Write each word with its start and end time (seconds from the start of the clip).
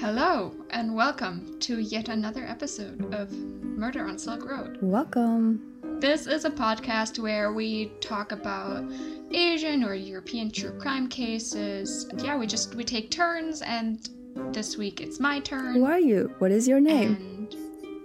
Hello, 0.00 0.54
and 0.70 0.94
welcome 0.94 1.58
to 1.60 1.78
yet 1.78 2.08
another 2.08 2.42
episode 2.46 3.12
of 3.12 3.30
Murder 3.32 4.06
on 4.06 4.18
Silk 4.18 4.48
Road. 4.48 4.78
Welcome. 4.80 5.60
This 6.00 6.26
is 6.26 6.46
a 6.46 6.50
podcast 6.50 7.18
where 7.18 7.52
we 7.52 7.92
talk 8.00 8.32
about 8.32 8.90
Asian 9.30 9.84
or 9.84 9.92
European 9.92 10.50
true 10.50 10.72
crime 10.78 11.06
cases. 11.06 12.08
Yeah, 12.16 12.38
we 12.38 12.46
just 12.46 12.74
we 12.74 12.82
take 12.82 13.10
turns, 13.10 13.60
and 13.60 14.08
this 14.54 14.78
week 14.78 15.02
it's 15.02 15.20
my 15.20 15.38
turn. 15.38 15.74
Who 15.74 15.84
are 15.84 16.00
you? 16.00 16.34
What 16.38 16.50
is 16.50 16.66
your 16.66 16.80
name? 16.80 17.50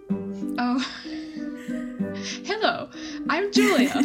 And 0.10 0.56
oh, 0.60 0.86
hello, 2.44 2.90
I'm 3.30 3.54
Julia, 3.54 3.94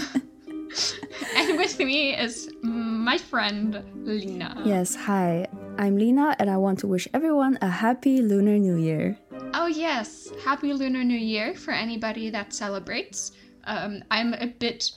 and 1.35 1.59
with 1.59 1.77
me 1.81 2.17
is 2.17 2.53
my 2.63 3.19
friend 3.19 3.83
Lina. 4.07 4.63
Yes, 4.65 4.95
hi. 4.95 5.49
I'm 5.81 5.97
Lina, 5.97 6.37
and 6.39 6.51
I 6.51 6.59
want 6.59 6.81
to 6.81 6.87
wish 6.87 7.09
everyone 7.15 7.57
a 7.62 7.69
happy 7.69 8.21
Lunar 8.21 8.59
New 8.59 8.77
Year. 8.77 9.16
Oh, 9.55 9.66
yes. 9.66 10.29
Happy 10.45 10.75
Lunar 10.75 11.03
New 11.03 11.16
Year 11.16 11.55
for 11.55 11.70
anybody 11.70 12.29
that 12.29 12.53
celebrates. 12.53 13.33
Um, 13.65 14.05
I'm 14.11 14.34
a 14.34 14.48
bit 14.48 14.91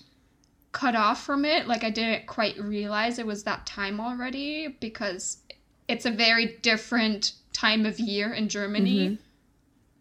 cut 0.73 0.93
off 0.93 1.23
from 1.23 1.45
it. 1.45 1.67
Like, 1.67 1.85
I 1.85 1.89
didn't 1.89 2.27
quite 2.27 2.59
realize 2.59 3.17
it 3.17 3.25
was 3.25 3.43
that 3.45 3.65
time 3.65 4.01
already 4.01 4.75
because 4.81 5.37
it's 5.87 6.05
a 6.05 6.11
very 6.11 6.57
different 6.61 7.31
time 7.53 7.85
of 7.85 7.97
year 7.97 8.33
in 8.33 8.49
Germany. 8.49 9.05
Mm-hmm. 9.05 9.23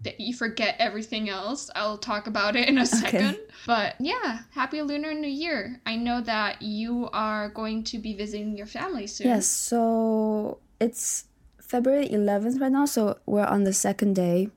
That 0.02 0.19
you 0.19 0.34
forget 0.34 0.74
everything 0.80 1.28
else. 1.28 1.70
I'll 1.77 1.96
talk 1.96 2.27
about 2.27 2.56
it 2.56 2.69
in 2.69 2.77
a 2.78 2.86
second. 2.86 3.38
But 3.66 3.94
yeah, 4.00 4.41
happy 4.50 4.83
Lunar 4.83 5.14
New 5.14 5.28
Year. 5.28 5.80
I 5.86 5.94
know 5.94 6.20
that 6.22 6.60
you 6.60 7.08
are 7.12 7.50
going 7.50 7.84
to 7.84 7.98
be 8.00 8.12
visiting 8.12 8.56
your 8.56 8.66
family 8.66 9.06
soon. 9.06 9.28
Yes, 9.28 9.46
so 9.46 10.58
it's 10.82 11.27
February 11.60 12.09
11th 12.09 12.60
right 12.60 12.72
now, 12.72 12.86
so 12.86 13.18
we're 13.24 13.45
on 13.46 13.62
the 13.62 13.72
second 13.72 14.14
day 14.14 14.48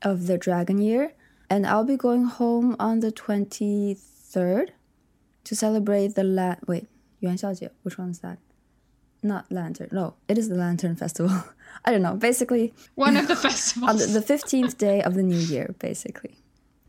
of 0.00 0.26
the 0.28 0.38
dragon 0.38 0.78
year, 0.78 1.12
and 1.50 1.66
I'll 1.66 1.84
be 1.84 1.96
going 1.96 2.24
home 2.24 2.76
on 2.78 3.00
the 3.00 3.10
23rd 3.10 4.68
to 5.44 5.56
celebrate 5.56 6.14
the 6.14 6.22
la- 6.22 6.62
wait, 6.68 6.86
Yuan 7.20 7.36
Xiaojie, 7.36 7.70
which 7.82 7.98
one's 7.98 8.20
that? 8.20 8.38
Not 9.24 9.50
lantern. 9.50 9.88
No, 9.92 10.14
it 10.28 10.38
is 10.38 10.48
the 10.48 10.54
lantern 10.54 10.94
festival. 10.96 11.44
I 11.84 11.90
don't 11.90 12.02
know. 12.02 12.14
Basically, 12.14 12.72
one 12.94 13.16
of 13.16 13.26
the 13.26 13.36
festivals 13.36 13.90
on 13.90 13.96
the, 13.98 14.20
the 14.20 14.34
15th 14.34 14.78
day 14.78 15.02
of 15.02 15.14
the 15.14 15.22
new 15.22 15.38
year, 15.38 15.74
basically. 15.78 16.36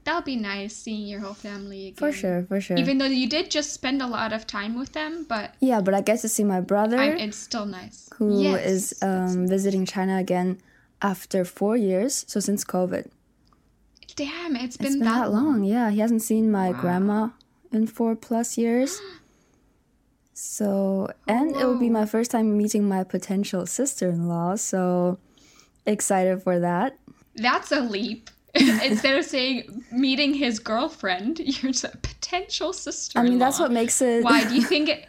That'll 0.03 0.21
be 0.21 0.35
nice 0.35 0.75
seeing 0.75 1.07
your 1.07 1.21
whole 1.21 1.33
family 1.33 1.87
again. 1.87 1.95
For 1.95 2.11
sure, 2.11 2.43
for 2.43 2.59
sure. 2.59 2.77
Even 2.77 2.97
though 2.97 3.05
you 3.05 3.27
did 3.29 3.49
just 3.49 3.71
spend 3.73 4.01
a 4.01 4.07
lot 4.07 4.33
of 4.33 4.45
time 4.45 4.77
with 4.77 4.91
them, 4.93 5.25
but 5.29 5.55
yeah, 5.59 5.79
but 5.81 5.93
I 5.93 6.01
get 6.01 6.19
to 6.21 6.27
see 6.29 6.43
my 6.43 6.59
brother. 6.59 6.99
I, 6.99 7.07
it's 7.11 7.37
still 7.37 7.65
nice. 7.65 8.09
who 8.15 8.41
Yes, 8.43 8.65
is 8.65 9.03
um, 9.03 9.47
visiting 9.47 9.85
China 9.85 10.17
again 10.17 10.59
after 11.01 11.45
four 11.45 11.77
years. 11.77 12.25
So 12.27 12.39
since 12.41 12.65
COVID, 12.65 13.09
damn, 14.15 14.55
it's 14.57 14.75
been, 14.77 14.87
it's 14.87 14.95
been 14.97 14.99
that 15.05 15.31
long. 15.31 15.63
Yeah, 15.63 15.89
he 15.89 15.99
hasn't 15.99 16.21
seen 16.21 16.51
my 16.51 16.71
Wow. 16.71 16.79
grandma 16.81 17.29
in 17.71 17.87
four 17.87 18.15
plus 18.15 18.57
years. 18.57 18.99
So 20.35 21.09
and 21.27 21.55
it 21.55 21.63
will 21.63 21.77
be 21.79 21.89
my 21.89 22.05
first 22.07 22.31
time 22.31 22.57
meeting 22.57 22.87
my 22.89 23.03
potential 23.03 23.65
sister-in-law. 23.67 24.55
So 24.55 25.19
excited 25.85 26.41
for 26.41 26.59
that. 26.59 26.97
That's 27.35 27.71
a 27.71 27.79
leap. 27.81 28.31
Instead 28.55 29.17
of 29.17 29.25
saying 29.25 29.83
meeting 29.91 30.33
his 30.33 30.59
girlfriend, 30.59 31.39
you're 31.43 31.71
a 31.83 31.97
potential 31.97 32.71
sister. 32.73 33.17
I 33.19 33.23
mean, 33.23 33.39
that's 33.39 33.59
what 33.59 33.71
makes 33.71 34.01
it. 34.01 34.23
Why 34.23 34.43
do 34.47 34.53
you 34.55 34.61
think? 34.73 34.89
It, 34.89 35.05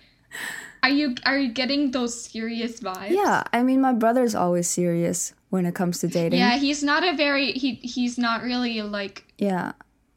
are 0.83 0.89
you 0.91 1.15
are 1.27 1.39
you 1.39 1.53
getting 1.53 1.91
those 1.91 2.19
serious 2.25 2.81
vibes? 2.81 3.11
yeah, 3.11 3.43
I 3.53 3.63
mean, 3.63 3.81
my 3.81 3.93
brother's 3.93 4.35
always 4.35 4.69
serious 4.69 5.33
when 5.51 5.67
it 5.67 5.75
comes 5.75 5.99
to 6.01 6.09
dating. 6.09 6.39
Yeah, 6.39 6.57
he's 6.57 6.83
not 6.83 7.05
a 7.07 7.15
very 7.17 7.53
he 7.53 7.75
he's 7.77 8.19
not 8.19 8.43
really 8.43 8.81
like 8.83 9.25
yeah, 9.39 9.73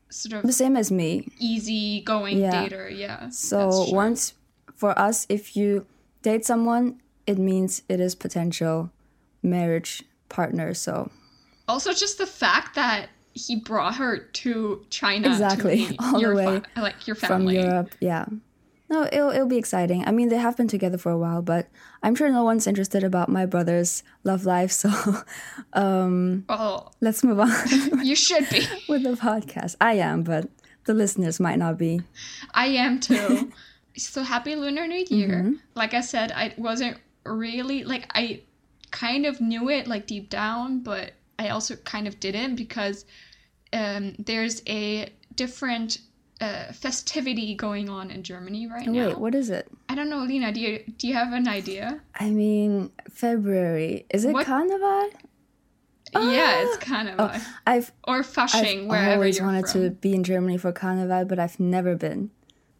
sort 0.09 0.39
of 0.39 0.43
the 0.43 0.53
same 0.53 0.75
as 0.77 0.91
me. 0.91 1.27
easy 1.39 2.01
going 2.01 2.37
Yeah. 2.39 2.51
dater. 2.67 2.95
Yeah. 2.95 3.29
So 3.29 3.85
once 3.91 4.33
for 4.75 4.97
us, 4.97 5.25
if 5.29 5.55
you 5.55 5.85
date 6.21 6.45
someone, 6.45 7.01
it 7.25 7.37
means 7.37 7.81
it 7.89 7.99
is 7.99 8.15
potential 8.15 8.89
marriage 9.43 10.03
partner. 10.29 10.73
So 10.73 11.11
Also, 11.67 11.91
just 11.93 12.17
the 12.17 12.25
fact 12.27 12.75
that 12.75 13.09
he 13.37 13.55
brought 13.55 13.95
her 13.95 14.17
to 14.17 14.85
China. 14.89 15.29
Exactly, 15.29 15.85
To 15.87 15.95
all 15.99 16.19
the 16.21 16.35
way 16.35 16.59
fa- 16.75 16.81
like 16.81 17.07
your 17.07 17.15
from. 17.15 17.47
Europe, 17.49 17.93
yeah. 18.01 18.25
No, 18.89 19.03
it'll 19.03 19.31
it'll 19.31 19.47
be 19.47 19.57
exciting. 19.57 20.05
I 20.07 20.11
mean, 20.11 20.29
they 20.29 20.37
have 20.37 20.55
been 20.55 20.67
together 20.69 20.97
for 20.97 21.11
a 21.11 21.17
while, 21.17 21.41
but 21.41 21.67
I'm 22.03 22.15
sure 22.15 22.29
no 22.29 22.43
one's 22.43 22.67
interested 22.67 23.03
about 23.03 23.27
my 23.29 23.45
brother's 23.45 24.01
love 24.23 24.45
life. 24.45 24.71
So 24.71 24.89
um, 25.73 26.45
Well, 26.47 26.93
let's 27.01 27.23
move 27.23 27.39
on 27.39 27.51
you 28.03 28.15
should 28.15 28.49
be. 28.49 28.65
with 28.87 29.03
the 29.03 29.11
podcast. 29.13 29.75
I 29.81 29.93
am, 29.95 30.23
but 30.23 30.49
the 30.85 30.93
listeners 30.93 31.39
might 31.39 31.59
not 31.59 31.77
be. 31.77 32.01
I 32.53 32.67
am 32.67 32.99
too. 33.01 33.51
so 33.97 34.23
happy 34.23 34.55
Lunar 34.55 34.87
New 34.87 35.05
Year. 35.09 35.41
Mm-hmm. 35.43 35.53
Like 35.75 35.93
I 35.93 36.01
said, 36.01 36.31
I 36.31 36.53
wasn't 36.57 36.97
really 37.25 37.83
like 37.83 38.09
I 38.15 38.41
kind 38.91 39.25
of 39.25 39.41
knew 39.41 39.69
it 39.69 39.85
like 39.87 40.07
deep 40.07 40.29
down, 40.29 40.79
but 40.79 41.11
I 41.37 41.49
also 41.49 41.75
kind 41.75 42.07
of 42.07 42.21
didn't 42.21 42.55
because 42.55 43.03
um, 43.73 44.15
there's 44.19 44.61
a 44.67 45.09
different 45.35 45.99
uh, 46.39 46.71
festivity 46.71 47.55
going 47.55 47.89
on 47.89 48.11
in 48.11 48.21
Germany 48.23 48.67
right 48.67 48.87
Oh, 48.87 48.91
now. 48.91 49.07
wait, 49.07 49.17
what 49.19 49.33
is 49.35 49.49
it? 49.49 49.67
I 49.89 49.95
don't 49.95 50.09
know, 50.09 50.19
Lina. 50.23 50.51
Do 50.51 50.59
you 50.59 50.83
do 50.97 51.07
you 51.07 51.13
have 51.15 51.33
an 51.33 51.47
idea? 51.47 51.99
I 52.19 52.29
mean, 52.29 52.91
February. 53.09 54.05
Is 54.11 54.25
it 54.25 54.33
What- 54.33 54.45
Carnival? 54.45 55.09
yeah, 56.13 56.61
it's 56.63 56.77
kind 56.77 57.09
of 57.09 57.15
Oh, 57.19 57.45
I've 57.65 57.91
or 58.07 58.21
Fasching, 58.21 58.83
I've 58.83 58.87
wherever 58.87 59.13
always 59.15 59.41
wanted 59.41 59.67
from. 59.67 59.81
to 59.83 59.89
be 59.91 60.13
in 60.13 60.23
Germany 60.23 60.57
for 60.57 60.71
Carnival, 60.71 61.25
but 61.25 61.37
I've 61.39 61.59
never 61.59 61.95
been. 61.95 62.31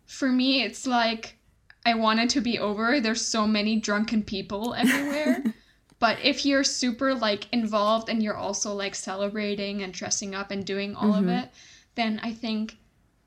For 0.05 0.29
me, 0.29 0.63
it's 0.63 0.87
like 0.87 1.37
I 1.85 1.93
want 1.95 2.19
it 2.19 2.29
to 2.31 2.41
be 2.41 2.57
over. 2.59 2.99
There's 3.01 3.25
so 3.25 3.45
many 3.47 3.79
drunken 3.79 4.23
people 4.23 4.73
everywhere. 4.75 5.43
but 5.99 6.17
if 6.23 6.45
you're 6.45 6.63
super 6.63 7.13
like 7.15 7.47
involved 7.51 8.09
and 8.09 8.21
you're 8.21 8.37
also 8.37 8.73
like 8.73 8.95
celebrating 8.95 9.81
and 9.83 9.93
dressing 9.93 10.35
up 10.35 10.51
and 10.51 10.65
doing 10.65 10.95
all 10.95 11.13
Mm-hmm. 11.13 11.29
of 11.29 11.43
it, 11.43 11.49
then 11.95 12.19
I 12.23 12.33
think 12.33 12.77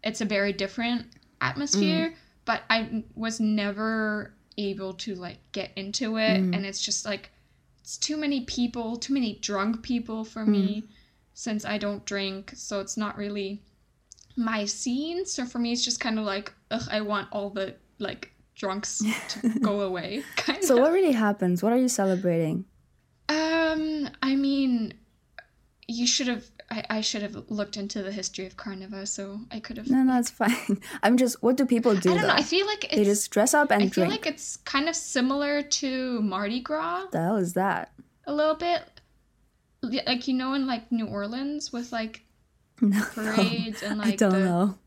it's 0.05 0.21
a 0.21 0.25
very 0.25 0.53
different 0.53 1.07
atmosphere. 1.41 2.11
Mm. 2.11 2.15
But 2.45 2.63
I 2.71 3.05
was 3.15 3.39
never 3.41 4.33
able 4.57 4.95
to 4.95 5.15
like 5.15 5.39
get 5.53 5.71
into 5.77 6.17
it, 6.17 6.41
Mm. 6.41 6.55
and 6.55 6.67
it's 6.67 6.81
just 6.85 7.05
like 7.05 7.31
it's 7.81 7.97
too 7.97 8.17
many 8.17 8.43
people, 8.43 8.97
too 8.97 9.15
many 9.15 9.35
drunk 9.41 9.83
people 9.83 10.25
for 10.25 10.45
Mm. 10.45 10.49
me 10.49 10.85
since 11.35 11.65
I 11.65 11.79
don't 11.79 12.05
drink. 12.05 12.53
So 12.55 12.81
it's 12.81 12.97
not 12.97 13.17
really 13.17 13.63
my 14.37 14.65
scene. 14.65 15.27
So 15.27 15.45
for 15.45 15.59
me, 15.59 15.73
it's 15.73 15.85
just 15.85 16.01
kind 16.01 16.19
of 16.19 16.25
like, 16.25 16.53
ugh, 16.71 16.87
I 16.91 17.01
want 17.01 17.29
all 17.33 17.51
the 17.51 17.75
like 17.99 18.33
drunks 18.61 19.03
to 19.31 19.49
go 19.61 19.81
away. 19.81 20.23
Kind 20.37 20.63
So 20.65 20.75
of. 20.77 20.83
what 20.83 20.93
really 20.93 21.13
happens? 21.27 21.63
What 21.63 21.73
are 21.73 21.79
you 21.79 21.89
celebrating? 21.89 22.67
Um, 23.29 24.09
I 24.23 24.35
mean, 24.37 24.95
you 25.89 26.07
should 26.07 26.29
have. 26.29 26.45
I, 26.73 26.85
I 26.99 27.01
should 27.01 27.23
have 27.23 27.35
looked 27.49 27.77
into 27.77 28.03
the 28.03 28.13
history 28.13 28.47
of 28.47 28.57
Carnival, 28.57 29.05
so 29.07 29.41
I 29.51 29.59
could 29.61 29.77
have. 29.79 29.89
No, 29.91 30.03
no, 30.05 30.19
it's 30.19 30.31
fine. 30.31 30.79
I'm 31.03 31.17
just. 31.17 31.43
What 31.43 31.57
do 31.57 31.65
people 31.67 31.95
do 31.97 32.13
I 32.13 32.15
don't 32.19 32.27
know. 32.29 32.35
I 32.35 32.43
feel 32.43 32.67
like 32.67 32.85
it's. 32.85 32.95
they 32.97 33.05
just 33.05 33.31
dress 33.31 33.55
up 33.55 33.71
and 33.73 33.91
drink. 33.91 33.93
I 33.93 34.01
feel 34.03 34.11
like 34.11 34.27
it's 34.27 34.57
kind 34.59 34.89
of 34.89 34.95
similar 34.95 35.63
to 35.63 36.23
Mardi 36.23 36.61
Gras 36.61 37.07
the 37.13 37.19
hell 37.21 37.37
is 37.37 37.55
that? 37.55 37.91
a 38.27 38.33
little 38.33 38.55
bit. 38.55 38.83
Li- 39.83 40.03
Like 40.07 40.29
you 40.29 40.35
know, 40.35 40.53
in 40.55 40.67
like 40.67 40.93
New 40.93 41.07
Orleans 41.07 41.73
with 41.73 41.91
like 41.93 42.23
No, 42.81 43.03
parades 43.15 43.83
and 43.83 44.01
I 44.03 44.05
like 44.11 44.19
don't 44.19 44.33
the 44.33 44.39
know. 44.45 44.79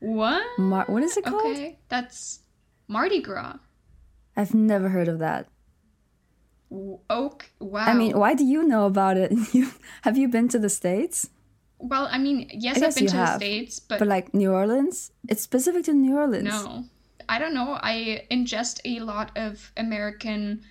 what? 0.00 0.42
Mar- 0.58 0.86
what 0.86 1.02
is 1.02 1.16
it 1.16 1.24
called? 1.24 1.56
Okay, 1.56 1.78
that's 1.88 2.40
Mardi 2.92 3.20
Gras. 3.22 3.56
I've 4.36 4.54
never 4.54 4.88
heard 4.90 5.08
of 5.08 5.18
that. 5.18 5.48
Oak. 7.10 7.50
Wow. 7.60 7.84
I 7.86 7.94
mean, 7.94 8.18
why 8.18 8.34
do 8.34 8.44
you 8.44 8.62
know 8.66 8.86
about 8.86 9.16
it? 9.16 9.32
Have 10.02 10.16
you 10.16 10.28
been 10.28 10.48
to 10.48 10.58
the 10.58 10.70
states? 10.70 11.28
well, 11.78 12.06
I 12.12 12.18
mean, 12.18 12.48
yes, 12.54 12.80
I 12.80 12.86
I've 12.86 12.94
been 12.94 13.06
to 13.08 13.16
have, 13.16 13.40
the 13.40 13.44
states, 13.44 13.80
but, 13.80 13.98
But 13.98 14.06
like 14.06 14.32
New 14.32 14.52
Orleans, 14.52 15.10
it's 15.28 15.42
specific 15.42 15.84
to 15.86 15.92
New 15.92 16.16
Orleans. 16.16 16.44
no, 16.44 16.84
I 17.28 17.40
don't 17.40 17.54
know. 17.54 17.76
I 17.82 18.24
ingest 18.30 18.78
a 18.84 19.00
lot 19.00 19.32
of 19.36 19.72
American 19.76 20.62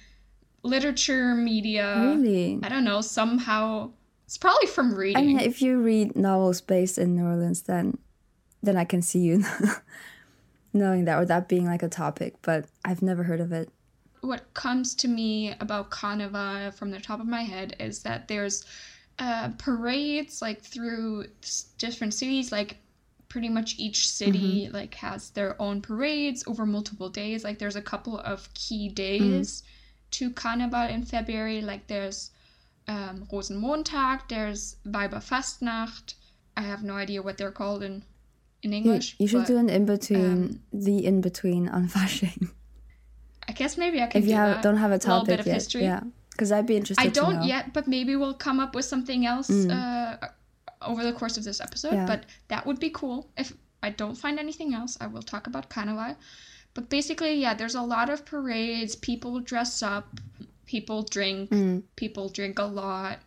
literature, 0.64 1.36
media. 1.36 1.98
really. 2.00 2.60
I 2.64 2.70
don't 2.70 2.86
know. 2.86 3.02
Somehow, 3.02 3.92
it's 4.26 4.38
probably 4.38 4.68
from 4.68 4.94
I 4.94 4.96
reading. 4.96 5.28
mean, 5.28 5.40
if 5.42 5.62
you 5.62 5.82
read 5.82 6.16
novels 6.16 6.62
based 6.62 6.98
in 6.98 7.14
New 7.16 7.26
Orleans, 7.26 7.64
then 7.64 7.98
then 8.64 8.78
I 8.78 8.86
can 8.86 9.02
see 9.02 9.20
you 9.20 9.44
knowing 10.74 11.06
that 11.06 11.18
or 11.18 11.26
that 11.26 11.48
being 11.48 11.66
like 11.66 11.84
a 11.84 11.90
topic. 11.90 12.36
But 12.42 12.66
I've 12.86 13.02
never 13.02 13.24
heard 13.24 13.40
of 13.42 13.52
it. 13.52 13.70
what 14.22 14.54
comes 14.54 14.94
to 14.96 15.08
me 15.08 15.54
about 15.60 15.90
Carnival 15.90 16.72
from 16.72 16.92
the 16.92 17.00
top 17.00 17.20
of 17.20 17.28
my 17.28 17.42
head 17.42 17.76
is 17.80 18.04
that 18.04 18.28
there's 18.28 18.66
uh, 19.20 19.50
parades 19.58 20.42
like 20.42 20.62
through 20.62 21.26
different 21.78 22.14
cities, 22.14 22.52
like 22.52 22.78
pretty 23.30 23.50
much 23.50 23.76
each 23.78 24.10
city 24.10 24.70
like 24.74 24.94
has 24.96 25.30
their 25.32 25.60
own 25.62 25.82
parades 25.82 26.44
over 26.48 26.66
multiple 26.66 27.10
days. 27.10 27.44
Like 27.44 27.60
there's 27.60 27.76
a 27.76 27.82
couple 27.82 28.20
of 28.20 28.54
key 28.54 28.90
days 28.90 29.64
to 30.12 30.30
Carnival 30.32 30.84
in 30.88 31.04
February. 31.04 31.62
Like 31.62 31.88
there's 31.88 32.32
um, 32.88 33.28
Rosenmontag, 33.32 34.22
there's 34.30 34.76
Weiberfastnacht. 34.86 36.16
I 36.58 36.62
have 36.62 36.84
no 36.84 36.96
idea 36.96 37.22
what 37.22 37.38
they're 37.38 37.52
called 37.52 37.84
in 37.84 38.04
in 38.64 38.72
You, 38.72 38.78
English. 38.78 39.16
you 39.20 39.28
should 39.28 39.40
but 39.40 39.48
do 39.48 39.58
an 39.58 39.70
in 39.70 39.86
between, 39.86 40.26
um, 40.26 40.60
the 40.72 41.06
in 41.06 41.22
between 41.22 41.68
on 41.70 41.88
fashion. 41.98 42.50
I 43.48 43.54
guess 43.54 43.78
maybe 43.78 44.02
I 44.02 44.08
can 44.08 44.22
If 44.22 44.28
you 44.28 44.34
do 44.36 44.38
have, 44.38 44.62
don't 44.62 44.78
have 44.78 44.92
a 44.92 44.96
little 44.96 45.20
topic 45.20 45.28
bit 45.28 45.40
of 45.42 45.48
yet, 45.48 45.54
history. 45.56 45.84
yeah, 45.84 46.02
because 46.32 46.52
I'd 46.52 46.68
be 46.68 46.78
interested. 46.78 47.04
I 47.06 47.10
don't 47.10 47.44
yet, 47.44 47.74
but 47.74 47.88
maybe 47.88 48.16
we'll 48.16 48.34
come 48.48 48.60
up 48.60 48.76
with 48.76 48.86
something 48.86 49.26
else 49.26 49.50
Mm. 49.50 49.72
uh, 49.72 50.28
over 50.82 51.04
the 51.04 51.14
course 51.14 51.38
of 51.38 51.44
this 51.44 51.60
episode. 51.62 51.94
Yeah. 51.94 52.06
But 52.06 52.26
that 52.48 52.66
would 52.66 52.80
be 52.80 52.90
cool. 52.90 53.30
If 53.38 53.54
I 53.84 53.90
don't 53.90 54.16
find 54.16 54.40
anything 54.40 54.74
else, 54.74 54.98
I 55.02 55.08
will 55.08 55.24
talk 55.24 55.48
about 55.48 55.70
Carnival. 55.70 56.16
But 56.74 56.90
basically, 56.90 57.34
yeah, 57.36 57.54
there's 57.54 57.76
a 57.76 57.82
lot 57.82 58.10
of 58.10 58.26
parades. 58.26 58.96
People 58.96 59.40
dress 59.42 59.84
up. 59.84 60.06
People 60.66 61.02
drink. 61.04 61.50
Mm, 61.50 61.84
People 61.98 62.30
drink 62.30 62.60
a 62.60 62.64
lot. 62.66 63.20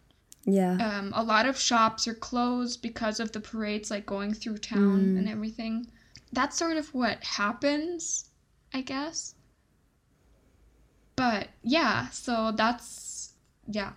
Yeah, 0.45 0.73
Um, 0.99 1.13
a 1.15 1.23
lot 1.23 1.47
of 1.47 1.59
shops 1.59 2.07
are 2.07 2.15
closed 2.15 2.83
because 2.83 3.19
of 3.21 3.33
the 3.33 3.41
parades, 3.41 3.91
like 3.91 4.05
going 4.07 4.35
through 4.35 4.59
town 4.59 5.15
Mm. 5.15 5.19
and 5.19 5.29
everything. 5.29 5.87
That's 6.33 6.57
sort 6.59 6.77
of 6.77 6.93
what 6.93 7.23
happens, 7.25 8.31
I 8.73 8.81
guess. 8.83 9.35
But 11.17 11.49
yeah, 11.63 12.09
so 12.11 12.53
that's 12.53 13.33
yeah. 13.67 13.93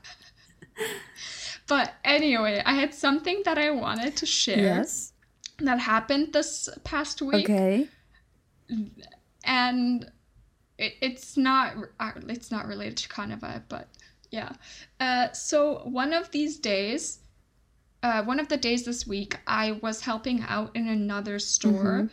but 1.68 1.96
anyway, 2.04 2.62
I 2.66 2.74
had 2.76 2.94
something 2.94 3.42
that 3.46 3.58
I 3.58 3.72
wanted 3.72 4.16
to 4.18 4.26
share 4.26 4.60
yes, 4.60 5.14
that 5.60 5.80
happened 5.80 6.34
this 6.34 6.70
past 6.84 7.22
week, 7.22 7.50
okay, 7.50 7.88
and 9.44 10.12
it, 10.78 10.94
it's 11.02 11.38
not 11.38 11.74
uh, 12.00 12.12
it's 12.28 12.52
not 12.52 12.68
related 12.68 12.98
to 12.98 13.10
Carnival, 13.10 13.62
but 13.68 13.88
yeah. 14.31 14.51
Uh, 15.00 15.31
so 15.31 15.79
one 15.85 16.13
of 16.13 16.31
these 16.31 16.57
days, 16.57 17.19
uh, 18.03 18.24
one 18.24 18.39
of 18.39 18.47
the 18.47 18.57
days 18.57 18.85
this 18.85 19.07
week, 19.07 19.38
I 19.47 19.74
was 19.74 20.01
helping 20.01 20.41
out 20.47 20.75
in 20.75 20.88
another 20.88 21.39
store, 21.39 22.03
Mhm. 22.03 22.09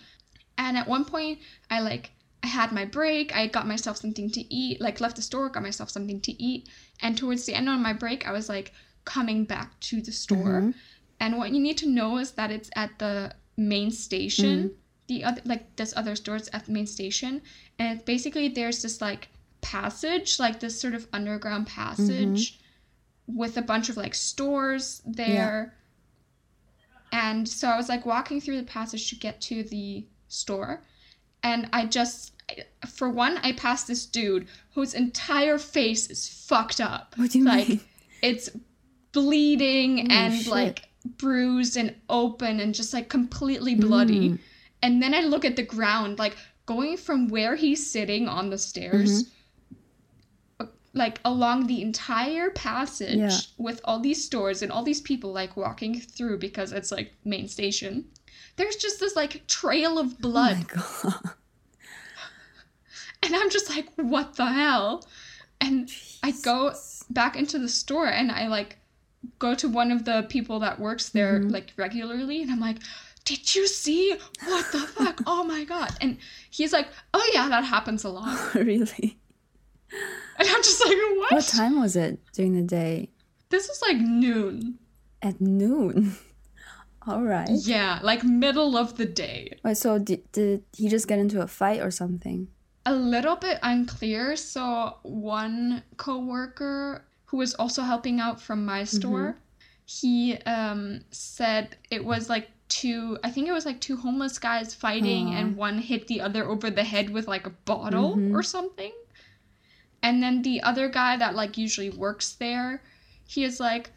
and 0.59 0.77
at 0.79 0.89
one 0.89 1.05
point, 1.05 1.41
I 1.71 1.81
like 1.81 2.11
I 2.43 2.47
had 2.49 2.73
my 2.73 2.85
break. 2.85 3.35
I 3.35 3.47
got 3.47 3.67
myself 3.67 3.97
something 3.97 4.31
to 4.33 4.55
eat. 4.55 4.79
Like 4.81 5.01
left 5.01 5.17
the 5.17 5.23
store, 5.23 5.49
got 5.49 5.63
myself 5.63 5.89
something 5.91 6.21
to 6.21 6.43
eat, 6.43 6.69
and 7.01 7.17
towards 7.17 7.47
the 7.47 7.55
end 7.55 7.69
of 7.71 7.81
my 7.81 7.95
break, 7.95 8.27
I 8.29 8.33
was 8.33 8.49
like 8.51 8.73
coming 9.07 9.45
back 9.45 9.81
to 9.81 10.03
the 10.03 10.13
store. 10.13 10.61
Mhm. 10.61 10.75
And 11.21 11.39
what 11.39 11.53
you 11.53 11.61
need 11.61 11.79
to 11.79 11.89
know 11.89 12.19
is 12.19 12.33
that 12.33 12.51
it's 12.51 12.71
at 12.77 12.99
the 12.99 13.35
main 13.57 13.91
station. 13.91 14.59
Mm-hmm. 14.69 14.75
The 15.07 15.25
other 15.25 15.43
like 15.45 15.77
this 15.77 15.95
other 15.97 16.17
store 16.17 16.37
is 16.37 16.49
at 16.53 16.67
the 16.67 16.73
main 16.73 16.87
station, 16.87 17.41
and 17.79 17.97
it's 17.97 18.05
basically 18.05 18.49
there's 18.49 18.83
this 18.83 19.01
like 19.01 19.29
passage, 19.65 20.39
like 20.39 20.61
this 20.61 20.81
sort 20.81 20.95
of 20.95 21.09
underground 21.13 21.67
passage, 21.67 22.61
with 23.27 23.57
a 23.57 23.63
bunch 23.63 23.89
of 23.89 23.97
like 23.97 24.15
stores 24.15 25.03
there. 25.07 25.75
And 27.11 27.49
so 27.49 27.69
I 27.69 27.77
was 27.77 27.89
like 27.89 28.05
walking 28.05 28.41
through 28.41 28.59
the 28.59 28.67
passage 28.67 29.09
to 29.11 29.17
get 29.17 29.41
to 29.43 29.63
the 29.63 30.07
store, 30.29 30.83
and 31.43 31.69
I 31.73 31.87
just 31.87 32.33
for 32.87 33.09
one 33.09 33.39
I 33.39 33.53
passed 33.53 33.89
this 33.89 34.05
dude 34.07 34.49
whose 34.75 34.95
entire 34.95 35.59
face 35.59 36.11
is 36.11 36.29
fucked 36.29 36.81
up. 36.81 37.15
What 37.17 37.31
do 37.31 37.39
you 37.39 37.45
like 37.45 37.69
mean? 37.69 37.81
it's 38.23 38.51
bleeding 39.13 40.11
and 40.11 40.35
shit. 40.35 40.53
like 40.53 40.89
bruised 41.17 41.77
and 41.77 41.95
open 42.09 42.61
and 42.61 42.75
just 42.75 42.93
like 42.93 43.09
completely 43.09 43.75
bloody. 43.75 44.31
Mm. 44.31 44.39
And 44.83 45.03
then 45.03 45.15
I 45.15 45.21
look 45.21 45.45
at 45.45 45.57
the 45.57 45.63
ground, 45.63 46.19
like 46.19 46.37
going 46.67 46.97
from 46.97 47.29
where 47.29 47.57
he's 47.57 47.91
sitting 47.91 48.29
on 48.29 48.51
the 48.51 48.59
stairs, 48.59 49.25
Mm-hmm. 49.25 49.31
Like 50.95 51.21
along 51.25 51.67
the 51.67 51.83
entire 51.83 52.51
passage 52.51 53.19
Yeah. 53.19 53.37
with 53.59 53.81
all 53.85 53.99
these 54.01 54.25
stores 54.25 54.63
and 54.63 54.71
all 54.73 54.83
these 54.85 55.01
people 55.01 55.33
like 55.33 55.57
walking 55.57 56.01
through 56.01 56.39
because 56.39 56.73
it's 56.73 56.91
like 56.93 57.13
main 57.25 57.49
station. 57.49 58.05
There's 58.57 58.77
just 58.77 59.01
this 59.01 59.17
like 59.17 59.47
trail 59.49 59.99
of 59.99 60.19
blood. 60.21 60.65
Oh 60.77 61.01
my 61.05 61.11
god. 61.13 61.31
And 63.23 63.35
I'm 63.35 63.49
just 63.51 63.71
like, 63.71 63.89
what 63.97 64.37
the 64.37 64.45
hell? 64.47 65.07
And 65.61 65.91
I 66.23 66.33
go 66.33 66.75
back 67.09 67.37
into 67.37 67.59
the 67.59 67.71
store 67.71 68.07
and 68.07 68.31
I 68.31 68.49
like 68.49 68.77
go 69.39 69.55
to 69.55 69.67
one 69.69 69.91
of 69.91 70.05
the 70.05 70.27
people 70.29 70.59
that 70.61 70.79
works 70.79 71.09
there 71.09 71.41
Mhm. 71.41 71.51
like 71.51 71.73
regularly 71.77 72.43
and 72.43 72.51
I'm 72.51 72.61
like, 72.61 72.77
did 73.25 73.55
you 73.55 73.67
see? 73.67 74.15
What 74.45 74.71
the 74.73 74.81
fuck? 74.81 75.23
Oh 75.27 75.43
my 75.45 75.65
god. 75.65 75.97
And 76.03 76.19
he's 76.51 76.75
like, 76.75 76.89
oh 77.15 77.31
yeah, 77.33 77.49
that 77.49 77.65
happens 77.65 78.05
a 78.05 78.11
lot. 78.11 78.55
really? 78.55 79.17
And 80.39 80.49
I'm 80.49 80.63
just 80.63 80.85
like, 80.85 80.97
what? 81.17 81.33
What 81.33 81.45
time 81.47 81.81
was 81.81 81.95
it 81.97 82.19
during 82.33 82.55
the 82.55 82.63
day? 82.63 83.11
This 83.51 83.69
is 83.69 83.81
like 83.83 83.99
noon. 83.99 84.79
At 85.23 85.41
noon. 85.41 86.17
All 87.07 87.23
right. 87.23 87.49
Yeah, 87.51 88.01
like 88.03 88.25
middle 88.25 88.77
of 88.77 88.97
the 88.97 89.05
day. 89.05 89.59
Wait, 89.63 89.77
so 89.77 89.99
did, 89.99 90.31
did 90.33 90.65
he 90.77 90.89
just 90.89 91.07
get 91.07 91.19
into 91.19 91.41
a 91.43 91.47
fight 91.47 91.81
or 91.81 91.91
something? 91.91 92.49
A 92.87 92.95
little 92.95 93.37
bit 93.37 93.59
unclear. 93.63 94.37
So 94.37 94.97
one 95.03 95.83
coworker 95.99 97.05
who 97.27 97.37
was 97.39 97.55
also 97.55 97.83
helping 97.83 98.21
out 98.21 98.41
from 98.41 98.65
my 98.65 98.85
store, 98.85 99.37
he 99.87 100.37
um 100.47 101.01
said 101.11 101.77
it 101.91 102.05
was 102.05 102.29
like 102.31 102.49
two 102.69 103.19
I 103.23 103.31
think 103.31 103.49
it 103.49 103.53
was 103.53 103.67
like 103.67 103.81
two 103.81 103.97
homeless 103.97 104.39
guys 104.39 104.75
fighting 104.75 105.35
and 105.35 105.57
one 105.57 105.79
hit 105.79 106.07
the 106.09 106.23
other 106.23 106.49
over 106.49 106.71
the 106.71 106.83
head 106.85 107.11
with 107.11 107.29
like 107.29 107.47
a 107.47 107.51
bottle 107.51 108.17
Mhm. 108.17 108.35
or 108.35 108.43
something. 108.43 108.93
And 110.05 110.23
then 110.23 110.43
the 110.43 110.61
other 110.63 110.89
guy 110.89 111.17
that 111.17 111.35
like 111.35 111.59
usually 111.59 111.91
works 111.91 112.35
there, 112.35 112.83
he 113.27 113.43
is 113.43 113.59
like 113.59 113.91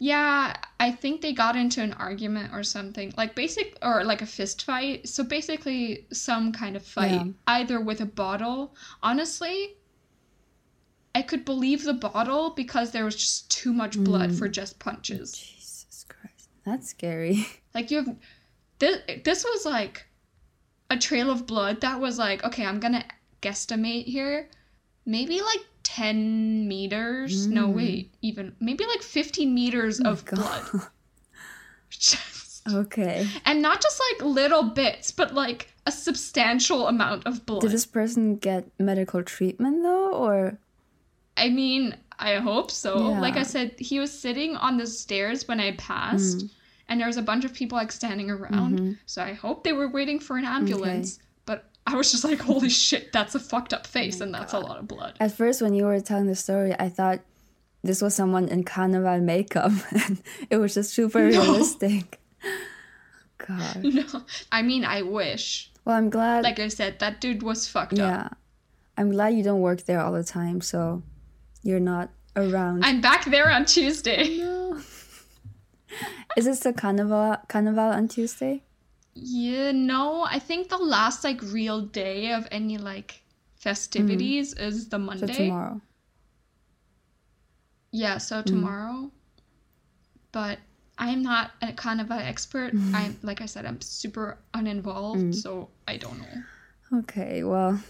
yeah, 0.00 0.56
I 0.80 0.90
think 0.90 1.20
they 1.20 1.32
got 1.32 1.54
into 1.56 1.80
an 1.80 1.92
argument 1.94 2.52
or 2.52 2.64
something. 2.64 3.14
Like 3.16 3.36
basic 3.36 3.78
or 3.80 4.02
like 4.04 4.20
a 4.22 4.26
fist 4.26 4.64
fight. 4.64 5.08
So 5.08 5.22
basically 5.22 6.06
some 6.12 6.52
kind 6.52 6.74
of 6.76 6.84
fight 6.84 7.12
Yeah. 7.12 7.26
either 7.46 7.80
with 7.80 8.00
a 8.00 8.06
bottle. 8.06 8.74
Honestly, 9.02 9.76
I 11.14 11.22
could 11.22 11.44
believe 11.44 11.84
the 11.84 11.94
bottle 11.94 12.50
because 12.50 12.90
there 12.90 13.04
was 13.04 13.14
just 13.14 13.50
too 13.50 13.72
much 13.72 13.96
blood 13.96 14.30
Mm. 14.30 14.38
for 14.38 14.48
just 14.48 14.80
punches. 14.80 15.32
Jesus 15.32 16.04
Christ. 16.08 16.48
That's 16.66 16.88
scary. 16.88 17.46
Like 17.74 17.90
you 17.90 17.98
have 18.04 18.16
this 18.78 19.00
this 19.24 19.44
was 19.44 19.64
like 19.64 20.06
a 20.90 20.96
trail 20.96 21.30
of 21.30 21.46
blood 21.46 21.80
that 21.80 22.00
was 22.00 22.18
like, 22.18 22.44
okay, 22.44 22.64
I'm 22.66 22.78
going 22.80 22.92
to 22.94 23.04
guesstimate 23.42 24.04
here. 24.06 24.48
Maybe 25.06 25.40
like 25.42 25.60
10 25.82 26.66
meters. 26.66 27.46
No, 27.46 27.68
Mm. 27.68 27.74
wait, 27.74 28.14
even 28.22 28.54
maybe 28.60 28.84
like 28.86 29.02
15 29.02 29.54
meters 29.54 30.00
Oh 30.04 30.10
of 30.10 30.24
God. 30.24 30.38
blood. 30.72 30.82
Just- 31.90 32.62
Okay. 32.72 33.28
and 33.44 33.60
not 33.60 33.82
just 33.82 34.00
like 34.12 34.24
little 34.24 34.62
bits, 34.62 35.10
but 35.10 35.34
like 35.34 35.74
a 35.86 35.92
substantial 35.92 36.88
amount 36.88 37.26
of 37.26 37.44
blood. 37.44 37.60
Did 37.60 37.72
this 37.72 37.84
person 37.84 38.36
get 38.36 38.64
medical 38.80 39.22
treatment 39.22 39.82
though, 39.82 40.08
or 40.12 40.58
I 41.36 41.50
mean, 41.50 41.94
I 42.18 42.36
hope 42.36 42.70
so. 42.70 43.10
Yeah. 43.10 43.20
Like 43.20 43.36
I 43.36 43.42
said, 43.42 43.74
he 43.78 44.00
was 44.00 44.10
sitting 44.18 44.56
on 44.56 44.78
the 44.78 44.86
stairs 44.86 45.46
when 45.46 45.60
I 45.60 45.72
passed, 45.72 46.38
Mm. 46.38 46.50
and 46.88 47.00
there 47.00 47.06
was 47.06 47.18
a 47.18 47.22
bunch 47.22 47.44
of 47.44 47.52
people 47.52 47.76
like 47.76 47.92
standing 47.92 48.30
around. 48.30 48.80
Mhm. 48.80 48.98
So 49.04 49.22
I 49.22 49.34
hope 49.34 49.62
they 49.62 49.72
were 49.74 49.88
waiting 49.90 50.18
for 50.18 50.38
an 50.38 50.44
ambulance. 50.46 51.18
But 51.18 51.23
I 51.86 51.96
was 51.96 52.10
just 52.10 52.24
like, 52.24 52.40
holy 52.40 52.70
shit, 52.70 53.12
that's 53.12 53.34
a 53.34 53.38
fucked 53.40 53.74
up 53.74 53.86
face, 53.86 54.20
Oh 54.20 54.24
and 54.24 54.34
that's 54.34 54.52
a 54.54 54.58
lot 54.58 54.78
of 54.78 54.88
blood. 54.88 55.16
at 55.20 55.32
first 55.32 55.60
when 55.60 55.74
you 55.74 55.84
were 55.84 56.00
telling 56.00 56.26
the 56.26 56.34
story, 56.34 56.74
I 56.78 56.88
thought 56.88 57.20
this 57.82 58.00
was 58.00 58.14
someone 58.14 58.48
in 58.48 58.64
carnival 58.64 59.20
makeup, 59.20 59.72
and 59.92 60.22
it 60.50 60.56
was 60.56 60.74
just 60.74 60.94
super 60.94 61.20
No. 61.20 61.26
realistic. 61.42 62.20
God. 63.46 63.84
No, 63.84 64.04
I 64.50 64.62
mean, 64.62 64.84
I 64.84 65.02
wish. 65.02 65.70
Well, 65.84 65.96
I'm 65.96 66.08
glad. 66.08 66.44
Like 66.44 66.58
I 66.58 66.68
said, 66.68 66.98
that 67.00 67.20
dude 67.20 67.42
was 67.42 67.68
fucked 67.68 67.92
up. 67.94 67.98
yeah, 67.98 68.28
I'm 68.96 69.10
glad 69.10 69.34
you 69.34 69.42
don't 69.42 69.60
work 69.60 69.84
there 69.84 70.00
all 70.00 70.12
the 70.12 70.24
time, 70.24 70.62
so 70.62 71.02
you're 71.62 71.80
not 71.80 72.08
around. 72.36 72.84
I'm 72.84 73.02
back 73.02 73.26
there 73.26 73.50
on 73.50 73.66
Tuesday. 73.66 74.38
no. 74.38 74.80
Is 76.36 76.46
this 76.46 76.60
the 76.60 76.72
carnival 76.72 77.36
carnival 77.48 77.84
on 77.90 78.08
Tuesday? 78.08 78.62
Yeah, 79.14 79.72
no, 79.72 80.22
I 80.22 80.38
think 80.38 80.68
the 80.68 80.78
last 80.78 81.22
like 81.22 81.40
real 81.42 81.82
day 81.82 82.32
of 82.32 82.48
any 82.50 82.78
like 82.78 83.22
festivities 83.56 84.54
mm-hmm. 84.54 84.64
is 84.64 84.88
the 84.88 84.96
So 84.96 84.98
Monday. 84.98 85.34
tomorrow. 85.34 85.80
Yeah, 87.92 88.18
so 88.18 88.42
mm. 88.42 88.46
tomorrow. 88.46 89.10
But 90.32 90.58
I'm 90.98 91.22
not 91.22 91.52
a 91.62 91.72
kind 91.72 92.00
of 92.00 92.10
an 92.10 92.18
expert. 92.18 92.74
I'm 92.94 93.16
like 93.22 93.40
I 93.40 93.46
said, 93.46 93.66
I'm 93.66 93.80
super 93.80 94.38
uninvolved, 94.52 95.20
mm. 95.20 95.34
so 95.34 95.68
I 95.86 95.96
don't 95.96 96.18
know. 96.18 96.98
Okay, 96.98 97.44
well, 97.44 97.80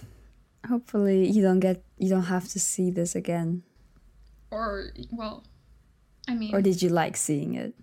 hopefully 0.69 1.31
you 1.31 1.43
don't 1.43 1.61
get 1.61 1.83
you 1.99 2.11
don't 2.11 2.25
have 2.29 2.49
to 2.49 2.61
see 2.61 2.91
this 2.91 3.15
again. 3.15 3.63
Or 4.51 4.91
well, 5.11 5.45
I 6.29 6.35
mean, 6.35 6.55
Or 6.55 6.61
did 6.61 6.83
you 6.83 6.91
like 6.91 7.17
seeing 7.17 7.55
it? 7.55 7.75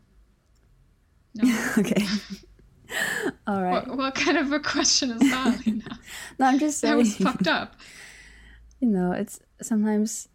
no. 1.35 1.73
okay. 1.77 2.05
All 3.47 3.61
right. 3.61 3.87
what, 3.87 3.97
what 3.97 4.15
kind 4.15 4.37
of 4.37 4.51
a 4.51 4.59
question 4.59 5.11
is 5.11 5.19
that? 5.31 5.61
Lina? 5.65 5.99
No, 6.39 6.45
I'm 6.45 6.59
just 6.59 6.81
that 6.81 6.87
saying. 6.89 6.97
was 6.97 7.15
fucked 7.15 7.47
up. 7.47 7.75
You 8.83 8.87
know, 8.87 9.11
it's 9.11 9.39
sometimes 9.61 10.27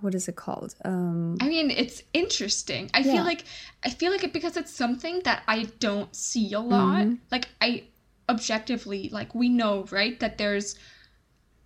what 0.00 0.14
is 0.14 0.28
it 0.28 0.34
called? 0.34 0.74
Um, 0.82 1.36
I 1.42 1.48
mean, 1.50 1.70
it's 1.70 2.02
interesting. 2.14 2.90
I 2.94 3.00
Yeah. 3.00 3.12
feel 3.12 3.24
like 3.24 3.44
I 3.84 3.90
feel 3.90 4.10
like 4.12 4.24
it 4.24 4.32
because 4.32 4.56
it's 4.56 4.72
something 4.74 5.20
that 5.24 5.42
I 5.46 5.64
don't 5.78 6.16
see 6.16 6.54
a 6.54 6.58
lot. 6.60 7.04
Mm-hmm. 7.04 7.14
Like 7.30 7.48
I 7.60 7.84
objectively 8.30 9.10
like 9.12 9.34
we 9.34 9.50
know, 9.50 9.84
right, 9.90 10.18
that 10.20 10.38
there's 10.38 10.74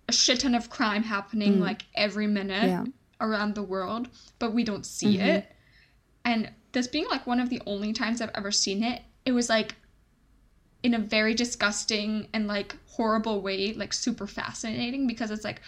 a 0.09 0.11
shit 0.11 0.41
ton 0.41 0.53
of 0.53 0.69
crime 0.69 1.03
happening 1.03 1.61
like 1.61 1.83
every 1.95 2.27
minute 2.27 2.63
Mm. 2.63 2.67
Yeah. 2.67 2.83
around 3.21 3.55
the 3.55 3.63
world, 3.63 4.09
but 4.37 4.53
we 4.53 4.65
don't 4.65 4.85
see 4.85 5.15
Mm-hmm. 5.17 5.27
it. 5.27 5.51
And 6.25 6.51
this 6.73 6.87
being 6.87 7.07
like 7.07 7.25
one 7.25 7.39
of 7.39 7.49
the 7.49 7.61
only 7.65 7.93
times 7.93 8.19
I've 8.21 8.31
ever 8.35 8.51
seen 8.51 8.83
it, 8.83 9.01
it 9.25 9.31
was 9.31 9.47
like 9.47 9.75
in 10.83 10.93
a 10.93 10.99
very 10.99 11.33
disgusting 11.33 12.27
and 12.33 12.47
like 12.47 12.75
horrible 12.87 13.41
way, 13.41 13.73
like 13.73 13.93
super 13.93 14.27
fascinating 14.27 15.07
because 15.07 15.29
it's 15.31 15.43
like, 15.43 15.61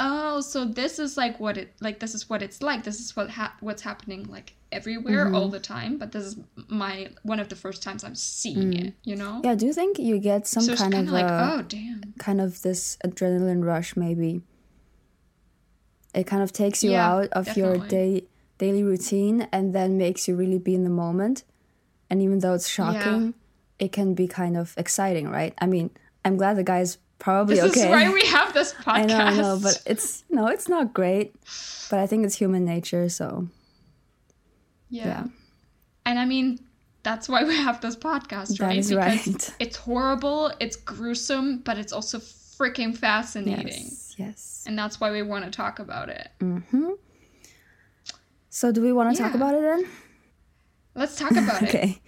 oh, 0.00 0.40
so 0.40 0.64
this 0.64 0.98
is 0.98 1.16
like 1.16 1.40
what 1.40 1.56
it 1.56 1.74
like 1.80 1.98
this 2.00 2.14
is 2.14 2.28
what 2.30 2.42
it's 2.42 2.60
like. 2.62 2.84
This 2.84 3.00
is 3.00 3.16
what 3.16 3.30
ha- 3.30 3.56
what's 3.60 3.82
happening 3.82 4.24
like 4.24 4.54
everywhere 4.70 5.24
Mm-hmm. 5.24 5.34
all 5.34 5.48
the 5.48 5.58
time. 5.60 5.96
But 5.98 6.12
this 6.12 6.24
is 6.24 6.36
my 6.68 7.08
one 7.22 7.40
of 7.40 7.48
the 7.48 7.56
first 7.56 7.82
times 7.82 8.04
I'm 8.04 8.14
seeing 8.14 8.72
it. 8.74 8.94
You 9.04 9.16
know. 9.16 9.40
Mm. 9.40 9.44
yeah, 9.44 9.54
do 9.54 9.66
you 9.66 9.72
think 9.72 9.98
you 9.98 10.18
get 10.18 10.46
some 10.46 10.62
So 10.64 10.76
kind 10.76 10.94
of 10.94 11.08
like, 11.08 11.24
uh, 11.24 11.56
oh 11.58 11.62
damn. 11.62 12.02
kind 12.18 12.40
of 12.40 12.60
this 12.62 12.98
adrenaline 13.04 13.64
rush? 13.64 13.96
Maybe 13.96 14.42
it 16.14 16.26
kind 16.26 16.42
of 16.42 16.52
takes 16.52 16.82
you 16.82 16.92
Yeah, 16.92 17.06
out 17.12 17.28
of 17.32 17.56
your 17.56 17.78
day 17.78 18.24
daily 18.58 18.82
routine 18.82 19.46
and 19.52 19.74
then 19.74 19.96
makes 19.96 20.26
you 20.26 20.34
really 20.34 20.58
be 20.58 20.74
in 20.74 20.84
the 20.84 20.90
moment. 20.90 21.44
And 22.10 22.20
even 22.22 22.38
though 22.40 22.54
it's 22.54 22.68
shocking, 22.68 23.34
it 23.78 23.92
can 23.92 24.14
be 24.14 24.26
kind 24.26 24.56
of 24.56 24.74
exciting, 24.76 25.28
right? 25.28 25.54
I 25.58 25.66
mean, 25.66 25.90
I'm 26.24 26.36
glad 26.36 26.56
the 26.56 26.64
guy's 26.64 26.98
probably 27.18 27.56
This 27.56 27.72
okay. 27.72 27.86
is 27.86 27.90
why 27.90 28.12
we 28.12 28.22
have 28.26 28.52
this 28.54 28.74
podcast. 28.74 28.86
I 28.86 29.04
know, 29.04 29.18
I 29.18 29.36
know, 29.36 29.58
but 29.62 29.82
it's 29.86 30.24
no, 30.30 30.46
it's 30.46 30.68
not 30.68 30.92
great. 30.94 31.34
But 31.90 32.00
I 32.00 32.06
think 32.06 32.24
it's 32.24 32.36
human 32.36 32.64
nature, 32.64 33.08
so 33.08 33.48
yeah. 34.90 35.06
yeah. 35.06 35.24
And 36.04 36.18
I 36.18 36.24
mean, 36.24 36.58
that's 37.02 37.28
why 37.28 37.44
we 37.44 37.56
have 37.56 37.80
this 37.80 37.96
podcast, 37.96 38.60
right? 38.60 38.78
is 38.78 38.90
because 38.90 39.26
right. 39.26 39.54
it's 39.60 39.76
horrible, 39.76 40.52
it's 40.60 40.76
gruesome, 40.76 41.58
but 41.58 41.78
it's 41.78 41.92
also 41.92 42.18
freaking 42.18 42.96
fascinating. 42.96 43.84
yes, 43.84 44.14
yes. 44.18 44.64
And 44.66 44.78
that's 44.78 45.00
why 45.00 45.10
we 45.10 45.22
want 45.22 45.44
to 45.44 45.50
talk 45.50 45.78
about 45.78 46.08
it. 46.08 46.28
Mm-hmm. 46.40 46.90
So, 48.50 48.72
do 48.72 48.82
we 48.82 48.92
want 48.92 49.14
to 49.14 49.22
talk 49.22 49.34
about 49.34 49.54
it 49.54 49.62
then? 49.62 49.86
Let's 50.94 51.16
talk 51.16 51.30
about 51.30 51.62
it. 51.62 51.68
Okay. 51.68 52.02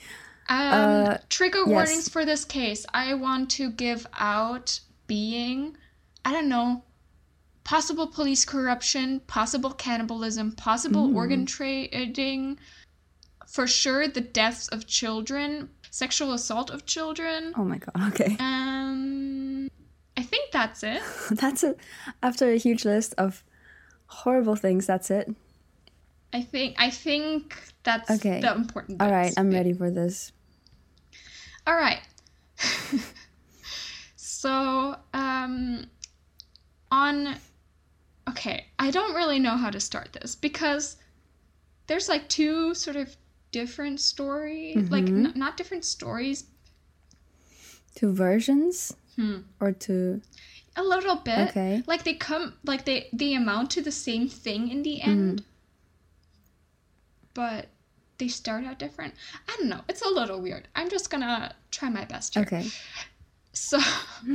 Um, 0.51 1.07
Uh, 1.07 1.19
trigger 1.29 1.61
yes. 1.61 1.69
warnings 1.69 2.09
for 2.09 2.25
this 2.25 2.45
case. 2.45 2.85
I 2.93 3.15
want 3.15 3.51
to 3.53 3.71
give 3.71 4.07
out 4.19 4.81
being, 5.07 5.77
I 6.25 6.33
don't 6.33 6.49
know, 6.49 6.83
possible 7.65 8.09
police 8.09 8.45
corruption, 8.45 9.21
possible 9.29 9.71
cannibalism, 9.73 10.53
possible 10.53 11.09
Mm. 11.09 11.15
organ 11.15 11.47
trading, 11.47 12.59
for 13.47 13.67
sure 13.69 14.09
the 14.09 14.21
deaths 14.21 14.67
of 14.69 14.87
children, 14.89 15.71
sexual 15.91 16.33
assault 16.33 16.69
of 16.71 16.85
children. 16.85 17.53
Oh 17.57 17.65
my 17.65 17.79
god. 17.79 18.13
Okay. 18.13 18.37
Um, 18.41 19.71
I 20.17 20.23
think 20.23 20.51
that's 20.53 20.83
it. 20.83 21.01
That's 21.31 21.63
it. 21.63 21.79
After 22.23 22.51
a 22.51 22.57
huge 22.57 22.85
list 22.85 23.15
of 23.17 23.43
horrible 24.07 24.57
things, 24.57 24.87
that's 24.87 25.11
it. 25.11 25.33
I 26.33 26.43
think 26.43 26.75
I 26.79 26.91
think 26.91 27.57
that's 27.85 28.11
Okay. 28.11 28.41
the 28.41 28.55
important. 28.55 29.01
All 29.01 29.11
right. 29.11 29.33
I'm 29.37 29.51
ready 29.51 29.73
for 29.73 29.91
this. 29.91 30.33
All 31.71 31.77
right. 31.77 32.01
so, 34.17 34.97
um, 35.15 35.87
on. 36.91 37.37
Okay, 38.29 38.67
I 38.79 38.91
don't 38.91 39.15
really 39.15 39.39
know 39.39 39.57
how 39.57 39.71
to 39.71 39.79
start 39.79 40.13
this 40.13 40.35
because 40.35 40.97
there's 41.87 42.09
like 42.09 42.29
two 42.29 42.75
sort 42.75 42.97
of 42.97 43.17
different 43.53 44.01
story, 44.01 44.75
like 44.91 45.05
Mm-hmm. 45.05 45.27
n- 45.27 45.33
not 45.37 45.57
different 45.57 45.85
stories, 45.85 46.45
Two 47.95 48.13
versions 48.13 48.93
Hmm. 49.17 49.39
or 49.61 49.71
two. 49.71 50.23
a 50.77 50.83
little 50.83 51.17
bit. 51.17 51.51
Okay. 51.51 51.83
Like 51.87 52.03
they 52.03 52.15
come, 52.15 52.55
like 52.65 52.85
they 52.85 53.09
they 53.13 53.35
amount 53.35 53.71
to 53.73 53.81
the 53.83 53.93
same 53.93 54.29
thing 54.29 54.71
in 54.71 54.83
the 54.83 55.03
end, 55.03 55.45
but 57.33 57.67
they 58.21 58.29
start 58.29 58.65
out 58.65 58.79
different. 58.79 59.15
I 59.49 59.57
don't 59.57 59.69
know. 59.69 59.81
It's 59.89 60.03
a 60.03 60.09
little 60.09 60.41
weird. 60.41 60.69
I'm 60.77 60.89
just 60.89 61.11
gonna 61.11 61.53
try 61.73 61.89
my 61.89 62.05
best 62.05 62.35
here. 62.35 62.45
Okay. 62.45 62.69
So, 63.53 63.81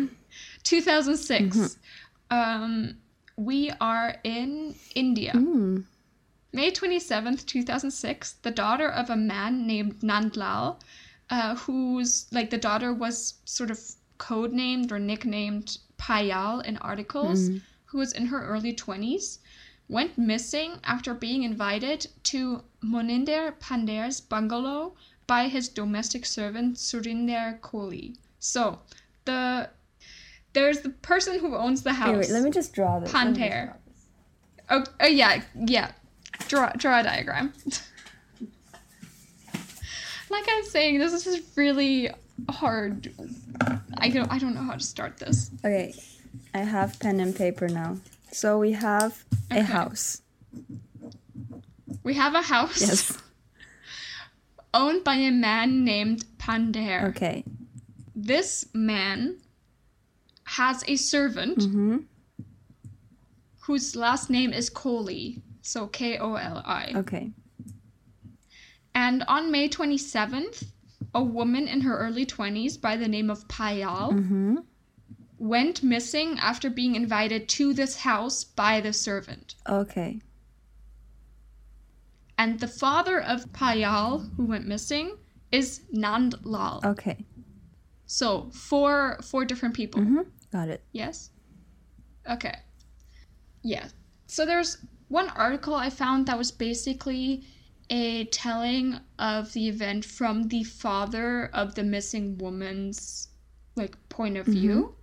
2006. 0.63 1.56
Mm-hmm. 1.56 2.38
Um, 2.38 2.98
we 3.38 3.72
are 3.80 4.18
in 4.24 4.75
India. 4.96 5.32
Mm. 5.34 5.86
May 6.51 6.72
27th, 6.72 7.46
2006, 7.46 8.34
the 8.42 8.51
daughter 8.51 8.89
of 8.89 9.10
a 9.10 9.15
man 9.15 9.68
named 9.68 10.00
Nandlal, 10.01 10.80
uh, 11.30 11.56
whose, 11.56 12.27
like, 12.32 12.50
the 12.50 12.58
daughter 12.58 12.94
was 12.94 13.36
sort 13.46 13.72
of 13.72 13.80
codenamed 14.20 14.92
or 14.92 15.00
nicknamed 15.00 15.77
Payal 15.98 16.65
in 16.65 16.77
articles, 16.77 17.50
who 17.86 17.98
was 17.98 18.13
in 18.13 18.25
her 18.27 18.46
early 18.46 18.74
20s, 18.74 19.39
went 19.88 20.18
missing 20.18 20.80
after 20.84 21.13
being 21.13 21.44
invited 21.44 22.08
to 22.24 22.63
Moninder 22.84 23.54
Pandher's 23.60 24.20
bungalow 24.20 24.96
by 25.27 25.48
his 25.48 25.70
domestic 25.70 26.25
servant 26.25 26.77
Surinder 26.77 27.60
Koli. 27.62 28.15
So, 28.39 28.80
the 29.25 29.70
there's 30.54 30.80
the 30.80 30.89
person 30.89 31.39
who 31.39 31.56
owns 31.56 31.84
the 31.84 31.94
house. 31.94 32.10
Wait, 32.10 32.18
wait, 32.18 32.30
let 32.30 32.44
me 32.44 32.51
just 32.51 32.74
draw 32.74 33.00
this. 33.00 33.13
Let 33.13 33.27
me 33.27 33.34
just 33.34 33.42
Pandher. 33.42 33.65
draw 33.65 33.75
this. 33.86 34.06
Oh, 34.70 34.84
oh 35.01 35.08
yeah, 35.08 35.42
yeah. 35.65 35.92
Draw 36.48 36.70
draw 36.77 37.00
a 37.00 37.04
diagram. 37.04 37.54
like 40.30 40.46
I'm 40.50 40.63
saying, 40.65 41.00
this 41.00 41.13
is 41.13 41.24
just 41.24 41.58
really 41.58 42.10
hard. 42.50 43.13
I 43.98 44.10
don't 44.10 44.32
I 44.32 44.39
don't 44.39 44.56
know 44.56 44.63
how 44.63 44.74
to 44.74 44.84
start 44.84 45.18
this. 45.18 45.51
Okay, 45.63 45.94
I 46.54 46.60
have 46.60 47.00
pen 47.00 47.20
and 47.20 47.36
paper 47.36 47.68
now. 47.68 47.98
So 48.36 48.60
we 48.60 48.74
have 48.74 49.24
a 49.50 49.62
house. 49.63 50.22
We 52.04 52.13
have 52.15 52.36
a 52.36 52.42
house 52.42 52.82
Yes. 52.82 53.18
owned 54.74 55.06
by 55.06 55.15
a 55.15 55.32
man 55.32 55.86
named 55.86 56.25
Pandher. 56.38 57.08
Okay. 57.15 57.46
This 58.13 58.65
man 58.74 59.38
has 60.44 60.84
a 60.88 60.98
servant 60.98 61.60
Mm-hmm. 61.60 61.98
whose 63.62 63.96
last 63.96 64.30
name 64.30 64.51
is 64.51 64.70
Koli, 64.70 65.42
so 65.62 65.88
K 65.88 66.18
O 66.18 66.36
L 66.36 66.62
I. 66.65 66.92
Okay. 66.98 67.32
And 68.94 69.24
on 69.30 69.50
May 69.51 69.70
27th, 69.70 70.65
a 71.13 71.24
woman 71.24 71.68
in 71.70 71.82
her 71.82 71.98
early 71.98 72.25
20s 72.25 72.80
by 72.80 72.98
the 72.98 73.08
name 73.08 73.30
of 73.30 73.48
Payal 73.48 74.12
Mm-hmm. 74.12 74.58
Went 75.48 75.84
missing 75.84 76.40
after 76.40 76.70
being 76.70 76.96
invited 76.96 77.48
to 77.48 77.74
this 77.74 77.98
house 77.98 78.44
by 78.44 78.82
the 78.82 78.92
servant. 78.92 79.56
Okay. 79.70 80.20
And 82.38 82.60
the 82.60 82.68
father 82.68 83.22
of 83.22 83.52
Payal, 83.54 84.36
who 84.36 84.46
went 84.46 84.68
missing, 84.68 85.18
is 85.52 85.82
Nandlal. 85.94 86.84
Okay. 86.84 87.25
So, 88.08 88.50
four 88.52 89.20
four 89.24 89.46
different 89.46 89.75
people. 89.75 90.02
Mm-hmm. 90.02 90.22
Got 90.52 90.70
it. 90.70 90.84
Yes? 90.92 91.32
Okay. 92.30 92.56
Yeah. 93.64 93.88
So 94.28 94.46
there's 94.46 94.78
one 95.08 95.30
article 95.30 95.75
I 95.75 95.90
found 95.90 96.25
that 96.25 96.38
was 96.38 96.52
basically 96.52 97.46
a 97.90 98.25
telling 98.25 99.00
of 99.20 99.54
the 99.54 99.68
event 99.68 100.04
from 100.06 100.48
the 100.48 100.64
father 100.64 101.50
of 101.54 101.75
the 101.75 101.84
missing 101.84 102.38
woman's 102.38 103.30
like 103.75 103.96
point 104.10 104.38
of 104.38 104.46
view. 104.46 104.95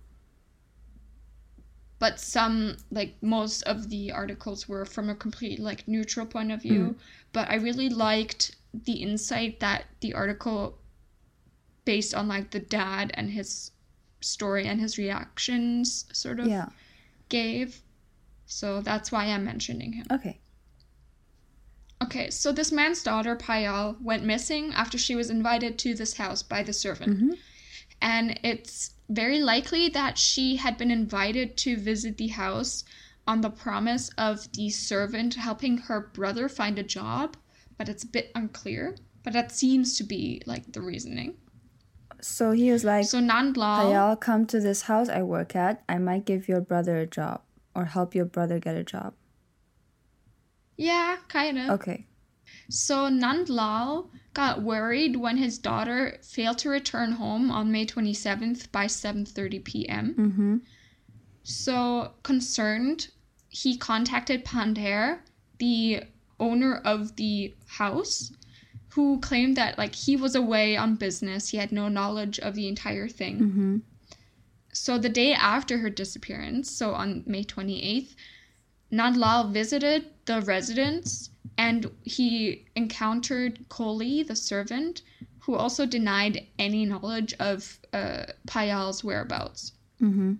But 2.03 2.19
some 2.19 2.75
like 2.91 3.15
most 3.23 3.61
of 3.61 3.89
the 3.89 4.11
articles 4.11 4.67
were 4.67 4.83
from 4.83 5.09
a 5.09 5.15
complete 5.15 5.57
like 5.57 5.87
neutral 5.87 6.25
point 6.25 6.51
of 6.51 6.61
view, 6.61 6.97
but 7.31 7.49
I 7.49 7.55
really 7.55 7.87
liked 7.87 8.57
the 8.73 8.95
insight 8.95 9.61
that 9.61 9.85
the 10.01 10.13
article 10.13 10.79
based 11.85 12.13
on 12.13 12.27
like 12.27 12.51
the 12.51 12.59
dad 12.59 13.11
and 13.13 13.29
his 13.29 13.71
story 14.19 14.67
and 14.67 14.81
his 14.81 14.97
reactions 14.97 16.03
sort 16.11 16.41
of 16.41 16.47
Yeah. 16.47 16.67
gave. 17.29 17.81
So 18.47 18.81
that's 18.81 19.09
why 19.09 19.27
I'm 19.27 19.45
mentioning 19.45 19.93
him. 19.93 20.05
Okay. 20.11 20.41
Okay, 22.01 22.29
so 22.31 22.51
this 22.51 22.73
man's 22.73 23.01
daughter, 23.01 23.33
Payal, 23.37 23.95
went 24.01 24.25
missing 24.25 24.73
after 24.73 24.97
she 24.97 25.15
was 25.15 25.29
invited 25.29 25.79
to 25.79 25.93
this 25.93 26.15
house 26.15 26.43
by 26.43 26.63
the 26.63 26.73
servant. 26.73 27.17
Mhm. 27.17 27.37
And 28.03 28.37
it's 28.43 28.91
very 29.09 29.39
likely 29.39 29.87
that 29.89 30.17
she 30.17 30.57
had 30.57 30.77
been 30.77 30.91
invited 30.91 31.55
to 31.57 31.77
visit 31.77 32.17
the 32.17 32.27
house 32.27 32.83
on 33.25 33.39
the 33.39 33.49
promise 33.49 34.09
of 34.17 34.51
the 34.51 34.69
servant 34.69 35.35
helping 35.35 35.77
her 35.77 36.11
brother 36.13 36.49
find 36.49 36.77
a 36.77 36.83
job, 36.83 37.37
but 37.77 37.87
it's 37.87 38.03
a 38.03 38.07
bit 38.07 38.29
unclear. 38.35 38.97
But 39.23 39.31
that 39.33 39.53
seems 39.53 39.97
to 39.97 40.03
be 40.03 40.41
like 40.45 40.73
the 40.73 40.81
reasoning. 40.81 41.35
So 42.19 42.51
he 42.51 42.71
was 42.71 42.83
like, 42.83 43.05
So 43.05 43.19
Nandlal. 43.19 43.79
Payal, 43.79 44.19
come 44.19 44.45
to 44.47 44.59
this 44.59 44.83
house 44.83 45.07
I 45.07 45.23
work 45.23 45.55
at. 45.55 45.81
I 45.87 45.97
might 45.97 46.25
give 46.25 46.49
your 46.49 46.59
brother 46.59 46.97
a 46.97 47.07
job 47.07 47.41
or 47.73 47.85
help 47.85 48.13
your 48.13 48.25
brother 48.25 48.59
get 48.59 48.75
a 48.75 48.83
job. 48.83 49.13
Yeah, 50.75 51.17
kind 51.29 51.57
of. 51.57 51.69
Okay. 51.69 52.05
So 52.73 53.07
Nand 53.07 53.49
Lal 53.49 54.09
got 54.33 54.63
worried 54.63 55.15
when 55.15 55.37
his 55.37 55.59
daughter 55.59 56.17
failed 56.23 56.57
to 56.59 56.69
return 56.69 57.11
home 57.11 57.51
on 57.51 57.71
May 57.71 57.85
27th 57.85 58.71
by 58.71 58.87
7:30 58.87 59.63
p.m. 59.63 60.15
Mm-hmm. 60.17 60.57
So 61.43 62.13
concerned, 62.23 63.09
he 63.49 63.77
contacted 63.77 64.43
Pandher, 64.43 65.19
the 65.59 66.01
owner 66.39 66.77
of 66.83 67.15
the 67.15 67.53
house, 67.67 68.31
who 68.89 69.19
claimed 69.19 69.55
that 69.55 69.77
like 69.77 69.93
he 69.93 70.15
was 70.15 70.33
away 70.33 70.75
on 70.75 70.95
business, 70.95 71.49
he 71.49 71.57
had 71.57 71.71
no 71.71 71.89
knowledge 71.89 72.39
of 72.39 72.55
the 72.55 72.67
entire 72.67 73.07
thing. 73.07 73.39
Mm-hmm. 73.39 73.77
So 74.73 74.97
the 74.97 75.09
day 75.09 75.35
after 75.35 75.77
her 75.77 75.91
disappearance, 75.91 76.71
so 76.71 76.95
on 76.95 77.21
May 77.27 77.43
28th, 77.43 78.15
Nandlal 78.93 79.51
visited 79.51 80.05
the 80.25 80.41
residence 80.41 81.31
and 81.57 81.89
he 82.03 82.65
encountered 82.75 83.65
Koli, 83.69 84.21
the 84.23 84.35
servant, 84.35 85.01
who 85.39 85.55
also 85.55 85.85
denied 85.85 86.47
any 86.59 86.85
knowledge 86.85 87.33
of 87.39 87.79
uh, 87.91 88.25
Payal's 88.47 89.03
whereabouts. 89.03 89.73
Mm-hmm. 89.99 90.33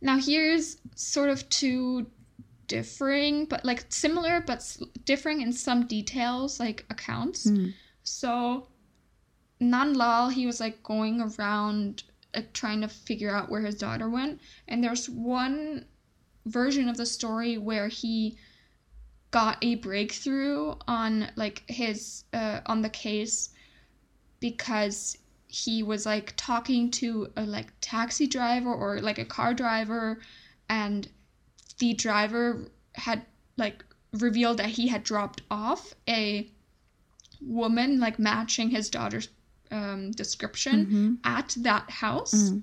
Now 0.00 0.18
here's 0.18 0.78
sort 0.94 1.28
of 1.28 1.48
two 1.48 2.06
differing, 2.68 3.46
but 3.46 3.64
like 3.64 3.84
similar, 3.88 4.40
but 4.40 4.76
differing 5.04 5.40
in 5.40 5.52
some 5.52 5.86
details, 5.86 6.60
like 6.60 6.86
accounts. 6.88 7.46
Mm. 7.46 7.74
So 8.04 8.68
Nandlal, 9.60 10.32
he 10.32 10.46
was 10.46 10.60
like 10.60 10.82
going 10.82 11.20
around 11.20 12.04
like 12.34 12.52
trying 12.52 12.80
to 12.80 12.88
figure 12.88 13.34
out 13.34 13.50
where 13.50 13.60
his 13.60 13.74
daughter 13.74 14.08
went, 14.08 14.40
and 14.68 14.82
there's 14.82 15.10
one 15.10 15.84
version 16.46 16.88
of 16.88 16.96
the 16.96 17.06
story 17.06 17.58
where 17.58 17.88
he 17.88 18.36
got 19.30 19.56
a 19.62 19.76
breakthrough 19.76 20.74
on 20.86 21.30
like 21.36 21.62
his 21.68 22.24
uh, 22.32 22.60
on 22.66 22.82
the 22.82 22.88
case 22.90 23.50
because 24.40 25.16
he 25.46 25.82
was 25.82 26.04
like 26.06 26.34
talking 26.36 26.90
to 26.90 27.30
a 27.36 27.42
like 27.44 27.68
taxi 27.80 28.26
driver 28.26 28.72
or 28.72 29.00
like 29.00 29.18
a 29.18 29.24
car 29.24 29.54
driver 29.54 30.20
and 30.68 31.08
the 31.78 31.94
driver 31.94 32.66
had 32.94 33.24
like 33.56 33.84
revealed 34.12 34.58
that 34.58 34.66
he 34.66 34.88
had 34.88 35.02
dropped 35.02 35.42
off 35.50 35.94
a 36.08 36.50
woman 37.40 37.98
like 38.00 38.18
matching 38.18 38.70
his 38.70 38.90
daughter's 38.90 39.28
um, 39.70 40.10
description 40.12 40.86
Mm-hmm. 40.86 41.14
at 41.24 41.54
that 41.60 41.90
house. 41.90 42.50
Mm. 42.50 42.62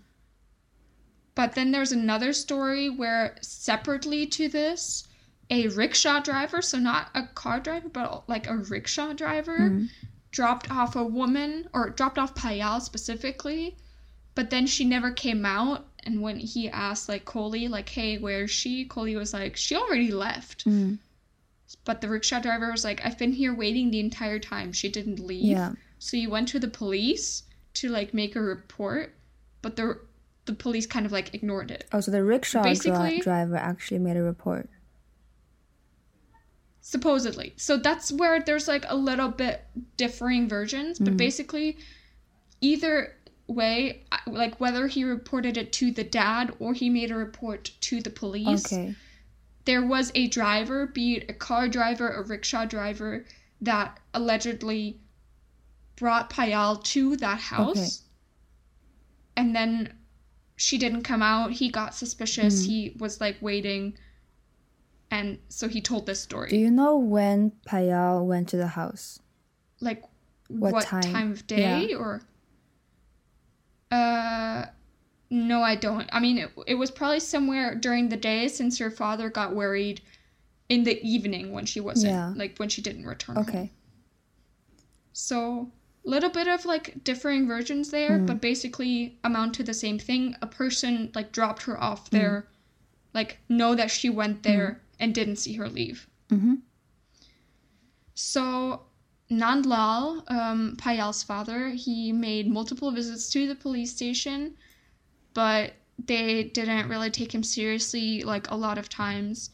But 1.39 1.55
then 1.55 1.71
there's 1.71 1.93
another 1.93 2.33
story 2.33 2.89
where 2.89 3.37
separately 3.39 4.25
to 4.25 4.49
this, 4.49 5.07
a 5.49 5.69
rickshaw 5.69 6.19
driver, 6.19 6.61
so 6.61 6.77
not 6.77 7.11
a 7.15 7.27
car 7.27 7.61
driver, 7.61 7.87
but 7.87 8.27
like 8.27 8.45
a 8.49 8.57
rickshaw 8.57 9.13
driver, 9.13 9.57
Mm. 9.57 9.89
dropped 10.31 10.69
off 10.69 10.97
a 10.97 11.03
woman 11.05 11.69
or 11.71 11.91
dropped 11.91 12.17
off 12.19 12.35
Payal 12.35 12.81
specifically, 12.81 13.77
but 14.35 14.49
then 14.49 14.67
she 14.67 14.83
never 14.83 15.11
came 15.11 15.45
out. 15.45 15.87
And 16.03 16.21
when 16.21 16.39
he 16.41 16.67
asked 16.67 17.07
like 17.07 17.23
Koli, 17.23 17.69
like, 17.69 17.87
hey, 17.87 18.17
where's 18.17 18.51
she? 18.51 18.83
Koli 18.83 19.15
was 19.15 19.31
like, 19.31 19.55
she 19.55 19.77
already 19.77 20.11
left. 20.11 20.65
Mm. 20.65 20.97
But 21.85 22.01
the 22.01 22.09
rickshaw 22.09 22.41
driver 22.41 22.69
was 22.69 22.83
like, 22.83 22.99
I've 23.05 23.17
been 23.17 23.31
here 23.31 23.53
waiting 23.53 23.91
the 23.91 24.01
entire 24.01 24.39
time. 24.39 24.73
She 24.73 24.89
didn't 24.89 25.21
leave. 25.21 25.45
Yeah. 25.57 25.71
So 25.99 26.17
you 26.17 26.29
went 26.29 26.49
to 26.49 26.59
the 26.59 26.67
police 26.67 27.43
to 27.75 27.87
like 27.87 28.13
make 28.13 28.35
a 28.35 28.41
report, 28.41 29.15
but 29.61 29.77
the 29.77 30.01
the 30.49 30.55
police 30.55 30.87
kind 30.87 31.05
of 31.05 31.11
like 31.11 31.33
ignored 31.35 31.69
it. 31.69 31.85
Oh, 31.93 31.99
so 31.99 32.09
the 32.09 32.23
rickshaw 32.23 32.63
Basically- 32.63 33.19
driver 33.19 33.55
actually 33.55 33.99
made 33.99 34.17
a 34.17 34.23
report. 34.23 34.67
Supposedly. 36.81 37.53
So 37.55 37.77
that's 37.77 38.11
where 38.11 38.41
there's 38.41 38.67
like 38.67 38.83
a 38.87 38.95
little 38.95 39.29
bit 39.29 39.63
differing 39.95 40.49
versions, 40.49 40.97
but 40.97 41.13
Mhm. 41.13 41.17
basically 41.17 41.77
either 42.61 43.15
way, 43.47 44.03
like 44.25 44.59
whether 44.59 44.87
he 44.87 45.03
reported 45.03 45.55
it 45.55 45.71
to 45.73 45.91
the 45.91 46.03
dad 46.03 46.51
or 46.57 46.73
he 46.73 46.89
made 46.89 47.11
a 47.11 47.15
report 47.15 47.71
to 47.81 48.01
the 48.01 48.09
police, 48.09 48.65
Okay. 48.65 48.95
there 49.65 49.85
was 49.85 50.11
a 50.15 50.27
driver, 50.27 50.87
be 50.87 51.17
it 51.17 51.29
a 51.29 51.33
car 51.33 51.67
driver, 51.67 52.09
a 52.09 52.23
rickshaw 52.23 52.65
driver, 52.65 53.23
that 53.61 53.99
allegedly 54.15 54.99
brought 55.95 56.31
Payal 56.31 56.83
to 56.85 57.15
that 57.17 57.39
house. 57.39 57.77
Okay. 57.77 58.05
And 59.35 59.55
then 59.55 59.98
she 60.61 60.77
didn't 60.77 61.03
come 61.03 61.21
out. 61.23 61.51
He 61.53 61.69
got 61.69 61.95
suspicious. 61.95 62.63
Mhm. 62.63 62.67
He 62.67 62.95
was 62.99 63.21
like 63.21 63.37
waiting. 63.41 63.97
And 65.09 65.39
so 65.47 65.67
he 65.69 65.79
told 65.81 66.05
this 66.05 66.19
story. 66.19 66.49
Do 66.49 66.57
you 66.57 66.69
know 66.69 66.97
when 66.97 67.51
Payal 67.65 68.25
went 68.25 68.49
to 68.49 68.57
the 68.57 68.67
house? 68.67 69.19
like 69.81 70.03
What 70.49 70.73
what, 70.73 70.83
time? 70.83 71.01
time? 71.01 71.31
of 71.31 71.47
day 71.47 71.93
or 71.93 72.21
uh 73.91 74.65
no 75.29 75.61
i 75.63 75.73
don't 75.75 76.09
i 76.11 76.19
mean 76.19 76.37
it, 76.37 76.51
it 76.67 76.75
was 76.75 76.91
probably 76.91 77.19
somewhere 77.19 77.73
during 77.75 78.09
the 78.09 78.17
day 78.17 78.47
since 78.49 78.77
her 78.77 78.91
father 78.91 79.29
got 79.29 79.55
worried 79.55 80.01
in 80.67 80.83
the 80.83 81.01
evening 81.01 81.53
when 81.53 81.65
she 81.65 81.79
wasn't 81.79 82.11
Yeah. 82.13 82.33
like 82.35 82.57
when 82.57 82.67
she 82.69 82.81
didn't 82.81 83.05
return 83.05 83.35
home. 83.37 83.45
Okay. 83.47 83.71
so 85.13 85.71
little 86.13 86.29
bit 86.39 86.47
of 86.47 86.65
like 86.73 87.03
differing 87.09 87.47
versions 87.47 87.89
there 87.91 88.15
Mm. 88.17 88.25
but 88.27 88.41
basically 88.41 88.95
amount 89.23 89.53
to 89.55 89.63
the 89.63 89.73
same 89.83 89.99
thing 90.07 90.35
a 90.41 90.47
person 90.47 90.93
like 91.17 91.31
dropped 91.37 91.63
her 91.67 91.75
Mm. 91.75 91.81
off 91.89 92.09
there 92.09 92.37
like 93.13 93.31
know 93.47 93.71
that 93.75 93.91
she 93.97 94.09
went 94.21 94.43
there 94.43 94.69
and 94.99 95.13
didn't 95.19 95.37
see 95.45 95.53
her 95.61 95.69
leave 95.79 96.07
Mm-hmm. 96.29 96.55
So 98.15 98.83
Nandlal, 99.31 100.23
um, 100.31 100.75
Payal's 100.77 101.23
father, 101.23 101.69
he 101.69 102.11
made 102.11 102.47
multiple 102.47 102.91
visits 102.91 103.29
to 103.31 103.47
the 103.47 103.55
police 103.55 103.91
station, 103.95 104.55
but 105.33 105.73
they 106.03 106.45
didn't 106.45 106.89
really 106.89 107.11
take 107.11 107.33
him 107.33 107.43
seriously 107.43 108.23
like 108.23 108.49
a 108.49 108.55
lot 108.55 108.77
of 108.77 108.89
times. 108.89 109.49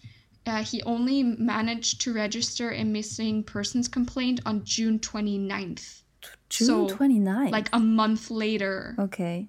Uh, 0.46 0.64
he 0.64 0.82
only 0.84 1.24
managed 1.24 2.02
to 2.02 2.14
register 2.14 2.72
a 2.72 2.84
missing 2.84 3.44
persons 3.44 3.88
complaint 3.88 4.40
on 4.46 4.64
June 4.64 5.00
29th, 5.00 6.04
June 6.50 6.68
So, 6.68 6.88
29th. 6.88 7.52
like 7.52 7.70
a 7.74 7.80
month 7.80 8.30
later, 8.32 8.96
Okay. 9.00 9.48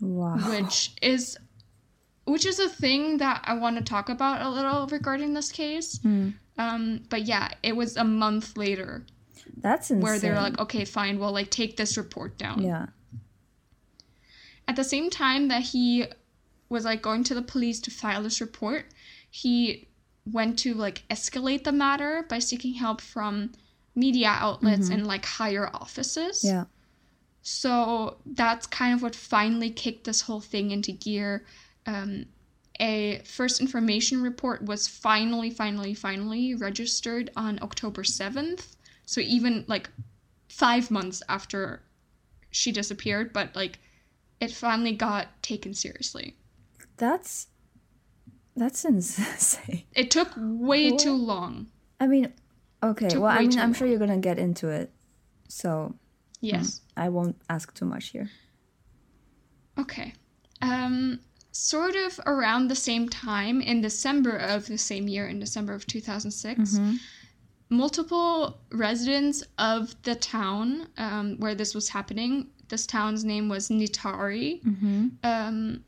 Wow. 0.00 0.36
which 0.50 0.92
is 1.00 1.36
which 2.24 2.46
is 2.46 2.58
a 2.60 2.68
thing 2.68 3.18
that 3.18 3.42
I 3.44 3.54
want 3.54 3.76
to 3.78 3.82
talk 3.84 4.08
about 4.08 4.42
a 4.42 4.48
little 4.48 4.86
regarding 4.86 5.34
this 5.34 5.50
case. 5.50 5.98
Mm. 5.98 6.34
Um, 6.58 7.02
but 7.10 7.22
yeah, 7.24 7.48
it 7.62 7.74
was 7.76 7.96
a 7.96 8.04
month 8.04 8.56
later 8.56 9.04
That's 9.56 9.90
insane. 9.90 10.02
where 10.02 10.18
they're 10.18 10.36
like, 10.36 10.58
okay, 10.60 10.84
fine, 10.84 11.18
we'll 11.18 11.32
like 11.32 11.50
take 11.50 11.76
this 11.76 11.96
report 11.96 12.38
down. 12.38 12.62
yeah. 12.62 12.86
At 14.68 14.76
the 14.76 14.84
same 14.84 15.10
time 15.10 15.48
that 15.48 15.62
he 15.62 16.06
was 16.68 16.84
like 16.84 17.02
going 17.02 17.24
to 17.24 17.34
the 17.34 17.42
police 17.42 17.80
to 17.80 17.90
file 17.90 18.22
this 18.22 18.40
report, 18.40 18.86
he 19.30 19.88
went 20.24 20.58
to 20.60 20.74
like 20.74 21.02
escalate 21.10 21.64
the 21.64 21.72
matter 21.72 22.24
by 22.28 22.38
seeking 22.38 22.74
help 22.74 23.00
from 23.00 23.50
media 23.94 24.28
outlets 24.28 24.88
and 24.88 25.06
like 25.06 25.24
higher 25.24 25.70
offices. 25.74 26.42
Yeah. 26.42 26.64
So 27.42 28.18
that's 28.24 28.66
kind 28.66 28.94
of 28.94 29.02
what 29.02 29.14
finally 29.14 29.70
kicked 29.70 30.04
this 30.04 30.22
whole 30.22 30.40
thing 30.40 30.70
into 30.70 30.92
gear. 30.92 31.44
Um, 31.86 32.26
a 32.80 33.20
first 33.24 33.60
information 33.60 34.22
report 34.22 34.64
was 34.64 34.88
finally, 34.88 35.50
finally, 35.50 35.94
finally 35.94 36.54
registered 36.54 37.30
on 37.36 37.58
October 37.60 38.02
7th. 38.02 38.76
So 39.04 39.20
even 39.20 39.64
like 39.68 39.90
five 40.48 40.90
months 40.90 41.22
after 41.28 41.82
she 42.50 42.72
disappeared, 42.72 43.32
but 43.32 43.54
like 43.54 43.78
it 44.40 44.50
finally 44.52 44.92
got 44.92 45.42
taken 45.42 45.74
seriously. 45.74 46.36
That's 46.96 47.48
that's 48.56 48.84
insane. 48.84 49.84
It 49.94 50.10
took 50.10 50.30
way 50.36 50.90
What? 50.90 51.00
too 51.00 51.14
long. 51.14 51.68
I 51.98 52.06
mean, 52.06 52.32
okay. 52.82 53.16
Well, 53.16 53.30
I 53.30 53.40
mean, 53.46 53.58
I'm 53.58 53.72
sure 53.74 53.86
you're 53.86 53.98
gonna 53.98 54.18
get 54.18 54.38
into 54.38 54.68
it, 54.68 54.90
so 55.48 55.94
Yes. 56.40 56.80
I 56.96 57.08
won't 57.08 57.36
ask 57.48 57.72
too 57.74 57.84
much 57.84 58.08
here. 58.08 58.28
Okay. 59.78 60.12
Um, 60.60 61.20
sort 61.52 61.94
of 61.96 62.20
around 62.26 62.68
the 62.68 62.74
same 62.74 63.08
time, 63.08 63.60
in 63.60 63.80
December 63.80 64.36
of 64.36 64.66
the 64.66 64.78
same 64.78 65.08
year, 65.08 65.26
in 65.28 65.38
December 65.40 65.72
of 65.74 65.86
2006, 65.86 66.78
Mhm. 66.78 66.98
multiple 67.68 68.58
residents 68.70 69.42
of 69.58 69.94
the 70.02 70.14
town 70.14 70.88
um, 70.98 71.36
where 71.38 71.54
this 71.54 71.74
was 71.74 71.88
happening, 71.90 72.48
this 72.68 72.86
town's 72.86 73.24
name 73.24 73.48
was 73.48 73.68
Nithari, 73.68 74.62
Mm-hmm. 74.62 75.08
um, 75.24 75.84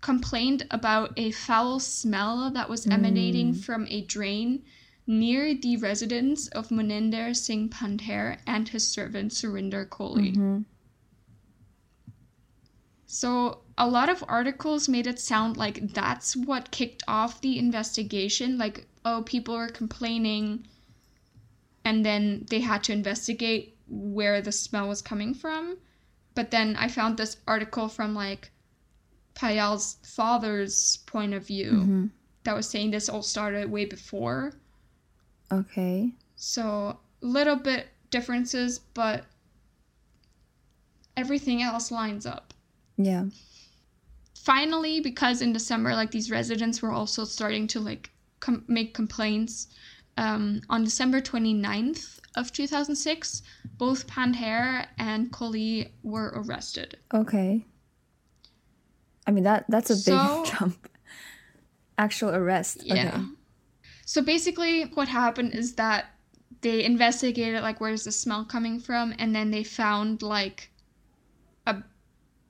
complained 0.00 0.66
about 0.70 1.12
a 1.18 1.30
foul 1.30 1.78
smell 1.78 2.50
that 2.50 2.68
was 2.68 2.86
emanating 2.86 3.52
from 3.54 3.86
a 3.88 4.00
drain 4.02 4.62
near 5.06 5.54
the 5.54 5.76
residence 5.76 6.48
of 6.48 6.68
Moninder 6.68 7.34
Singh 7.34 7.68
Pandher 7.68 8.38
and 8.46 8.68
his 8.68 8.86
servant 8.86 9.32
Surinder 9.32 9.88
Koli. 9.88 10.32
Mm-hmm. 10.32 10.60
So 13.06 13.62
a 13.76 13.88
lot 13.88 14.08
of 14.08 14.24
articles 14.28 14.88
made 14.88 15.06
it 15.06 15.18
sound 15.18 15.56
like 15.56 15.92
that's 15.94 16.36
what 16.36 16.70
kicked 16.70 17.02
off 17.08 17.40
the 17.40 17.58
investigation. 17.58 18.56
Like, 18.56 18.86
oh, 19.04 19.22
people 19.26 19.56
were 19.56 19.68
complaining, 19.68 20.68
and 21.84 22.04
then 22.06 22.46
they 22.50 22.60
had 22.60 22.84
to 22.84 22.92
investigate 22.92 23.76
where 23.88 24.40
the 24.40 24.52
smell 24.52 24.86
was 24.88 25.02
coming 25.02 25.34
from. 25.34 25.76
But 26.36 26.52
then 26.52 26.76
I 26.76 26.86
found 26.86 27.16
this 27.16 27.38
article 27.48 27.88
from 27.88 28.14
like 28.14 28.52
Payal's 29.34 29.96
father's 30.04 30.98
point 31.06 31.34
of 31.34 31.46
view 31.46 31.72
Mm-hmm. 31.72 32.06
that 32.44 32.54
was 32.54 32.68
saying 32.68 32.92
this 32.92 33.08
all 33.08 33.22
started 33.22 33.70
way 33.70 33.86
before. 33.86 34.52
Okay. 35.52 36.12
So 36.36 36.98
little 37.20 37.56
bit 37.56 37.88
differences, 38.10 38.78
but 38.78 39.24
everything 41.16 41.62
else 41.62 41.90
lines 41.90 42.26
up. 42.26 42.54
Yeah. 42.96 43.26
Finally, 44.34 45.00
because 45.00 45.42
in 45.42 45.52
December, 45.52 45.94
like 45.94 46.10
these 46.10 46.30
residents 46.30 46.80
were 46.82 46.90
also 46.92 47.24
starting 47.24 47.66
to 47.68 47.80
like 47.80 48.10
com- 48.40 48.64
make 48.68 48.94
complaints. 48.94 49.68
Um, 50.16 50.60
on 50.68 50.84
December 50.84 51.20
29th 51.20 52.18
of 52.36 52.52
2006, 52.52 53.42
both 53.78 54.06
Pandher 54.06 54.86
and 54.98 55.32
Koli 55.32 55.94
were 56.02 56.32
arrested. 56.34 56.98
Okay. 57.14 57.64
I 59.26 59.30
mean 59.30 59.44
that 59.44 59.64
that's 59.68 59.90
a 59.90 59.94
big 59.94 60.02
So- 60.04 60.44
jump. 60.58 60.88
Actual 61.98 62.30
arrest. 62.30 62.82
Yeah. 62.84 63.08
Okay. 63.08 63.24
So 64.10 64.20
basically, 64.22 64.82
what 64.94 65.06
happened 65.06 65.54
is 65.54 65.74
that 65.74 66.06
they 66.62 66.82
investigated 66.84 67.62
like 67.62 67.80
where's 67.80 68.02
the 68.02 68.10
smell 68.10 68.44
coming 68.44 68.80
from, 68.80 69.14
and 69.20 69.32
then 69.36 69.52
they 69.52 69.62
found 69.62 70.20
like 70.20 70.68
a 71.64 71.76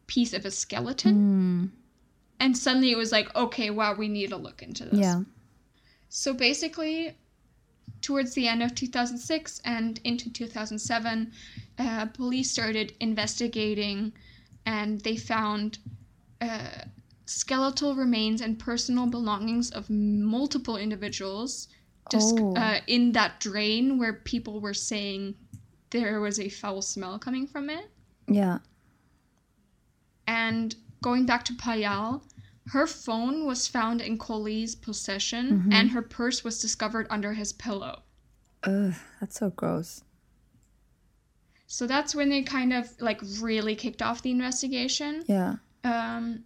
piece 0.07 0.33
of 0.33 0.47
a 0.47 0.51
skeleton, 0.51 1.15
Hmm. 1.15 1.67
and 2.39 2.57
suddenly 2.57 2.91
it 2.91 2.97
was 2.97 3.13
like, 3.13 3.29
okay, 3.37 3.69
wow, 3.69 3.95
we 3.95 4.09
need 4.09 4.31
to 4.31 4.39
look 4.39 4.63
into 4.63 4.87
this. 4.87 5.01
Yeah. 5.01 5.25
So 6.09 6.33
basically, 6.33 7.19
towards 8.01 8.33
the 8.33 8.49
end 8.49 8.63
of 8.63 8.75
2006 8.75 9.61
and 9.63 10.01
into 10.03 10.33
2007, 10.33 11.31
uh, 11.79 12.07
police 12.07 12.51
started 12.51 12.95
investigating 13.01 14.15
and 14.65 15.03
they 15.03 15.17
found 15.17 15.79
uh, 16.41 16.85
skeletal 17.31 17.95
remains 17.95 18.41
and 18.41 18.59
personal 18.59 19.07
belongings 19.07 19.71
of 19.71 19.89
multiple 19.89 20.77
individuals 20.77 21.69
just 22.11 22.35
Oh. 22.41 22.55
uh, 22.57 22.81
in 22.89 23.13
that 23.13 23.39
drain 23.39 23.99
where 23.99 24.15
people 24.15 24.61
were 24.61 24.75
saying 24.75 25.37
there 25.91 26.21
was 26.21 26.41
a 26.41 26.49
foul 26.49 26.83
smell 26.83 27.19
coming 27.21 27.47
from 27.47 27.71
it. 27.71 27.89
Yeah. 28.27 28.59
And 30.27 30.75
going 31.03 31.25
back 31.27 31.45
to 31.45 31.53
Payal, 31.53 32.23
her 32.69 32.87
phone 32.89 33.47
was 33.47 33.69
found 33.69 34.01
in 34.01 34.19
Koli's 34.19 34.75
possession 34.75 35.65
Mhm. 35.69 35.73
and 35.73 35.91
her 35.91 36.03
purse 36.03 36.43
was 36.43 36.61
discovered 36.61 37.07
under 37.11 37.35
his 37.35 37.53
pillow. 37.53 38.03
Ugh, 38.65 38.95
that's 39.21 39.39
so 39.39 39.51
gross. 39.51 40.03
So 41.69 41.87
that's 41.87 42.13
when 42.15 42.29
they 42.29 42.43
kind 42.43 42.73
of 42.73 43.01
like 43.01 43.21
really 43.41 43.77
kicked 43.77 44.03
off 44.03 44.23
the 44.23 44.33
investigation. 44.33 45.23
Yeah. 45.29 45.57
Um, 45.85 46.45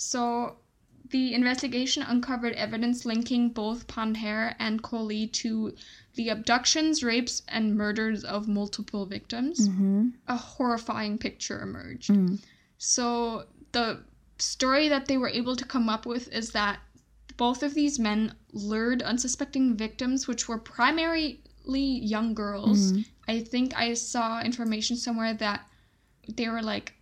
so 0.00 0.56
the 1.10 1.34
investigation 1.34 2.02
uncovered 2.02 2.54
evidence 2.54 3.04
linking 3.04 3.50
both 3.50 3.86
Pandher 3.86 4.54
and 4.58 4.82
Koli 4.82 5.26
to 5.26 5.74
the 6.14 6.30
abductions, 6.30 7.02
rapes, 7.02 7.42
and 7.48 7.76
murders 7.76 8.24
of 8.24 8.48
multiple 8.48 9.04
victims. 9.04 9.68
Mm-hmm. 9.68 10.08
A 10.26 10.36
horrifying 10.38 11.18
picture 11.18 11.60
emerged. 11.60 12.10
Mm. 12.10 12.40
So 12.78 13.44
the 13.72 14.00
story 14.38 14.88
that 14.88 15.04
they 15.04 15.18
were 15.18 15.28
able 15.28 15.54
to 15.54 15.66
come 15.66 15.90
up 15.90 16.06
with 16.06 16.32
is 16.32 16.52
that 16.52 16.80
both 17.36 17.62
of 17.62 17.74
these 17.74 17.98
men 17.98 18.32
lured 18.52 19.02
unsuspecting 19.02 19.76
victims, 19.76 20.26
which 20.26 20.48
were 20.48 20.58
primarily 20.58 21.42
young 21.66 22.32
girls. 22.32 22.92
Mhm. 22.92 23.04
I 23.28 23.40
think 23.40 23.76
I 23.76 23.92
saw 23.92 24.40
information 24.40 24.96
somewhere 24.96 25.34
that 25.34 25.68
they 26.26 26.48
were 26.48 26.62
like 26.62 26.94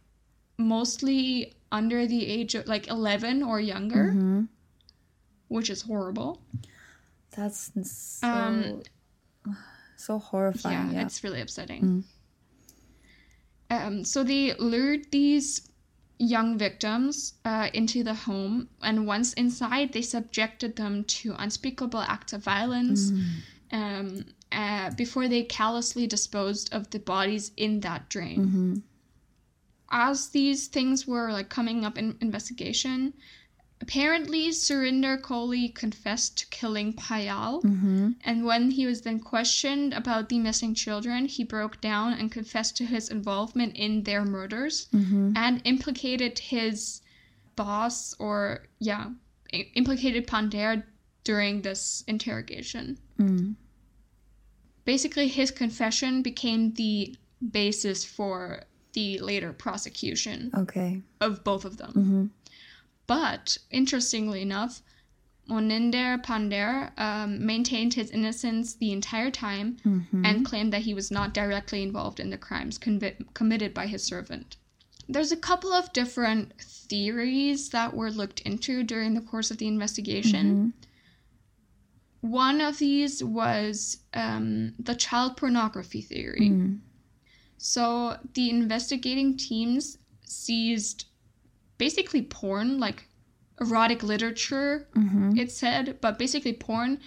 mostly 0.58 1.54
under 1.70 2.06
the 2.06 2.26
age 2.26 2.54
of 2.54 2.66
like 2.66 2.88
11 2.88 3.42
or 3.42 3.60
younger, 3.60 4.12
Mm-hmm. 4.14 4.44
which 5.48 5.70
is 5.70 5.82
horrible. 5.82 6.42
That's 7.36 7.70
so 7.84 8.26
Um, 8.28 8.82
so 9.96 10.18
horrifying. 10.18 10.88
yeah, 10.88 10.92
Yeah. 11.00 11.02
it's 11.06 11.22
really 11.24 11.40
upsetting. 11.40 12.04
Um, 13.70 14.04
so 14.04 14.24
they 14.24 14.54
lured 14.54 15.10
these 15.10 15.68
young 16.18 16.58
victims 16.58 17.34
uh, 17.44 17.68
into 17.74 18.02
the 18.02 18.14
home, 18.14 18.68
and 18.82 19.06
once 19.06 19.34
inside, 19.34 19.92
they 19.92 20.02
subjected 20.02 20.74
them 20.76 21.04
to 21.04 21.34
unspeakable 21.38 22.00
acts 22.00 22.32
of 22.32 22.42
violence 22.42 23.12
um, 23.70 24.24
uh, 24.50 24.90
before 24.96 25.28
they 25.28 25.42
callously 25.44 26.06
disposed 26.06 26.72
of 26.72 26.90
the 26.90 26.98
bodies 26.98 27.52
in 27.56 27.80
that 27.80 28.08
drain. 28.08 28.82
As 29.90 30.28
these 30.28 30.68
things 30.68 31.06
were 31.06 31.32
like 31.32 31.48
coming 31.48 31.84
up 31.84 31.96
in 31.96 32.16
investigation, 32.20 33.14
apparently 33.80 34.50
Surinder 34.50 35.20
Koli 35.22 35.68
confessed 35.68 36.36
to 36.38 36.46
killing 36.48 36.92
Payal. 36.92 37.62
Mm-hmm. 37.62 38.10
And 38.24 38.44
when 38.44 38.70
he 38.72 38.86
was 38.86 39.02
then 39.02 39.20
questioned 39.20 39.94
about 39.94 40.28
the 40.28 40.38
missing 40.40 40.74
children, 40.74 41.26
he 41.26 41.42
broke 41.44 41.80
down 41.80 42.12
and 42.12 42.30
confessed 42.30 42.76
to 42.78 42.84
his 42.84 43.08
involvement 43.08 43.76
in 43.76 44.02
their 44.02 44.24
murders 44.24 44.88
Mm-hmm. 44.92 45.32
and 45.36 45.62
implicated 45.64 46.38
his 46.38 47.00
boss 47.56 48.14
or, 48.18 48.66
yeah, 48.78 49.10
i- 49.54 49.70
implicated 49.74 50.26
Pandher 50.26 50.84
during 51.24 51.62
this 51.62 52.04
interrogation. 52.06 52.98
Mm. 53.18 53.54
Basically, 54.84 55.28
his 55.28 55.50
confession 55.50 56.22
became 56.22 56.72
the 56.74 57.16
basis 57.52 58.04
for 58.04 58.62
the 58.98 59.18
later 59.30 59.52
prosecution 59.52 60.50
Okay. 60.62 60.90
of 61.20 61.44
both 61.44 61.64
of 61.64 61.74
them. 61.80 61.92
Mm-hmm. 62.00 62.24
But 63.06 63.58
interestingly 63.70 64.40
enough, 64.42 64.82
Moninder 65.48 66.18
Pandher 66.28 66.90
um, 66.98 67.30
maintained 67.52 67.94
his 67.94 68.10
innocence 68.10 68.74
the 68.74 68.92
entire 68.98 69.30
time 69.30 69.68
Mm-hmm. 69.86 70.24
and 70.26 70.44
claimed 70.44 70.72
that 70.72 70.82
he 70.88 70.94
was 70.94 71.10
not 71.18 71.32
directly 71.32 71.80
involved 71.88 72.18
in 72.20 72.30
the 72.30 72.36
crimes 72.48 72.78
convi- 72.78 73.24
committed 73.34 73.72
by 73.72 73.86
his 73.86 74.02
servant. 74.12 74.56
There's 75.14 75.32
a 75.32 75.36
couple 75.50 75.72
of 75.80 75.92
different 76.00 76.44
theories 76.90 77.60
that 77.70 77.94
were 77.98 78.10
looked 78.20 78.40
into 78.50 78.82
during 78.92 79.14
the 79.14 79.26
course 79.30 79.50
of 79.52 79.56
the 79.58 79.66
investigation. 79.74 80.74
One 82.20 82.60
of 82.60 82.78
these 82.78 83.22
was 83.22 83.98
um, 84.12 84.74
the 84.78 84.94
child 84.94 85.36
pornography 85.36 86.02
theory. 86.02 86.48
Mm. 86.50 86.78
So 87.58 88.16
the 88.34 88.48
investigating 88.50 89.36
teams 89.36 89.98
seized 90.24 91.06
basically 91.76 92.22
porn, 92.22 92.78
like 92.78 93.06
erotic 93.60 94.02
literature, 94.02 94.86
Mm-hmm. 94.96 95.36
it 95.38 95.50
said, 95.52 95.98
but 96.00 96.18
basically 96.18 96.52
porn 96.52 97.00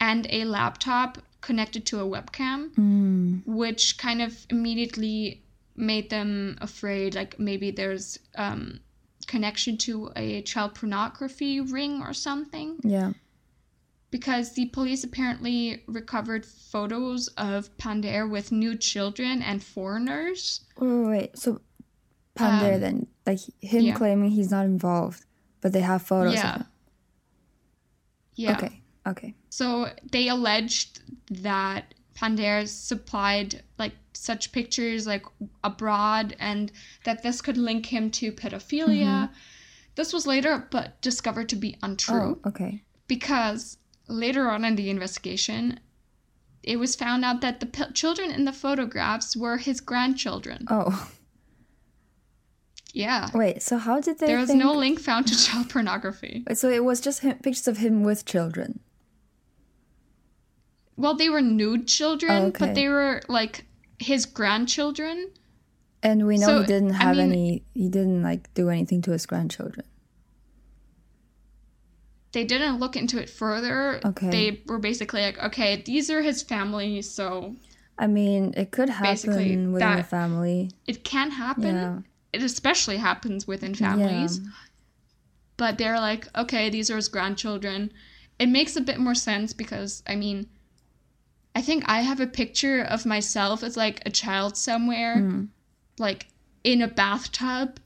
and 0.00 0.26
a 0.30 0.44
laptop 0.44 1.18
connected 1.42 1.84
to 1.86 2.00
a 2.00 2.04
webcam, 2.04 2.70
Mm. 2.74 3.42
which 3.46 3.96
kind 3.98 4.20
of 4.22 4.46
immediately 4.50 5.42
made 5.76 6.10
them 6.10 6.58
afraid, 6.60 7.14
like 7.14 7.38
maybe 7.38 7.70
there's 7.70 8.18
um, 8.36 8.80
connection 9.26 9.76
to 9.78 10.10
a 10.16 10.42
child 10.42 10.74
pornography 10.74 11.60
ring 11.60 12.02
or 12.02 12.12
something. 12.12 12.78
Yeah. 12.82 13.12
Because 14.10 14.54
the 14.54 14.66
police 14.66 15.04
apparently 15.04 15.84
recovered 15.86 16.44
photos 16.44 17.28
of 17.36 17.76
Pandher 17.78 18.26
with 18.26 18.50
nude 18.50 18.80
children 18.80 19.40
and 19.40 19.62
foreigners. 19.62 20.62
Wait, 20.78 20.88
wait, 20.88 21.08
wait. 21.08 21.38
So 21.38 21.60
Pandher 22.34 22.74
Um, 22.74 22.80
then, 22.80 23.06
like 23.26 23.38
him 23.60 23.82
yeah. 23.84 23.94
claiming 23.94 24.30
he's 24.30 24.50
not 24.50 24.64
involved, 24.66 25.24
but 25.60 25.72
they 25.72 25.80
have 25.82 26.02
photos 26.02 26.34
Yeah. 26.34 26.50
of 26.54 26.60
him. 26.62 26.66
Yeah. 28.34 28.52
Okay. 28.56 28.82
Okay. 29.06 29.34
So 29.50 29.88
they 30.10 30.28
alleged 30.28 31.00
that 31.42 31.94
Pandher 32.14 32.66
supplied 32.66 33.62
like 33.78 33.94
such 34.12 34.52
pictures 34.52 35.06
like 35.06 35.24
abroad 35.64 36.36
and 36.38 36.70
that 37.04 37.22
this 37.22 37.40
could 37.40 37.56
link 37.56 37.86
him 37.86 38.10
to 38.12 38.32
pedophilia. 38.32 39.30
This 39.94 40.12
was 40.12 40.26
later 40.26 40.66
but 40.70 41.00
discovered 41.00 41.48
to 41.50 41.56
be 41.56 41.76
untrue 41.82 42.40
Oh, 42.44 42.48
okay. 42.48 42.82
because 43.06 43.76
later 44.10 44.50
on 44.50 44.64
in 44.64 44.76
the 44.76 44.90
investigation 44.90 45.80
it 46.62 46.76
was 46.78 46.94
found 46.94 47.24
out 47.24 47.40
that 47.40 47.60
the 47.60 47.66
p- 47.66 47.90
children 47.94 48.30
in 48.30 48.44
the 48.44 48.52
photographs 48.52 49.34
were 49.34 49.56
his 49.56 49.80
grandchildren. 49.80 50.66
Oh, 50.68 51.08
Yeah. 52.92 53.30
wait. 53.32 53.62
So 53.62 53.78
how 53.78 54.00
did 54.00 54.18
they? 54.18 54.26
There 54.26 54.38
was 54.38 54.50
think... 54.50 54.62
no 54.62 54.72
link 54.74 55.00
found 55.00 55.26
to 55.28 55.36
child 55.38 55.70
pornography. 55.74 56.44
So 56.52 56.68
it 56.68 56.84
was 56.84 57.00
just 57.00 57.20
him, 57.20 57.38
pictures 57.38 57.66
of 57.68 57.78
him 57.78 58.02
with 58.02 58.26
children. 58.26 58.80
Well, 60.96 61.14
they 61.14 61.30
were 61.30 61.40
nude 61.40 61.88
children, 61.88 62.30
Oh, 62.32 62.46
okay. 62.48 62.66
but 62.66 62.74
they 62.74 62.88
were 62.88 63.22
like 63.28 63.64
his 63.98 64.26
grandchildren. 64.26 65.30
And 66.02 66.26
we 66.26 66.36
know 66.36 66.46
So, 66.46 66.60
he 66.60 66.66
didn't 66.66 66.92
I 66.92 67.02
have 67.04 67.16
mean- 67.16 67.32
any. 67.32 67.62
He 67.74 67.88
didn't 67.88 68.22
like 68.22 68.52
do 68.54 68.68
anything 68.68 69.00
to 69.02 69.12
his 69.12 69.24
grandchildren. 69.24 69.86
They 72.32 72.44
didn't 72.44 72.78
look 72.78 72.96
into 72.96 73.20
it 73.20 73.28
further. 73.28 74.00
Okay. 74.04 74.30
They 74.30 74.62
were 74.66 74.78
basically 74.78 75.22
like, 75.22 75.38
okay, 75.38 75.82
these 75.84 76.10
are 76.10 76.22
his 76.22 76.42
family, 76.42 77.02
so 77.02 77.56
I 77.98 78.06
mean, 78.06 78.54
it 78.56 78.70
could 78.70 78.88
Basically, 79.02 79.48
happen 79.50 79.72
within 79.72 79.96
that- 79.96 80.08
family. 80.08 80.70
it 80.86 81.04
can 81.04 81.32
happen. 81.32 81.74
Yeah. 81.74 81.98
It 82.32 82.42
especially 82.42 82.96
happens 82.98 83.46
within 83.46 83.74
families. 83.74 84.40
But 85.56 85.76
they're 85.76 85.98
like, 86.00 86.26
okay, 86.36 86.70
these 86.70 86.90
are 86.90 86.96
his 86.96 87.08
grandchildren. 87.08 87.92
It 88.38 88.48
makes 88.48 88.76
a 88.76 88.80
bit 88.80 88.98
more 88.98 89.14
sense 89.14 89.52
because, 89.52 90.02
I 90.06 90.16
mean, 90.16 90.48
I 91.54 91.60
think 91.60 91.84
I 91.86 92.00
have 92.00 92.20
a 92.20 92.26
picture 92.26 92.80
of 92.82 93.04
myself 93.04 93.62
as 93.62 93.76
like 93.76 94.00
a 94.06 94.10
child 94.10 94.56
somewhere, 94.56 95.16
Mm. 95.16 95.48
like 95.98 96.28
in 96.64 96.80
a 96.80 96.88
bathtub, 96.88 97.78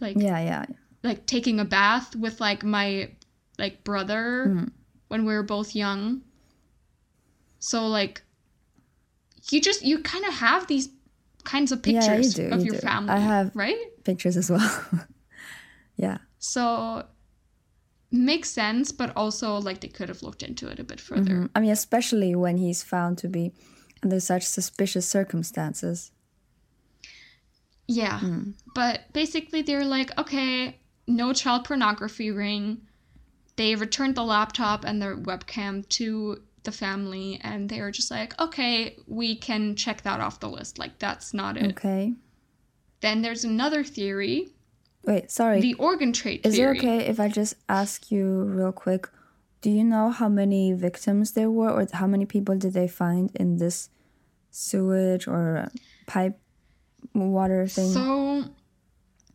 like 0.00 0.16
Yeah, 0.18 0.40
yeah. 0.40 0.66
like 1.04 1.26
taking 1.26 1.60
a 1.60 1.64
bath 1.64 2.16
with 2.16 2.40
like 2.40 2.64
my 2.64 3.10
like 3.62 3.84
brother 3.84 4.46
Mm. 4.48 4.72
when 5.08 5.24
we 5.24 5.32
were 5.32 5.42
both 5.44 5.74
young. 5.74 6.20
So 7.60 7.86
like 7.86 8.22
you 9.50 9.60
just 9.60 9.82
you 9.84 10.00
kind 10.02 10.24
of 10.26 10.34
have 10.34 10.66
these 10.66 10.88
kinds 11.44 11.72
of 11.72 11.78
Yeah, 11.86 11.92
you 11.92 12.00
pictures 12.00 12.34
do, 12.34 12.48
of 12.50 12.58
you 12.60 12.66
your 12.72 12.80
do. 12.80 12.86
family, 12.86 13.10
I 13.10 13.18
have- 13.18 13.50
right? 13.54 13.78
Pictures 14.04 14.36
as 14.36 14.50
well. 14.50 14.84
yeah. 15.96 16.18
So 16.38 17.06
makes 18.10 18.50
sense, 18.50 18.92
but 18.92 19.12
also 19.16 19.56
like 19.58 19.80
they 19.80 19.88
could 19.88 20.08
have 20.08 20.22
looked 20.22 20.42
into 20.42 20.66
it 20.68 20.78
a 20.80 20.84
bit 20.84 21.00
further. 21.00 21.34
Mhm. 21.34 21.50
I 21.54 21.60
mean, 21.60 21.70
especially 21.70 22.34
when 22.34 22.56
he's 22.58 22.82
found 22.82 23.16
to 23.18 23.28
be 23.28 23.52
under 24.02 24.18
such 24.20 24.42
suspicious 24.44 25.08
circumstances. 25.08 26.10
Yeah. 27.88 28.20
But 28.74 29.12
basically, 29.12 29.62
they're 29.62 29.84
like, 29.84 30.10
okay, 30.18 30.78
no 31.06 31.32
child 31.32 31.64
pornography 31.64 32.30
ring. 32.30 32.82
They 33.56 33.74
returned 33.74 34.14
the 34.14 34.24
laptop 34.24 34.84
and 34.84 35.00
their 35.00 35.16
webcam 35.16 35.88
to 35.90 36.42
the 36.62 36.72
family, 36.72 37.40
and 37.42 37.68
they 37.68 37.80
were 37.80 37.90
just 37.90 38.10
like, 38.10 38.38
okay, 38.40 38.96
we 39.06 39.36
can 39.36 39.74
check 39.76 40.02
that 40.02 40.20
off 40.20 40.40
the 40.40 40.48
list. 40.48 40.78
Like, 40.78 40.98
that's 40.98 41.34
not 41.34 41.56
it. 41.56 41.72
Okay. 41.72 42.14
Then 43.00 43.22
there's 43.22 43.44
another 43.44 43.82
theory 43.82 44.52
Wait, 45.04 45.30
sorry. 45.30 45.60
the 45.60 45.74
organ 45.74 46.12
trade 46.12 46.46
Is 46.46 46.58
it 46.58 46.64
okay 46.64 47.06
if 47.06 47.18
I 47.18 47.28
just 47.28 47.54
ask 47.68 48.10
you 48.10 48.44
real 48.44 48.72
quick? 48.72 49.08
Do 49.60 49.70
you 49.70 49.84
know 49.84 50.10
how 50.10 50.28
many 50.28 50.72
victims 50.72 51.32
there 51.32 51.50
were, 51.50 51.70
or 51.70 51.86
how 51.92 52.06
many 52.06 52.26
people 52.26 52.56
did 52.56 52.72
they 52.72 52.88
find 52.88 53.30
in 53.34 53.58
this 53.58 53.90
sewage 54.50 55.26
or 55.26 55.70
pipe 56.06 56.38
water 57.14 57.66
thing? 57.66 57.90
So 57.90 58.44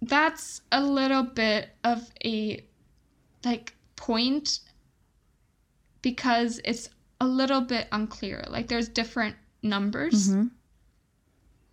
that's 0.01 0.62
a 0.71 0.82
little 0.82 1.23
bit 1.23 1.69
of 1.84 2.10
a 2.23 2.63
like 3.45 3.73
point 3.97 4.60
because 6.01 6.62
it's 6.63 6.89
a 7.19 7.27
little 7.27 7.62
bit 7.62 7.88
unclear. 7.91 8.45
Like 8.47 8.67
there's 8.67 8.88
different 8.88 9.36
numbers. 9.62 10.29
Mhm. 10.29 10.51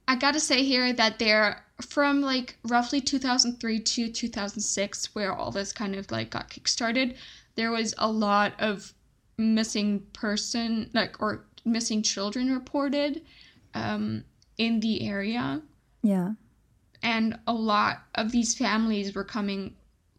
I 0.09 0.17
gotta 0.17 0.41
say 0.41 0.65
here 0.65 0.93
that 0.93 1.19
they're 1.21 1.65
from 1.81 2.21
like 2.21 2.59
roughly 2.65 3.01
2003 3.01 3.81
to 3.81 4.11
2006, 4.11 5.15
where 5.15 5.33
all 5.33 5.53
this 5.53 5.73
kind 5.73 5.95
of 5.95 6.11
like 6.11 6.31
got 6.31 6.51
kickstarted. 6.51 7.17
There 7.55 7.71
was 7.71 7.95
a 7.99 8.11
lot 8.11 8.55
of 8.59 8.93
missing 9.39 10.01
person, 10.13 10.91
like 10.93 11.23
or 11.23 11.45
missing 11.65 12.03
children 12.03 12.53
reported 12.53 13.23
um, 13.75 14.25
in 14.59 14.81
the 14.81 15.07
area 15.07 15.63
yeah. 16.05 16.33
and 17.03 17.39
a 17.47 17.55
lot 17.55 18.03
of 18.15 18.31
these 18.31 18.55
families 18.55 19.15
were 19.15 19.25
coming 19.25 19.75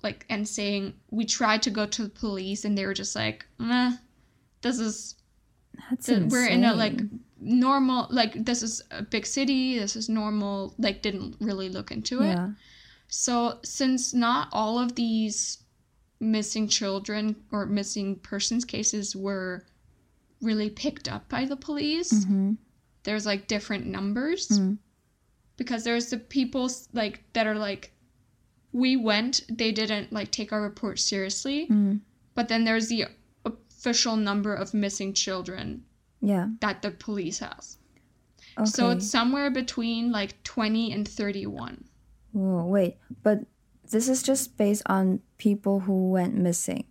like 0.05 0.25
and 0.29 0.47
saying 0.47 0.93
we 1.11 1.23
tried 1.25 1.61
to 1.63 1.71
go 1.79 1.85
to 1.95 2.01
the 2.03 2.13
police 2.23 2.61
and 2.65 2.73
they 2.77 2.85
were 2.85 2.93
just 3.03 3.15
like 3.23 3.45
Meh, 3.57 3.91
this 4.61 4.79
is 4.79 5.15
That's 5.89 6.05
th- 6.05 6.31
we're 6.31 6.47
in 6.55 6.63
a 6.63 6.73
like 6.73 6.97
normal 7.39 8.07
like 8.19 8.33
this 8.49 8.61
is 8.67 8.81
a 8.91 9.01
big 9.15 9.25
city 9.25 9.77
this 9.83 9.95
is 9.95 10.07
normal 10.07 10.73
like 10.85 11.01
didn't 11.01 11.35
really 11.49 11.69
look 11.77 11.89
into 11.91 12.15
it 12.23 12.27
Yeah. 12.35 12.49
so 13.07 13.59
since 13.63 14.13
not 14.13 14.47
all 14.51 14.79
of 14.79 14.95
these 14.95 15.39
missing 16.19 16.67
children 16.69 17.35
or 17.51 17.65
missing 17.65 18.15
persons 18.31 18.63
cases 18.65 19.15
were 19.15 19.65
really 20.41 20.69
picked 20.69 21.07
up 21.15 21.27
by 21.35 21.45
the 21.45 21.57
police 21.67 22.11
Mm-hmm. 22.13 22.53
there's 23.03 23.25
like 23.25 23.47
different 23.47 23.85
numbers 23.97 24.47
Mm. 24.47 24.77
because 25.57 25.83
there's 25.83 26.09
the 26.09 26.17
people 26.37 26.69
like 26.93 27.15
that 27.33 27.45
are 27.47 27.59
like 27.69 27.91
we 28.83 28.97
went 28.97 29.33
they 29.47 29.71
didn't 29.71 30.11
like 30.11 30.29
take 30.31 30.51
our 30.51 30.61
report 30.61 30.99
seriously 30.99 31.67
Mm. 31.71 32.01
but 32.35 32.47
then 32.49 32.65
there's 32.65 32.89
the 32.89 33.05
official 33.45 34.15
number 34.17 34.53
of 34.53 34.73
missing 34.73 35.13
children 35.13 35.85
Yeah. 36.21 36.47
that 36.59 36.81
the 36.81 36.91
police 36.91 37.39
has 37.39 37.77
Okay. 38.57 38.65
so 38.75 38.89
it's 38.91 39.07
somewhere 39.09 39.49
between 39.49 40.11
like 40.11 40.31
20 40.43 40.91
and 40.91 41.07
31 41.07 41.85
Whoa, 42.33 42.65
wait, 42.67 42.97
but 43.23 43.45
this 43.91 44.09
is 44.09 44.21
just 44.21 44.57
based 44.57 44.83
on 44.87 45.21
people 45.37 45.79
who 45.87 46.09
went 46.11 46.35
missing. 46.35 46.83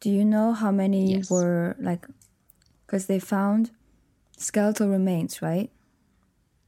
Do 0.00 0.10
you 0.10 0.22
know 0.24 0.52
how 0.52 0.70
many 0.70 1.14
Yes. 1.16 1.30
were 1.30 1.76
like? 1.80 2.04
Because 2.84 3.06
they 3.06 3.18
found 3.18 3.70
skeletal 4.36 4.88
remains, 4.88 5.40
right? 5.40 5.70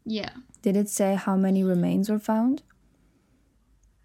yeah 0.06 0.30
Did 0.62 0.76
it 0.76 0.88
say 0.88 1.14
how 1.16 1.36
many 1.36 1.62
remains 1.62 2.08
were 2.08 2.18
found? 2.32 2.62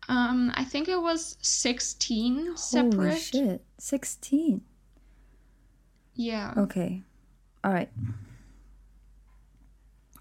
Um 0.07 0.51
i 0.55 0.63
think 0.63 0.87
it 0.87 1.01
was 1.01 1.37
16 1.41 2.55
separate 2.57 2.93
Holy 2.93 3.19
shit, 3.19 3.63
sixteen. 3.79 4.61
yeah 6.15 6.53
Okay, 6.57 7.01
all 7.63 7.73
right. 7.73 7.89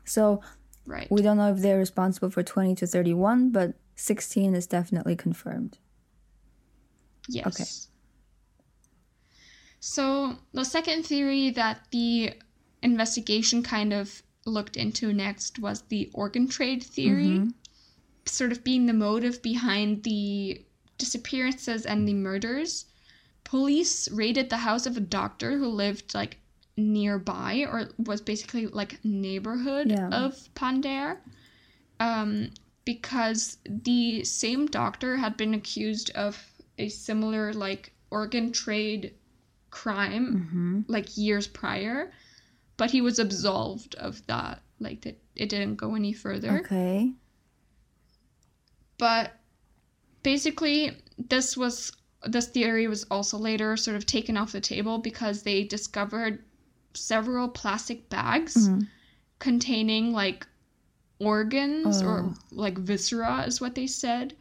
So 0.04 0.42
right 0.86 1.10
we 1.10 1.22
don't 1.22 1.36
know 1.38 1.50
if 1.52 1.58
they're 1.60 1.78
responsible 1.78 2.30
for 2.30 2.42
twenty 2.42 2.74
to 2.76 2.86
thirty-one, 2.86 3.50
but 3.50 3.74
sixteen 3.96 4.54
is 4.54 4.66
definitely 4.66 5.16
confirmed. 5.16 5.78
Yes. 7.28 7.46
Okay. 7.46 7.64
So 9.80 10.36
the 10.52 10.64
second 10.64 11.04
theory 11.06 11.50
that 11.50 11.86
the 11.90 12.34
investigation 12.82 13.62
kind 13.62 13.92
of 13.92 14.22
looked 14.46 14.76
into 14.76 15.12
next 15.12 15.58
was 15.58 15.82
the 15.88 16.10
organ 16.12 16.48
trade 16.48 16.82
theory, 16.82 17.48
sort 18.26 18.52
of 18.52 18.64
being 18.64 18.86
the 18.86 18.92
motive 18.92 19.42
behind 19.42 20.02
the 20.04 20.64
disappearances 20.98 21.84
and 21.86 22.06
the 22.08 22.14
murders. 22.14 22.86
Police 23.44 24.10
raided 24.10 24.48
the 24.50 24.58
house 24.58 24.86
of 24.86 24.96
a 24.96 25.00
doctor 25.00 25.58
who 25.58 25.68
lived 25.68 26.14
like 26.14 26.38
nearby 26.76 27.66
or 27.70 27.90
was 27.98 28.20
basically 28.20 28.66
like 28.66 29.04
neighborhood 29.04 29.90
Yeah. 29.90 30.08
of 30.08 30.48
Pandher. 30.54 31.18
Um, 32.00 32.50
because 32.84 33.58
the 33.64 34.24
same 34.24 34.66
doctor 34.66 35.16
had 35.16 35.36
been 35.36 35.54
accused 35.54 36.10
of 36.10 36.50
a 36.78 36.88
similar 36.88 37.52
like 37.52 37.92
organ 38.10 38.52
trade 38.52 39.14
crime 39.70 40.34
Mm-hmm. 40.34 40.80
like 40.86 41.16
years 41.16 41.46
prior 41.46 42.12
but 42.76 42.90
he 42.90 43.00
was 43.00 43.18
absolved 43.18 43.94
of 43.96 44.24
that 44.26 44.62
like 44.80 45.00
that 45.02 45.18
it 45.34 45.48
didn't 45.48 45.76
go 45.76 45.94
any 45.94 46.12
further 46.12 46.58
Okay. 46.60 47.12
But 48.98 49.32
basically 50.22 50.96
this 51.18 51.56
was 51.56 51.92
this 52.26 52.48
theory 52.48 52.86
was 52.88 53.04
also 53.10 53.36
later 53.36 53.76
sort 53.76 53.96
of 53.96 54.06
taken 54.06 54.36
off 54.36 54.52
the 54.52 54.60
table 54.60 54.98
because 54.98 55.42
they 55.42 55.64
discovered 55.64 56.42
several 56.94 57.48
plastic 57.48 58.08
bags 58.08 58.68
Mhm. 58.68 58.86
containing 59.38 60.12
like 60.12 60.46
organs 61.18 62.02
or 62.02 62.20
Oh. 62.24 62.34
like 62.50 62.78
viscera 62.78 63.42
is 63.46 63.60
what 63.60 63.74
they 63.74 63.86
said 63.86 64.36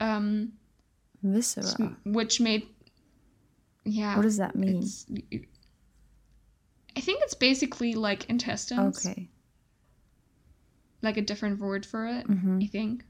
um 0.00 0.52
Viscera. 1.22 1.96
which 2.04 2.40
made 2.40 2.66
yeah 3.84 4.16
What 4.16 4.22
does 4.22 4.36
that 4.38 4.56
mean? 4.56 4.82
i 6.96 7.00
think 7.00 7.20
it's 7.22 7.34
basically 7.34 7.94
like 7.94 8.28
intestines 8.30 9.06
Okay. 9.06 9.28
like 11.02 11.16
a 11.16 11.22
different 11.22 11.58
word 11.60 11.84
for 11.84 12.06
it 12.06 12.26
Mhm. 12.26 12.62
i 12.62 12.66
think 12.66 13.04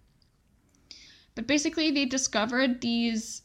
but 1.36 1.46
basically 1.46 1.92
they 1.92 2.04
discovered 2.04 2.80
these 2.80 3.42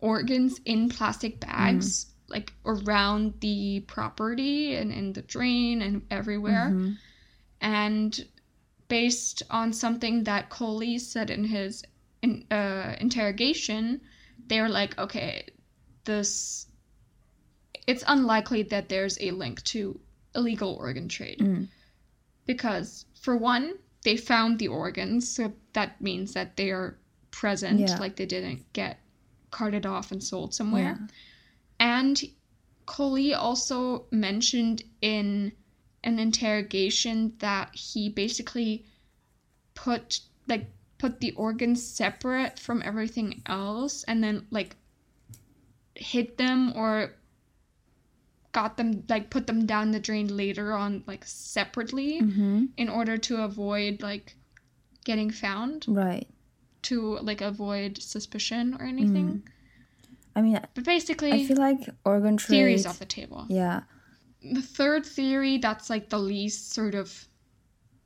organs 0.00 0.60
in 0.64 0.88
plastic 0.88 1.40
bags 1.40 2.06
like 2.28 2.52
around 2.64 3.34
the 3.40 3.80
property 3.88 4.76
and 4.76 4.92
in 4.92 5.12
the 5.14 5.22
drain 5.22 5.82
and 5.82 6.06
everywhere 6.10 6.70
Mhm. 6.72 6.96
and 7.60 8.28
based 8.86 9.42
on 9.50 9.72
something 9.72 10.24
that 10.24 10.48
Koli 10.50 10.98
said 10.98 11.30
in 11.30 11.44
his 11.44 11.82
in, 12.22 12.44
uh, 12.50 12.96
interrogation, 13.00 14.00
they 14.48 14.60
were 14.60 14.68
like, 14.68 14.98
okay, 14.98 15.46
this 16.04 16.66
it's 17.86 18.04
unlikely 18.06 18.62
that 18.64 18.88
there's 18.88 19.18
a 19.20 19.30
link 19.30 19.62
to 19.64 20.00
illegal 20.34 20.74
organ 20.74 21.08
trade 21.08 21.38
Mm. 21.40 21.68
because 22.46 23.04
for 23.20 23.36
one, 23.36 23.78
they 24.08 24.16
found 24.16 24.58
the 24.58 24.68
organs, 24.68 25.28
so 25.28 25.52
that 25.74 26.00
means 26.00 26.32
that 26.32 26.56
they 26.56 26.70
are 26.70 26.96
present, 27.30 27.80
Yeah. 27.80 27.98
like 27.98 28.16
they 28.16 28.24
didn't 28.24 28.72
get 28.72 29.00
carted 29.50 29.84
off 29.84 30.10
and 30.12 30.24
sold 30.24 30.54
somewhere. 30.54 30.96
Yeah. 30.98 31.06
And 31.78 32.22
Koli 32.86 33.34
also 33.34 34.06
mentioned 34.10 34.82
in 35.02 35.52
an 36.02 36.18
interrogation 36.18 37.34
that 37.40 37.74
he 37.74 38.08
basically 38.08 38.86
put 39.74 40.20
like 40.46 40.70
put 40.96 41.20
the 41.20 41.32
organs 41.32 41.86
separate 41.86 42.58
from 42.58 42.80
everything 42.82 43.42
else 43.44 44.04
and 44.04 44.24
then 44.24 44.46
like 44.50 44.74
hid 45.96 46.38
them 46.38 46.72
or 46.74 47.12
got 48.52 48.76
them 48.76 49.04
like 49.08 49.30
put 49.30 49.46
them 49.46 49.66
down 49.66 49.90
the 49.90 50.00
drain 50.00 50.34
later 50.36 50.72
on 50.72 51.04
like 51.06 51.24
separately 51.26 52.20
Mm-hmm. 52.22 52.66
in 52.76 52.88
order 52.88 53.16
to 53.18 53.42
avoid 53.42 54.02
like 54.02 54.36
getting 55.04 55.30
found 55.30 55.84
Right. 55.88 56.26
to 56.82 57.18
like 57.18 57.40
avoid 57.40 58.00
suspicion 58.02 58.76
or 58.78 58.84
anything 58.86 59.42
I 60.36 60.40
mean, 60.42 60.60
but 60.74 60.84
basically 60.84 61.32
I 61.32 61.44
feel 61.46 61.56
like 61.58 61.88
organ 62.04 62.36
trade. 62.36 62.56
theories 62.56 62.86
off 62.86 62.98
the 63.00 63.04
table 63.06 63.46
Yeah. 63.48 63.82
the 64.42 64.62
third 64.62 65.04
theory 65.04 65.58
that's 65.58 65.90
like 65.90 66.08
the 66.10 66.18
least 66.18 66.72
sort 66.72 66.94
of 66.94 67.26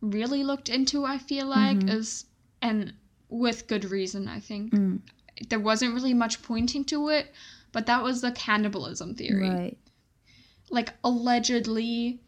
really 0.00 0.42
looked 0.42 0.68
into 0.68 1.04
i 1.04 1.18
feel 1.18 1.46
like 1.46 1.78
Mhm. 1.78 1.90
is 1.90 2.24
and 2.60 2.94
with 3.28 3.66
good 3.68 3.84
reason 3.84 4.26
i 4.28 4.40
think 4.40 4.72
Mm. 4.72 5.00
there 5.48 5.60
wasn't 5.60 5.94
really 5.94 6.14
much 6.14 6.42
pointing 6.42 6.84
to 6.86 7.08
it 7.10 7.32
but 7.70 7.86
that 7.86 8.02
was 8.02 8.20
the 8.22 8.32
cannibalism 8.32 9.14
theory 9.14 9.48
Right. 9.48 9.78
Like 10.72 10.92
allegedly 11.04 12.18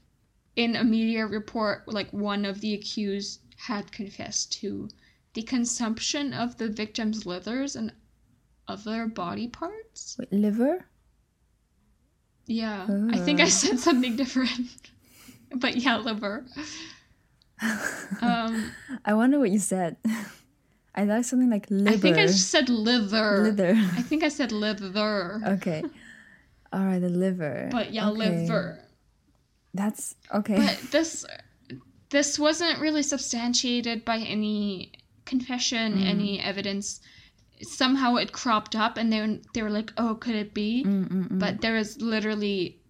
in 0.54 0.76
a 0.76 0.84
media 0.84 1.26
report 1.26 1.88
like 1.88 2.10
one 2.12 2.44
of 2.44 2.60
the 2.60 2.74
accused 2.74 3.40
had 3.56 3.90
confessed 3.90 4.52
to 4.52 4.88
the 5.32 5.42
consumption 5.42 6.32
of 6.32 6.56
the 6.58 6.68
victim's 6.68 7.26
livers 7.26 7.74
and 7.74 7.92
other 8.68 9.06
body 9.06 9.48
parts 9.48 10.16
Wait, 10.18 10.32
liver? 10.32 10.86
yeah 12.46 12.86
i 13.10 13.18
think 13.18 13.40
i 13.40 13.48
said 13.48 13.78
something 13.80 14.14
different 14.16 14.90
but 15.56 15.76
yeah 15.76 15.96
liver 15.96 16.44
um 18.20 18.70
I 19.04 19.14
wonder 19.14 19.38
what 19.38 19.50
you 19.50 19.60
said. 19.60 19.96
I 20.94 21.06
thought 21.06 21.24
something 21.24 21.50
like 21.50 21.66
liver. 21.70 21.96
i 21.96 21.96
think 21.98 22.18
i 22.18 22.26
said 22.26 22.68
liver 22.68 23.42
Liver. 23.50 23.72
i 23.96 24.02
think 24.02 24.22
i 24.22 24.28
said 24.28 24.52
liver 24.52 25.40
okay. 25.46 25.82
All 26.74 26.84
right, 26.84 26.98
the 26.98 27.08
liver. 27.08 27.68
but 27.70 27.92
yeah 27.94 28.08
Okay. 28.10 28.18
liver 28.18 28.80
That's 29.74 30.14
okay. 30.38 30.56
but 30.56 30.76
this 30.90 31.24
this 32.10 32.38
wasn't 32.38 32.78
really 32.80 33.02
substantiated 33.14 34.04
by 34.04 34.18
any 34.18 34.92
confession 35.24 35.86
Mm. 35.98 36.06
any 36.14 36.32
evidence 36.50 37.00
somehow 37.62 38.10
it 38.22 38.30
cropped 38.40 38.74
up 38.84 38.96
and 39.00 39.08
then 39.14 39.28
they 39.54 39.62
were 39.62 39.70
like 39.78 39.90
oh 39.96 40.14
could 40.22 40.34
it 40.44 40.52
be 40.52 40.84
Mm, 40.84 41.08
mm, 41.08 41.28
mm. 41.30 41.38
but 41.38 41.60
there 41.62 41.74
was 41.80 41.90
literally 42.02 42.80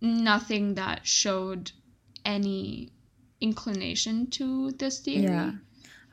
nothing 0.00 0.74
that 0.74 1.06
showed 1.06 1.70
any 2.24 2.90
inclination 3.40 4.26
to 4.30 4.70
this 4.80 5.00
theory 5.00 5.22
Yeah. 5.24 5.52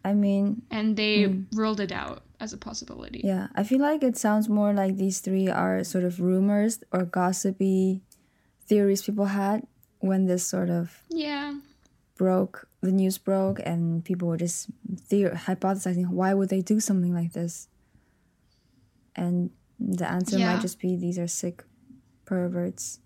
I 0.04 0.14
mean, 0.14 0.62
and 0.72 0.96
they 0.96 1.26
Mm. 1.28 1.46
ruled 1.54 1.80
it 1.80 1.92
out 1.92 2.24
as 2.40 2.54
a 2.54 2.58
possibility 2.58 3.22
yeah, 3.24 3.48
I 3.56 3.64
feel 3.64 3.80
like 3.82 4.02
it 4.04 4.18
sounds 4.18 4.48
more 4.50 4.74
like 4.74 4.96
these 4.98 5.20
three 5.20 5.48
are 5.50 5.84
sort 5.84 6.04
of 6.04 6.20
rumors 6.20 6.80
or 6.92 7.04
gossipy 7.06 8.02
theories 8.66 9.02
people 9.02 9.26
had 9.26 9.68
when 10.00 10.26
this 10.26 10.46
sort 10.46 10.70
of 10.70 11.04
yeah 11.10 11.54
broke, 12.16 12.68
the 12.82 12.92
news 12.92 13.18
broke, 13.18 13.60
and 13.66 14.04
people 14.04 14.28
were 14.28 14.36
just 14.38 14.68
theor- 15.10 15.36
hypothesizing 15.36 16.08
why 16.10 16.34
would 16.34 16.50
they 16.50 16.62
do 16.62 16.80
something 16.80 17.14
like 17.14 17.32
this? 17.32 17.70
And 19.16 19.52
the 19.80 20.10
answer 20.10 20.38
Yeah. 20.38 20.52
might 20.52 20.62
just 20.62 20.80
be 20.80 20.96
these 20.98 21.18
are 21.18 21.28
sick 21.28 21.64
perverts 22.26 23.00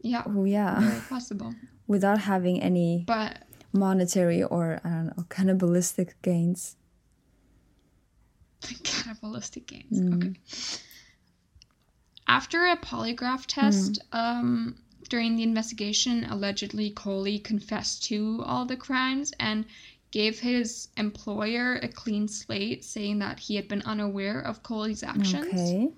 yeah 0.00 0.22
who, 0.22 0.44
yeah, 0.44 0.80
very 0.80 1.00
possible 1.08 1.54
without 1.86 2.20
having 2.20 2.60
any 2.62 3.04
but 3.06 3.42
monetary 3.72 4.42
or 4.42 4.80
I 4.84 4.88
don't 4.88 5.06
know 5.16 5.24
cannibalistic 5.28 6.20
gains. 6.22 6.76
cannibalistic 8.84 9.66
games. 9.66 10.00
Mm. 10.00 10.14
Okay. 10.14 10.34
After 12.26 12.66
a 12.66 12.76
polygraph 12.76 13.44
test, 13.46 13.98
um, 14.12 14.76
during 15.10 15.36
the 15.36 15.42
investigation, 15.42 16.24
allegedly 16.24 16.90
Koli 16.90 17.38
confessed 17.38 18.04
to 18.04 18.42
all 18.46 18.64
the 18.64 18.76
crimes 18.76 19.32
and 19.38 19.66
gave 20.10 20.38
his 20.40 20.88
employer 20.96 21.74
a 21.82 21.88
clean 21.88 22.28
slate, 22.28 22.84
saying 22.84 23.18
that 23.18 23.40
he 23.40 23.56
had 23.56 23.68
been 23.68 23.82
unaware 23.82 24.40
of 24.40 24.62
Koli's 24.62 25.02
actions. 25.02 25.46
Okay. 25.48 25.90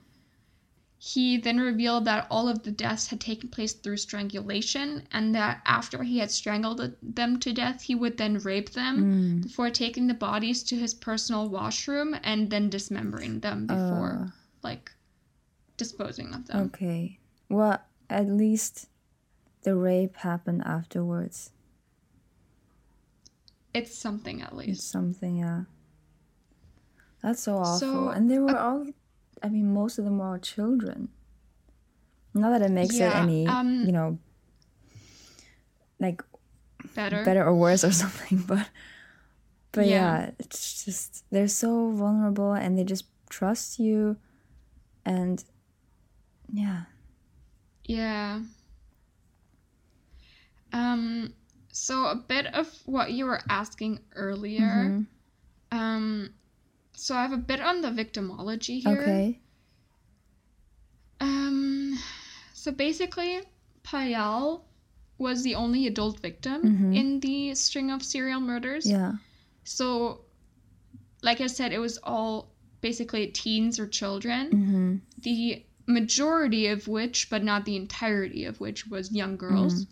He 0.98 1.37
then 1.37 1.59
revealed 1.61 2.06
that 2.06 2.26
all 2.30 2.48
of 2.48 2.62
the 2.62 2.70
deaths 2.70 3.09
had 3.09 3.20
taken 3.20 3.50
place 3.50 3.74
through 3.74 3.98
strangulation, 3.98 5.06
and 5.12 5.35
that 5.35 5.61
after 5.66 6.02
he 6.02 6.18
had 6.18 6.30
strangled 6.30 6.94
them 7.02 7.38
to 7.40 7.52
death, 7.52 7.82
he 7.82 7.94
would 7.94 8.16
then 8.16 8.38
rape 8.38 8.70
them 8.70 9.04
Mm. 9.04 9.42
before 9.42 9.70
taking 9.70 10.06
the 10.06 10.14
bodies 10.14 10.62
to 10.64 10.76
his 10.76 10.94
personal 10.94 11.48
washroom 11.50 12.16
and 12.22 12.50
then 12.50 12.70
dismembering 12.70 13.40
them 13.40 13.66
before, 13.66 14.32
like, 14.62 14.90
disposing 15.76 16.32
of 16.32 16.46
them. 16.46 16.66
Okay. 16.66 17.18
Well, 17.50 17.78
at 18.09 18.26
least 18.28 18.88
the 19.62 19.76
rape 19.76 20.16
happened 20.16 20.62
afterwards. 20.64 21.52
It's 23.74 23.94
something 23.96 24.40
at 24.40 24.48
It's 24.48 24.56
least. 24.56 24.88
something, 24.90 25.37
yeah. 25.37 25.64
That's 27.22 27.42
so 27.42 27.59
awful. 27.59 27.78
So, 27.78 28.09
and 28.09 28.30
they 28.30 28.38
were 28.38 28.56
all, 28.56 28.87
I 29.42 29.49
mean, 29.49 29.72
most 29.72 29.99
of 29.99 30.05
them 30.05 30.20
are 30.20 30.38
children. 30.38 31.09
Not 32.35 32.51
that 32.51 32.62
it 32.62 32.70
makes 32.70 32.94
Yeah, 32.96 33.11
it 33.18 33.22
any, 33.22 33.46
um, 33.46 33.85
you 33.87 33.92
know, 33.92 34.18
like 36.01 36.22
Better. 36.94 37.25
better 37.25 37.44
or 37.44 37.55
worse 37.55 37.85
or 37.85 37.92
something, 38.05 38.44
but 38.46 38.68
but 39.72 39.87
Yeah. 39.87 40.18
yeah. 40.20 40.31
it's 40.38 40.85
just 40.85 41.25
they're 41.31 41.49
so 41.49 41.90
vulnerable 41.92 42.53
and 42.53 42.79
they 42.79 42.85
just 42.85 43.05
trust 43.31 43.79
you 43.79 44.16
and 45.05 45.44
yeah. 46.53 46.83
Yeah. 47.85 48.40
Um. 50.72 51.33
So 51.72 52.07
a 52.07 52.14
bit 52.16 52.46
of 52.55 52.68
what 52.87 53.12
you 53.12 53.27
were 53.27 53.40
asking 53.49 54.01
earlier. 54.14 54.90
Mhm. 54.90 55.07
Um. 55.72 56.35
So 56.98 57.14
I 57.14 57.22
have 57.22 57.32
a 57.32 57.37
bit 57.37 57.61
on 57.61 57.82
the 57.82 57.88
victimology 57.90 58.82
here. 58.82 59.00
Okay. 59.02 59.40
Um, 61.20 61.98
so 62.54 62.72
basically, 62.72 63.40
Payal 63.85 64.62
was 65.18 65.42
the 65.42 65.54
only 65.54 65.87
adult 65.87 66.20
victim 66.20 66.62
Mhm. 66.62 66.96
in 66.96 67.20
the 67.20 67.54
string 67.54 67.90
of 67.90 68.02
serial 68.02 68.40
murders. 68.40 68.87
Yeah. 68.88 69.12
So, 69.64 70.24
like 71.22 71.40
I 71.42 71.46
said, 71.48 71.72
it 71.72 71.78
was 71.78 71.98
all 72.02 72.52
basically 72.80 73.26
teens 73.28 73.78
or 73.78 73.87
children, 73.87 74.50
Mhm. 74.50 75.22
the 75.22 75.64
majority 75.87 76.66
of 76.68 76.88
which, 76.88 77.28
but 77.28 77.44
not 77.44 77.64
the 77.66 77.76
entirety 77.76 78.44
of 78.44 78.59
which, 78.61 78.87
was 78.87 79.12
young 79.12 79.37
girls. 79.37 79.87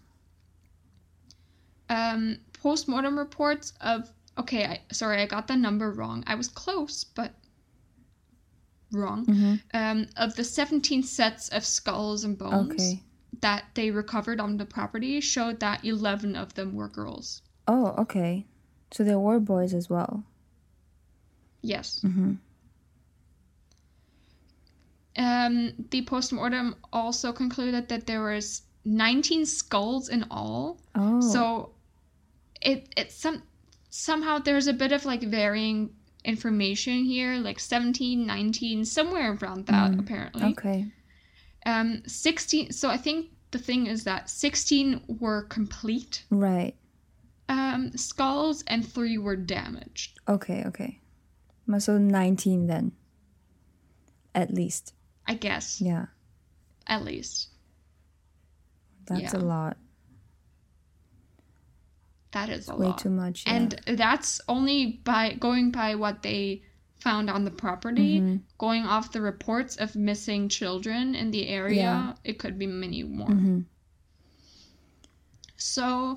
Um, 1.90 2.38
postmortem 2.54 3.18
reports 3.18 3.72
of 3.80 4.10
okay, 4.38 4.64
I, 4.64 4.80
sorry, 4.92 5.20
I 5.22 5.26
got 5.26 5.46
the 5.48 5.56
number 5.56 5.90
wrong. 5.92 6.24
I 6.26 6.34
was 6.34 6.48
close, 6.48 7.04
but 7.04 7.32
wrong 8.92 9.26
Mhm. 9.26 9.60
um, 9.74 10.06
of 10.16 10.36
the 10.36 10.44
17 10.44 11.02
sets 11.02 11.48
of 11.48 11.64
skulls 11.64 12.22
and 12.24 12.38
bones 12.38 12.72
Okay. 12.72 13.02
that 13.40 13.64
they 13.74 13.90
recovered 13.90 14.40
on 14.40 14.56
the 14.56 14.64
property 14.66 15.20
showed 15.20 15.58
that 15.60 15.84
11 15.84 16.36
of 16.36 16.54
them 16.54 16.74
were 16.74 16.88
girls. 16.88 17.42
Oh, 17.66 17.88
okay. 17.98 18.46
So 18.92 19.02
there 19.02 19.18
were 19.18 19.40
boys 19.40 19.74
as 19.74 19.90
well. 19.90 20.24
Yes. 21.62 22.00
Mhm. 22.04 22.38
Um, 25.16 25.72
the 25.90 26.02
postmortem 26.02 26.76
also 26.92 27.32
concluded 27.32 27.88
that 27.88 28.06
there 28.06 28.22
was 28.22 28.62
19 28.84 29.46
skulls 29.46 30.08
in 30.08 30.24
all. 30.30 30.80
Oh. 30.94 31.20
So 31.20 31.70
it 32.60 32.92
it's 32.96 33.14
some 33.14 33.42
somehow 33.96 34.38
there's 34.40 34.66
a 34.66 34.72
bit 34.72 34.90
of 34.92 35.04
like 35.04 35.22
varying 35.22 35.90
information 36.24 37.04
here, 37.04 37.36
like 37.36 37.60
17, 37.60 38.26
19, 38.26 38.84
somewhere 38.84 39.38
around 39.40 39.66
that 39.66 39.92
Mm, 39.92 40.00
apparently. 40.00 40.44
Okay. 40.52 40.86
Um 41.64 42.02
16 42.06 42.72
so 42.72 42.88
I 42.90 42.96
think 42.96 43.30
the 43.52 43.58
thing 43.58 43.86
is 43.86 44.02
that 44.04 44.28
16 44.28 45.02
were 45.20 45.42
complete 45.44 46.24
Right. 46.28 46.74
um, 47.48 47.92
skulls 47.96 48.64
and 48.66 48.84
three 48.86 49.16
were 49.16 49.36
damaged. 49.36 50.18
Okay, 50.28 50.64
okay. 50.66 51.00
So 51.78 51.96
19 51.98 52.66
then. 52.66 52.92
At 54.34 54.52
least. 54.52 54.92
I 55.28 55.34
guess, 55.34 55.80
Yeah. 55.80 56.06
at 56.88 57.04
least. 57.04 57.48
That's 59.06 59.34
a 59.34 59.38
lot. 59.38 59.76
That 62.34 62.48
is 62.50 62.68
a 62.68 62.76
Way 62.76 62.86
lot. 62.88 62.98
too 62.98 63.10
much. 63.10 63.44
Yeah. 63.46 63.54
And 63.54 63.80
that's 63.98 64.40
only 64.48 65.00
by 65.04 65.34
going 65.34 65.70
by 65.70 65.94
what 65.94 66.22
they 66.22 66.62
found 66.96 67.30
on 67.30 67.44
the 67.44 67.50
property, 67.50 68.20
Mhm. 68.20 68.40
going 68.58 68.84
off 68.84 69.12
the 69.12 69.20
reports 69.20 69.76
of 69.76 69.94
missing 69.94 70.48
children 70.48 71.14
in 71.14 71.30
the 71.30 71.46
area, 71.48 71.74
Yeah. 71.82 72.14
it 72.24 72.38
could 72.38 72.58
be 72.58 72.66
many 72.66 73.02
more. 73.02 73.28
Mhm. 73.28 73.64
So 75.56 76.16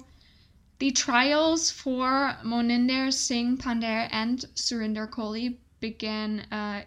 the 0.79 0.91
trials 0.91 1.71
for 1.71 2.37
Moninder 2.43 3.11
Singh 3.13 3.57
Pandher 3.57 4.07
and 4.11 4.39
Surinder 4.55 5.09
Koli 5.09 5.59
began 5.79 6.39
uh, 6.51 6.83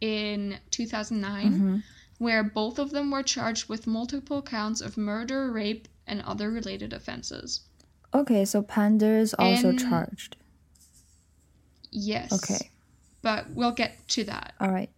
in 0.00 0.58
2009, 0.70 1.52
Mhm. 1.52 1.82
where 2.18 2.42
both 2.42 2.78
of 2.78 2.90
them 2.90 3.10
were 3.10 3.22
charged 3.22 3.68
with 3.68 3.86
multiple 3.86 4.42
counts 4.42 4.80
of 4.80 4.96
murder, 4.96 5.50
rape, 5.50 5.88
and 6.06 6.20
other 6.22 6.50
related 6.50 6.92
offenses. 6.92 7.60
Okay, 8.14 8.44
so 8.44 8.62
Pandher 8.62 9.18
is 9.18 9.34
also 9.34 9.72
charged. 9.72 10.36
Yes. 11.90 12.32
Okay. 12.32 12.70
But 13.22 13.50
we'll 13.50 13.72
get 13.72 14.06
to 14.08 14.24
that, 14.24 14.54
All 14.60 14.70
right. 14.70 14.90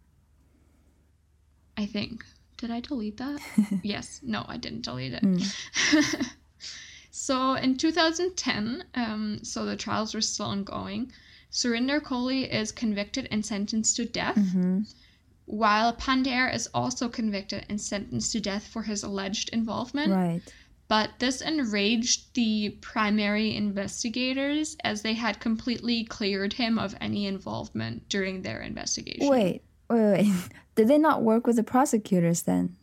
I 1.77 1.87
think. 1.87 2.25
Did 2.57 2.71
I 2.71 2.81
delete 2.81 3.19
that? 3.19 3.41
yes. 3.83 4.21
No, 4.23 4.45
I 4.49 4.57
didn't 4.57 4.83
delete 4.83 5.13
it. 5.13 5.23
Mm. 5.23 6.27
so 7.11 7.55
in 7.55 7.77
2010, 7.77 8.85
um, 8.95 9.41
so 9.45 9.65
the 9.65 9.77
trials 9.77 10.15
were 10.15 10.23
still 10.23 10.47
ongoing. 10.47 11.13
Surinder 11.53 12.03
Koli 12.03 12.45
is 12.45 12.73
convicted 12.73 13.29
and 13.31 13.45
sentenced 13.45 13.97
to 13.97 14.05
death, 14.05 14.37
hmm 14.37 14.81
while 15.47 15.93
Pandher 15.93 16.53
is 16.53 16.69
also 16.75 17.09
convicted 17.09 17.65
and 17.69 17.81
sentenced 17.81 18.33
to 18.33 18.41
death 18.41 18.67
for 18.67 18.83
his 18.83 19.03
alleged 19.03 19.49
involvement. 19.51 20.13
Right. 20.13 20.43
But 20.89 21.11
this 21.19 21.41
enraged 21.41 22.35
the 22.35 22.71
primary 22.81 23.57
investigators 23.57 24.77
as 24.85 25.03
they 25.03 25.15
had 25.15 25.41
completely 25.41 26.05
cleared 26.05 26.53
him 26.53 26.79
of 26.79 26.95
any 27.01 27.27
involvement 27.27 28.09
during 28.09 28.43
their 28.43 28.61
investigation. 28.61 29.29
Wait, 29.29 29.63
wait, 29.91 30.13
wait. 30.13 30.33
Did 30.77 30.89
they 30.89 30.99
not 30.99 31.23
work 31.23 31.47
with 31.47 31.57
the 31.57 31.65
prosecutors 31.65 32.43
then? 32.43 32.77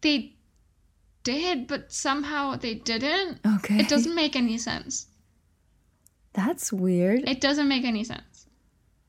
They 0.00 0.34
did, 1.24 1.66
but 1.66 1.90
somehow 1.90 2.56
they 2.56 2.74
didn't. 2.74 3.40
Okay. 3.56 3.78
It 3.78 3.88
doesn't 3.88 4.14
make 4.14 4.36
any 4.36 4.58
sense. 4.58 5.06
That's 6.34 6.72
weird. 6.72 7.28
It 7.28 7.40
doesn't 7.40 7.66
make 7.66 7.84
any 7.84 8.04
sense. 8.04 8.46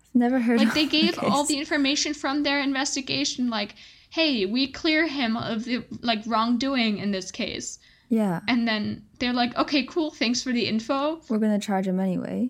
I've 0.08 0.16
never 0.16 0.40
heard 0.40 0.60
Like 0.60 0.74
they 0.74 0.86
gave 1.02 1.20
all 1.20 1.44
the 1.44 1.58
information 1.60 2.14
from 2.14 2.44
their 2.44 2.62
investigation 2.62 3.50
like, 3.50 3.76
"Hey, 4.16 4.46
we 4.46 4.62
clear 4.72 5.08
him 5.08 5.36
of 5.38 5.66
the 5.66 5.84
like 6.02 6.22
wrongdoing 6.26 6.98
in 7.04 7.12
this 7.12 7.32
case." 7.32 7.80
Yeah. 8.10 8.40
And 8.48 8.68
then 8.68 9.04
they're 9.20 9.34
like, 9.34 9.56
"Okay, 9.58 9.84
cool. 9.84 10.10
Thanks 10.12 10.42
for 10.44 10.52
the 10.54 10.68
info. 10.68 11.22
We're 11.30 11.40
gonna 11.46 11.60
charge 11.60 11.88
him 11.88 12.00
anyway. 12.00 12.50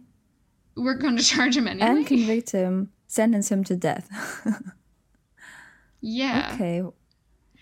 We're 0.75 0.99
going 1.03 1.17
to 1.23 1.23
charge 1.23 1.55
him 1.57 1.67
anyway." 1.67 1.87
And 1.87 2.07
convict 2.07 2.51
him, 2.51 2.91
sentence 3.07 3.51
him 3.51 3.63
to 3.65 3.75
death. 3.75 4.07
yeah. 6.01 6.51
okay. 6.53 6.83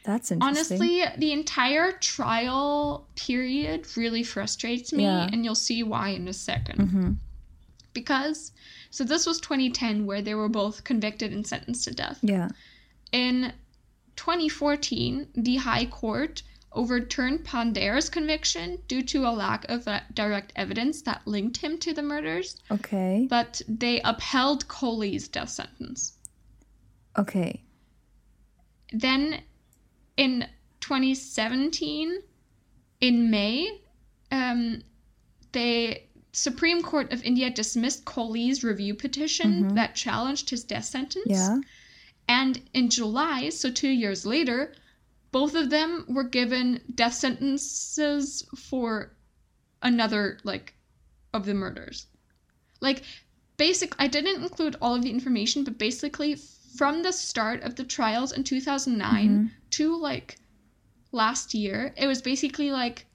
That's 0.04 0.32
interesting. 0.32 0.82
Honestly, 0.82 1.06
the 1.18 1.32
entire 1.32 1.94
trial 1.94 3.08
period 3.16 3.88
really 3.96 4.24
frustrates 4.24 4.92
me, 4.92 5.04
Yeah. 5.04 5.30
and 5.32 5.46
you'll 5.46 5.56
see 5.56 5.82
why 5.82 6.10
in 6.10 6.28
a 6.28 6.32
2nd 6.32 6.90
hmm 6.90 7.12
Because, 7.94 8.52
so 8.90 9.06
this 9.06 9.26
was 9.26 9.40
2010, 9.40 10.06
where 10.06 10.22
they 10.22 10.36
were 10.36 10.50
both 10.50 10.84
convicted 10.84 11.32
and 11.32 11.48
sentenced 11.48 11.86
to 11.86 11.94
death. 11.94 12.20
Yeah. 12.22 12.50
In 13.14 13.54
2014, 14.16 15.28
the 15.36 15.58
High 15.58 15.86
Court 15.86 16.42
overturned 16.72 17.44
Pandher's 17.46 18.10
conviction 18.10 18.80
due 18.88 19.04
to 19.04 19.28
a 19.28 19.30
lack 19.30 19.66
of 19.70 19.88
uh, 19.88 20.00
direct 20.14 20.52
evidence 20.56 21.02
that 21.04 21.22
linked 21.28 21.58
him 21.58 21.78
to 21.80 21.94
the 21.94 22.02
murders, 22.02 22.56
Okay. 22.72 23.28
but 23.30 23.62
they 23.68 24.02
upheld 24.02 24.68
Koli's 24.68 25.28
death 25.28 25.50
sentence. 25.50 26.18
Okay. 27.18 27.62
Then 28.92 29.42
in 30.18 30.48
2017, 30.80 32.18
in 33.02 33.30
May, 33.30 33.80
um, 34.32 34.82
the 35.52 36.02
Supreme 36.32 36.82
Court 36.82 37.14
of 37.14 37.24
India 37.24 37.52
dismissed 37.52 38.06
Koli's 38.06 38.64
review 38.64 38.96
petition 38.96 39.66
Mhm. 39.66 39.76
that 39.76 39.94
challenged 39.94 40.50
his 40.50 40.64
death 40.64 40.86
sentence. 40.86 41.26
Yeah. 41.28 41.58
And 42.28 42.62
in 42.74 42.90
July, 42.90 43.50
so 43.50 43.72
two 43.72 43.90
years 43.90 44.26
later, 44.26 44.74
both 45.32 45.56
of 45.56 45.70
them 45.70 46.06
were 46.08 46.24
given 46.24 46.82
death 46.94 47.16
sentences 47.16 48.44
for 48.56 49.14
another, 49.82 50.40
like, 50.44 50.76
of 51.34 51.46
the 51.46 51.54
murders. 51.54 52.08
Like, 52.80 53.04
basic, 53.58 53.96
I 54.00 54.08
didn't 54.08 54.42
include 54.44 54.76
all 54.82 54.96
of 54.96 55.02
the 55.04 55.10
information, 55.10 55.64
but 55.64 55.78
basically, 55.78 56.36
from 56.36 57.04
the 57.04 57.12
start 57.12 57.62
of 57.64 57.76
the 57.76 57.84
trials 57.84 58.32
in 58.32 58.44
2009 58.44 59.30
Mhm. 59.30 59.52
to, 59.72 59.96
like, 59.96 60.40
last 61.12 61.54
year, 61.54 61.94
it 61.98 62.08
was 62.08 62.22
basically 62.22 62.72
like, 62.72 63.06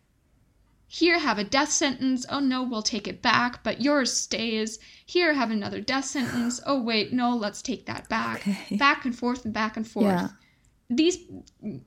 here, 0.90 1.18
have 1.18 1.38
a 1.38 1.44
death 1.44 1.68
sentence. 1.70 2.24
Oh 2.30 2.40
no, 2.40 2.62
we'll 2.62 2.82
take 2.82 3.06
it 3.06 3.20
back, 3.22 3.62
but 3.62 3.80
yours 3.80 4.10
stays. 4.12 4.78
Here, 5.06 5.34
have 5.34 5.50
another 5.50 5.80
death 5.80 6.06
sentence. 6.06 6.60
Oh 6.66 6.80
wait, 6.82 7.12
no, 7.12 7.36
let's 7.36 7.60
take 7.62 7.86
that 7.86 8.08
back. 8.08 8.40
Okay. 8.48 8.76
Back 8.76 9.04
and 9.04 9.16
forth 9.16 9.44
and 9.44 9.52
back 9.54 9.76
and 9.76 9.86
forth. 9.86 10.06
Yeah. 10.06 10.28
These 10.90 11.18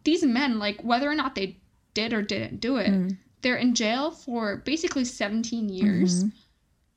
these 0.04 0.24
men, 0.24 0.60
like 0.60 0.84
whether 0.84 1.10
or 1.10 1.16
not 1.16 1.34
they 1.36 1.58
did 1.96 2.14
or 2.14 2.22
didn't 2.22 2.62
do 2.62 2.78
it, 2.78 2.90
Mm. 2.92 3.18
they're 3.42 3.56
in 3.58 3.74
jail 3.76 4.12
for 4.12 4.58
basically 4.58 5.04
17 5.04 5.68
years 5.70 6.24
Mhm. 6.24 6.32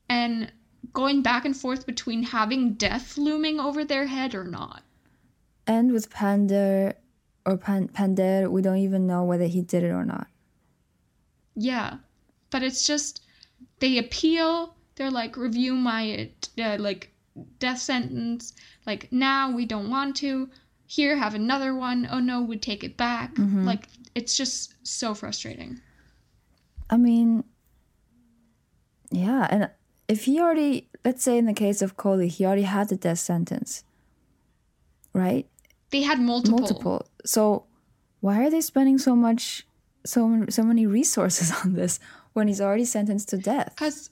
and 0.09 0.51
going 0.93 1.23
back 1.23 1.43
and 1.45 1.57
forth 1.57 1.85
between 1.87 2.21
having 2.23 2.73
death 2.75 3.17
looming 3.17 3.59
over 3.59 3.83
their 3.83 4.05
head 4.05 4.35
or 4.35 4.43
not. 4.43 4.83
And 5.67 5.91
with 5.91 6.11
Pandher 6.11 6.93
or 7.45 7.57
Pan- 7.57 7.89
Pandher, 7.89 8.49
we 8.51 8.61
don't 8.61 8.77
even 8.77 9.07
know 9.07 9.23
whether 9.23 9.47
he 9.47 9.61
did 9.61 9.83
it 9.83 9.89
or 9.89 10.05
not. 10.05 10.27
Yeah, 11.55 11.97
but 12.49 12.63
it's 12.63 12.85
just 12.85 13.21
they 13.79 13.97
appeal. 13.97 14.75
They're 14.95 15.11
like 15.11 15.37
review 15.37 15.75
my 15.75 16.29
uh, 16.59 16.77
like 16.79 17.11
death 17.59 17.79
sentence. 17.79 18.53
Like 18.85 19.11
now 19.11 19.51
we 19.51 19.65
don't 19.65 19.89
want 19.89 20.15
to. 20.17 20.49
Here 20.87 21.17
have 21.17 21.33
another 21.33 21.73
one. 21.75 22.07
Oh 22.11 22.19
no, 22.19 22.41
we 22.41 22.57
take 22.57 22.83
it 22.83 22.95
back. 22.95 23.35
Mhm. 23.35 23.65
Like 23.65 23.87
it's 24.13 24.37
just 24.37 24.75
so 24.83 25.13
frustrating. 25.13 25.81
I 26.89 26.97
mean, 26.97 27.43
yeah, 29.11 29.47
and 29.49 29.69
if 30.07 30.25
he 30.25 30.39
already, 30.39 30.89
let's 31.03 31.23
say 31.23 31.37
in 31.37 31.45
the 31.45 31.53
case 31.53 31.81
of 31.81 31.97
Koli, 31.97 32.27
he 32.27 32.45
already 32.45 32.61
had 32.63 32.89
the 32.89 32.95
death 32.95 33.19
sentence, 33.19 33.83
right? 35.13 35.47
They 35.89 36.03
had 36.03 36.19
multiple. 36.19 36.59
Multiple. 36.59 37.07
So 37.25 37.65
why 38.19 38.45
are 38.45 38.49
they 38.49 38.61
spending 38.61 38.97
so 38.99 39.15
much, 39.15 39.65
so 40.05 40.45
so 40.49 40.63
many 40.63 40.85
resources 40.85 41.51
on 41.63 41.73
this 41.73 41.99
when 42.33 42.47
he's 42.47 42.61
already 42.61 42.85
sentenced 42.85 43.29
to 43.29 43.37
death? 43.37 43.73
Because 43.75 44.09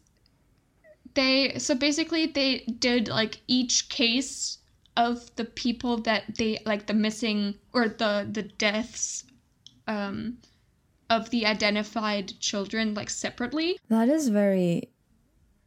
they 1.14 1.58
so 1.58 1.76
basically 1.76 2.26
they 2.28 2.60
did 2.80 3.08
like 3.08 3.42
each 3.48 3.90
case 3.90 4.58
of 4.98 5.36
the 5.36 5.46
people 5.46 5.98
that 6.02 6.24
they 6.38 6.60
like 6.66 6.88
the 6.88 6.94
missing 6.94 7.56
or 7.74 7.88
the 7.88 8.28
the 8.32 8.44
deaths 8.44 9.24
um 9.88 10.38
of 11.10 11.30
the 11.30 11.46
identified 11.46 12.40
children 12.40 12.94
like 12.94 13.10
separately 13.10 13.78
That 13.90 14.10
is 14.10 14.30
very, 14.30 14.90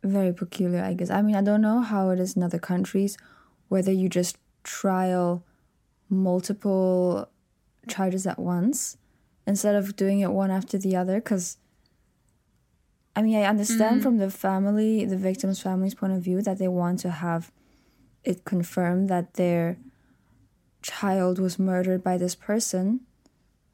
very 0.03 0.33
peculiar, 0.33 0.83
I 0.83 0.95
guess. 0.95 1.11
I 1.11 1.23
mean, 1.23 1.37
I 1.37 1.43
don't 1.43 1.61
know 1.61 1.81
how 1.81 2.11
it 2.11 2.21
is 2.21 2.37
in 2.37 2.43
other 2.43 2.59
countries, 2.59 3.17
whether 3.69 3.93
you 3.93 4.09
just 4.09 4.39
trial 4.65 5.45
multiple 6.09 7.29
charges 7.89 8.27
at 8.27 8.39
once 8.39 8.97
instead 9.47 9.75
of 9.75 9.97
doing 9.97 10.21
it 10.21 10.33
one 10.33 10.51
after 10.51 10.77
the 10.79 10.97
other. 10.97 11.17
Because, 11.17 11.59
I 13.15 13.23
mean, 13.23 13.37
I 13.37 13.45
understand 13.45 14.03
from 14.03 14.19
the 14.19 14.31
family, 14.31 15.05
the 15.05 15.17
victim's 15.17 15.61
family's 15.61 15.95
point 15.95 16.13
of 16.13 16.23
view, 16.23 16.43
that 16.43 16.59
they 16.59 16.69
want 16.69 17.01
to 17.01 17.11
have 17.11 17.53
it 18.25 18.45
confirmed 18.45 19.09
that 19.09 19.35
their 19.35 19.79
child 20.83 21.39
was 21.39 21.59
murdered 21.59 22.03
by 22.03 22.17
this 22.19 22.35
person 22.35 23.01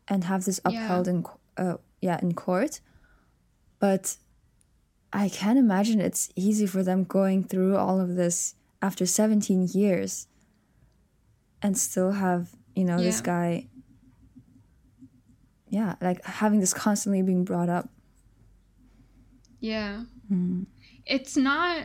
and 0.08 0.24
have 0.24 0.44
this 0.44 0.60
Yeah. 0.64 0.84
upheld 0.84 1.08
in 1.08 1.24
uh, 1.56 1.76
yeah 2.00 2.18
in 2.22 2.32
court 2.32 2.80
but 3.78 4.16
I 5.12 5.28
can't 5.28 5.58
imagine 5.58 6.00
it's 6.00 6.30
easy 6.36 6.66
for 6.66 6.82
them 6.82 7.04
going 7.04 7.44
through 7.44 7.76
all 7.76 8.00
of 8.00 8.14
this 8.16 8.54
after 8.80 9.04
17 9.04 9.68
years 9.74 10.26
and 11.60 11.76
still 11.76 12.12
have, 12.12 12.50
you 12.74 12.84
know, 12.84 12.96
this 13.02 13.20
guy. 13.20 13.68
Yeah, 15.72 15.94
like 16.00 16.22
having 16.24 16.60
this 16.60 16.74
constantly 16.74 17.22
being 17.22 17.44
brought 17.44 17.70
up. 17.78 17.88
yeah 19.60 20.04
Mm. 20.30 20.66
it's 21.06 21.36
not 21.36 21.84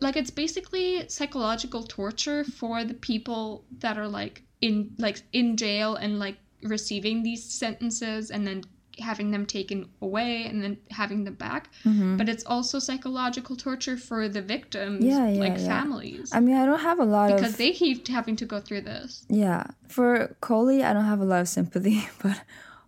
like 0.00 0.16
it's 0.16 0.30
basically 0.30 1.08
psychological 1.08 1.82
torture 1.82 2.44
for 2.44 2.84
the 2.84 2.94
people 2.94 3.64
that 3.82 3.98
are 3.98 4.08
like 4.20 4.42
in 4.60 4.90
like 4.98 5.18
in 5.32 5.56
jail 5.56 5.94
and 5.96 6.18
like 6.18 6.38
receiving 6.62 7.22
these 7.22 7.44
sentences 7.44 8.30
and 8.30 8.46
then 8.46 8.62
having 9.10 9.30
them 9.30 9.44
taken 9.46 9.78
away 10.02 10.44
and 10.46 10.56
then 10.62 10.76
having 10.90 11.22
them 11.24 11.34
back. 11.34 11.62
Mhm. 11.84 12.18
But 12.18 12.28
it's 12.28 12.44
also 12.54 12.80
psychological 12.80 13.54
torture 13.54 13.96
for 13.96 14.28
the 14.28 14.42
victims, 14.42 15.04
Yeah, 15.04 15.28
yeah, 15.28 15.38
like 15.44 15.56
yeah. 15.58 15.66
families, 15.74 16.30
I 16.32 16.40
mean, 16.40 16.56
I 16.56 16.64
don't 16.66 16.80
have 16.90 16.98
a 16.98 17.04
lot 17.04 17.30
because 17.36 17.52
of 17.52 17.58
they 17.58 17.70
keep 17.72 18.08
having 18.08 18.34
to 18.42 18.46
go 18.46 18.58
through 18.60 18.82
this. 18.92 19.24
yeah. 19.28 19.64
For 19.88 20.34
Koli, 20.40 20.82
I 20.82 20.92
don't 20.94 21.04
have 21.12 21.20
a 21.20 21.28
lot 21.32 21.40
of 21.42 21.48
sympathy, 21.48 21.98
but 22.22 22.36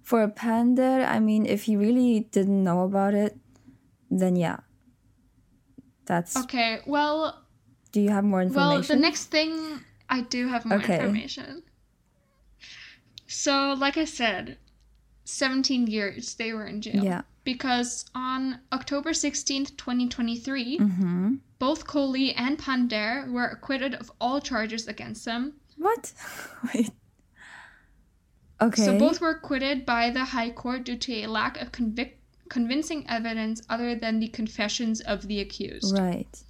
for 0.02 0.26
Pandit, 0.28 1.06
I 1.08 1.20
mean, 1.20 1.46
if 1.46 1.64
he 1.64 1.76
really 1.76 2.20
didn't 2.32 2.62
know 2.64 2.82
about 2.82 3.14
it, 3.14 3.36
then 4.10 4.36
yeah, 4.36 4.58
that's. 6.06 6.36
Okay, 6.36 6.80
well, 6.86 7.42
Do 7.92 8.00
you 8.00 8.10
have 8.10 8.24
more 8.24 8.42
information? 8.42 8.70
Well, 8.70 8.82
the 8.82 8.96
next 8.96 9.26
thing 9.26 9.80
I 10.08 10.22
do 10.22 10.48
have 10.48 10.64
more 10.64 10.78
Okay. 10.78 10.98
information. 11.00 11.62
So, 13.26 13.74
like 13.78 13.96
I 13.96 14.04
said, 14.04 14.58
17 15.24 15.86
years 15.86 16.34
they 16.34 16.52
were 16.52 16.66
in 16.66 16.80
jail. 16.80 17.02
Yeah. 17.04 17.22
Because 17.44 18.04
on 18.14 18.60
October 18.72 19.10
16th, 19.10 19.76
2023, 19.76 20.78
Mm-hmm. 20.78 21.34
both 21.58 21.86
Koli 21.86 22.34
and 22.34 22.58
Pandher 22.58 23.26
were 23.30 23.46
acquitted 23.46 23.94
of 23.94 24.10
all 24.20 24.40
charges 24.40 24.88
against 24.88 25.24
them. 25.24 25.54
What? 25.76 26.12
Wait. 26.74 26.90
Okay. 28.60 28.84
So 28.84 28.98
both 28.98 29.20
were 29.20 29.30
acquitted 29.30 29.86
by 29.86 30.10
the 30.10 30.24
High 30.24 30.50
Court 30.50 30.84
due 30.84 30.96
to 30.96 31.12
a 31.22 31.26
lack 31.26 31.60
of 31.60 31.72
convic- 31.72 32.18
convincing 32.48 33.06
evidence 33.08 33.62
other 33.70 33.94
than 33.94 34.20
the 34.20 34.28
confessions 34.28 35.00
of 35.00 35.26
the 35.26 35.40
accused. 35.40 35.96
Right. 35.96 36.42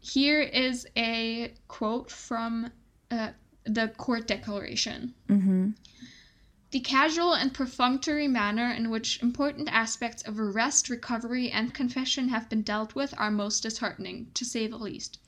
Here 0.00 0.40
is 0.40 0.86
a 0.96 1.52
quote 1.68 2.10
from 2.10 2.70
uh, 3.10 3.30
the 3.64 3.88
court 3.88 4.26
declaration. 4.26 5.14
Mm-hmm. 5.28 5.70
The 6.70 6.80
casual 6.80 7.34
and 7.34 7.54
perfunctory 7.54 8.28
manner 8.28 8.70
in 8.70 8.90
which 8.90 9.22
important 9.22 9.68
aspects 9.70 10.22
of 10.22 10.38
arrest, 10.38 10.90
recovery, 10.90 11.50
and 11.50 11.72
confession 11.72 12.28
have 12.28 12.48
been 12.48 12.62
dealt 12.62 12.94
with 12.94 13.14
are 13.16 13.30
most 13.30 13.62
disheartening, 13.62 14.30
to 14.34 14.44
say 14.44 14.66
the 14.66 14.76
least. 14.76 15.18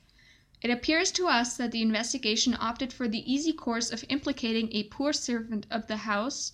It 0.61 0.69
appears 0.69 1.11
to 1.13 1.27
us 1.27 1.57
that 1.57 1.71
the 1.71 1.81
investigation 1.81 2.55
opted 2.59 2.93
for 2.93 3.07
the 3.07 3.31
easy 3.31 3.51
course 3.51 3.91
of 3.91 4.05
implicating 4.09 4.69
a 4.71 4.83
poor 4.83 5.11
servant 5.11 5.65
of 5.71 5.87
the 5.87 5.97
house 5.97 6.51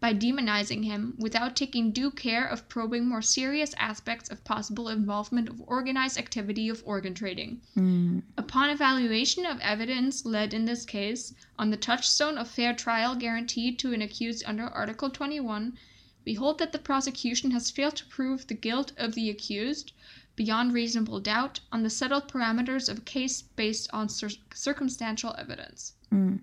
by 0.00 0.14
demonizing 0.14 0.84
him 0.84 1.14
without 1.18 1.54
taking 1.54 1.92
due 1.92 2.10
care 2.10 2.46
of 2.46 2.70
probing 2.70 3.06
more 3.06 3.20
serious 3.20 3.74
aspects 3.76 4.30
of 4.30 4.42
possible 4.44 4.88
involvement 4.88 5.46
of 5.46 5.60
organized 5.66 6.16
activity 6.16 6.70
of 6.70 6.82
organ 6.86 7.12
trading. 7.12 7.60
Mm. 7.76 8.22
Upon 8.38 8.70
evaluation 8.70 9.44
of 9.44 9.60
evidence 9.60 10.24
led 10.24 10.54
in 10.54 10.64
this 10.64 10.86
case 10.86 11.34
on 11.58 11.68
the 11.68 11.76
touchstone 11.76 12.38
of 12.38 12.48
fair 12.48 12.72
trial 12.72 13.14
guaranteed 13.14 13.78
to 13.80 13.92
an 13.92 14.00
accused 14.00 14.42
under 14.46 14.64
Article 14.68 15.10
21, 15.10 15.76
we 16.24 16.32
hold 16.32 16.58
that 16.58 16.72
the 16.72 16.78
prosecution 16.78 17.50
has 17.50 17.70
failed 17.70 17.96
to 17.96 18.06
prove 18.06 18.46
the 18.46 18.54
guilt 18.54 18.92
of 18.96 19.14
the 19.14 19.28
accused 19.28 19.92
beyond 20.40 20.72
reasonable 20.72 21.20
doubt 21.20 21.60
on 21.70 21.82
the 21.82 21.90
settled 21.90 22.26
parameters 22.32 22.88
of 22.88 22.96
a 22.98 23.06
case 23.16 23.42
based 23.62 23.86
on 23.92 24.08
cir- 24.08 24.40
circumstantial 24.54 25.32
evidence. 25.42 25.80
Mm. 26.10 26.40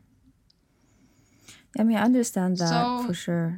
I 1.79 1.83
mean, 1.83 1.97
I 1.97 2.03
understand 2.03 2.57
that 2.59 2.69
So- 2.69 3.03
for 3.07 3.13
sure. 3.25 3.49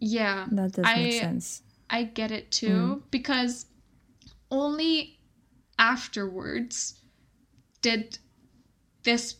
Yeah, 0.00 0.46
That 0.50 0.72
does 0.72 0.84
I- 0.84 0.96
make 1.04 1.20
sense. 1.20 1.62
I 1.88 2.02
get 2.20 2.30
it 2.38 2.50
too 2.50 3.04
because 3.12 3.66
only 4.50 5.20
afterwards 5.78 6.74
did 7.82 8.18
this 9.04 9.36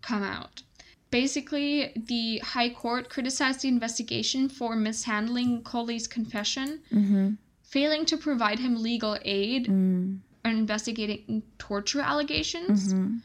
come 0.00 0.22
out. 0.22 0.62
Basically, 1.10 1.92
the 2.12 2.38
High 2.38 2.70
Court 2.70 3.10
criticized 3.10 3.60
the 3.62 3.68
investigation 3.68 4.48
for 4.48 4.70
mishandling 4.76 5.62
Koli's 5.62 6.06
confession, 6.08 6.68
Mm-hmm. 6.90 7.26
Failing 7.72 8.04
to 8.06 8.16
provide 8.18 8.58
him 8.58 8.74
legal 8.90 9.16
aid, 9.24 9.66
Mm. 9.66 10.20
and 10.44 10.58
investigating 10.64 11.42
torture 11.58 12.00
allegations 12.12 12.92
Mm-hmm. 12.92 13.16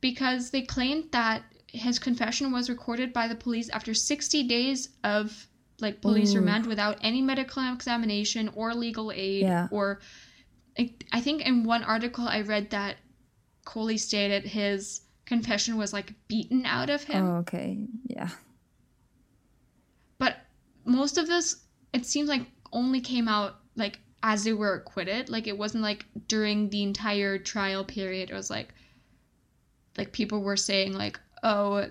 because 0.00 0.50
they 0.50 0.62
claimed 0.62 1.04
that 1.12 1.42
his 1.86 1.98
confession 1.98 2.50
was 2.56 2.68
recorded 2.74 3.12
by 3.12 3.28
the 3.28 3.34
police 3.44 3.68
after 3.70 3.92
60 3.94 4.42
days 4.56 4.88
of 5.04 5.46
like 5.84 6.00
police 6.00 6.32
Ooh. 6.34 6.38
remand 6.40 6.64
without 6.66 6.96
any 7.02 7.20
medical 7.20 7.62
examination 7.72 8.48
or 8.54 8.74
legal 8.74 9.12
aid 9.12 9.42
Yeah. 9.42 9.68
or 9.70 10.00
I, 10.78 10.94
I 11.12 11.20
think 11.20 11.42
in 11.42 11.64
one 11.64 11.84
article 11.84 12.26
I 12.26 12.40
read 12.40 12.70
that 12.70 12.96
Koli 13.64 13.98
stated 13.98 14.44
his 14.44 15.02
confession 15.26 15.76
was 15.76 15.92
like 15.92 16.14
beaten 16.28 16.64
out 16.64 16.88
of 16.96 17.02
him 17.04 17.22
Oh, 17.26 17.36
okay. 17.44 17.70
Yeah. 18.06 18.30
but 20.18 20.36
most 20.84 21.18
of 21.18 21.26
this 21.26 21.46
it 21.92 22.06
seems 22.06 22.28
like 22.28 22.46
only 22.72 23.00
came 23.00 23.28
out 23.28 23.56
like 23.76 23.98
as 24.22 24.44
they 24.44 24.52
were 24.52 24.74
acquitted 24.74 25.28
like 25.28 25.46
it 25.46 25.56
wasn't 25.56 25.82
like 25.82 26.04
during 26.26 26.68
the 26.70 26.82
entire 26.82 27.38
trial 27.38 27.84
period 27.84 28.30
it 28.30 28.34
was 28.34 28.50
like 28.50 28.74
like 29.98 30.10
people 30.12 30.42
were 30.42 30.56
saying 30.56 30.92
like 30.92 31.20
oh 31.42 31.86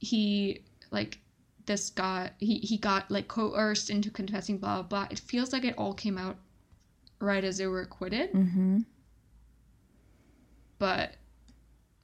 he 0.00 0.62
like 0.90 1.18
this 1.66 1.90
got 1.90 2.32
he, 2.38 2.58
he 2.58 2.76
got 2.76 3.08
like 3.10 3.28
coerced 3.28 3.88
into 3.90 4.10
confessing 4.10 4.58
blah 4.58 4.82
blah 4.82 5.04
blah 5.04 5.06
it 5.10 5.18
feels 5.18 5.52
like 5.52 5.64
it 5.64 5.74
all 5.78 5.94
came 5.94 6.18
out 6.18 6.36
right 7.20 7.44
as 7.44 7.58
they 7.58 7.66
were 7.66 7.82
acquitted 7.82 8.32
Mm-hmm. 8.32 8.80
but 10.78 11.14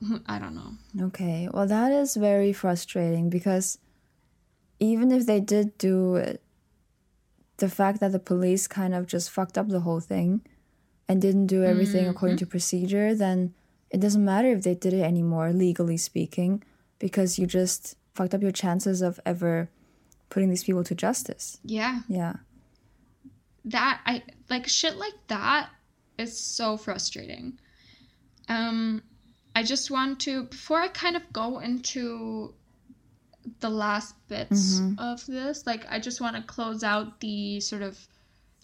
i 0.26 0.38
don't 0.38 0.54
know 0.54 0.72
Okay. 1.06 1.48
Well, 1.52 1.66
that 1.66 1.92
is 1.92 2.16
very 2.16 2.52
frustrating 2.52 3.30
because 3.30 3.78
even 4.80 5.12
if 5.12 5.26
they 5.26 5.38
did 5.40 5.76
do 5.78 6.16
it, 6.16 6.42
the 7.58 7.68
fact 7.68 8.00
that 8.00 8.12
the 8.12 8.18
police 8.18 8.66
kind 8.66 8.94
of 8.94 9.06
just 9.06 9.30
fucked 9.30 9.56
up 9.58 9.68
the 9.68 9.80
whole 9.80 10.00
thing 10.00 10.40
and 11.08 11.20
didn't 11.22 11.46
do 11.46 11.64
everything 11.64 12.06
according 12.08 12.36
to 12.38 12.46
procedure, 12.46 13.14
then 13.14 13.54
it 13.90 14.00
doesn't 14.00 14.24
matter 14.24 14.48
if 14.52 14.62
they 14.62 14.74
did 14.74 14.92
it 14.92 15.02
anymore, 15.02 15.52
legally 15.52 15.96
speaking, 15.96 16.62
because 16.98 17.38
you 17.38 17.46
just 17.46 17.96
fucked 18.14 18.34
up 18.34 18.42
your 18.42 18.52
chances 18.52 19.00
of 19.02 19.18
ever 19.24 19.70
putting 20.30 20.50
these 20.50 20.64
people 20.64 20.84
to 20.84 20.94
justice. 20.94 21.58
yeah 21.64 22.00
Yeah. 22.08 22.34
that 23.64 24.00
I 24.06 24.22
like 24.50 24.66
shit 24.68 24.96
like 24.96 25.14
that 25.28 25.70
is 26.18 26.38
so 26.38 26.76
frustrating. 26.76 27.58
Um 28.48 29.02
I 29.56 29.62
just 29.62 29.90
want 29.90 30.20
to 30.20 30.44
before 30.44 30.80
I 30.80 30.88
kind 30.88 31.16
of 31.16 31.32
go 31.32 31.58
into 31.58 32.54
the 33.60 33.70
last 33.70 34.14
bits 34.28 34.80
of 34.98 35.24
this, 35.26 35.66
like 35.66 35.86
I 35.90 35.98
just 35.98 36.20
want 36.20 36.36
to 36.36 36.42
close 36.42 36.82
out 36.84 37.20
the 37.20 37.60
sort 37.60 37.82
of 37.82 37.98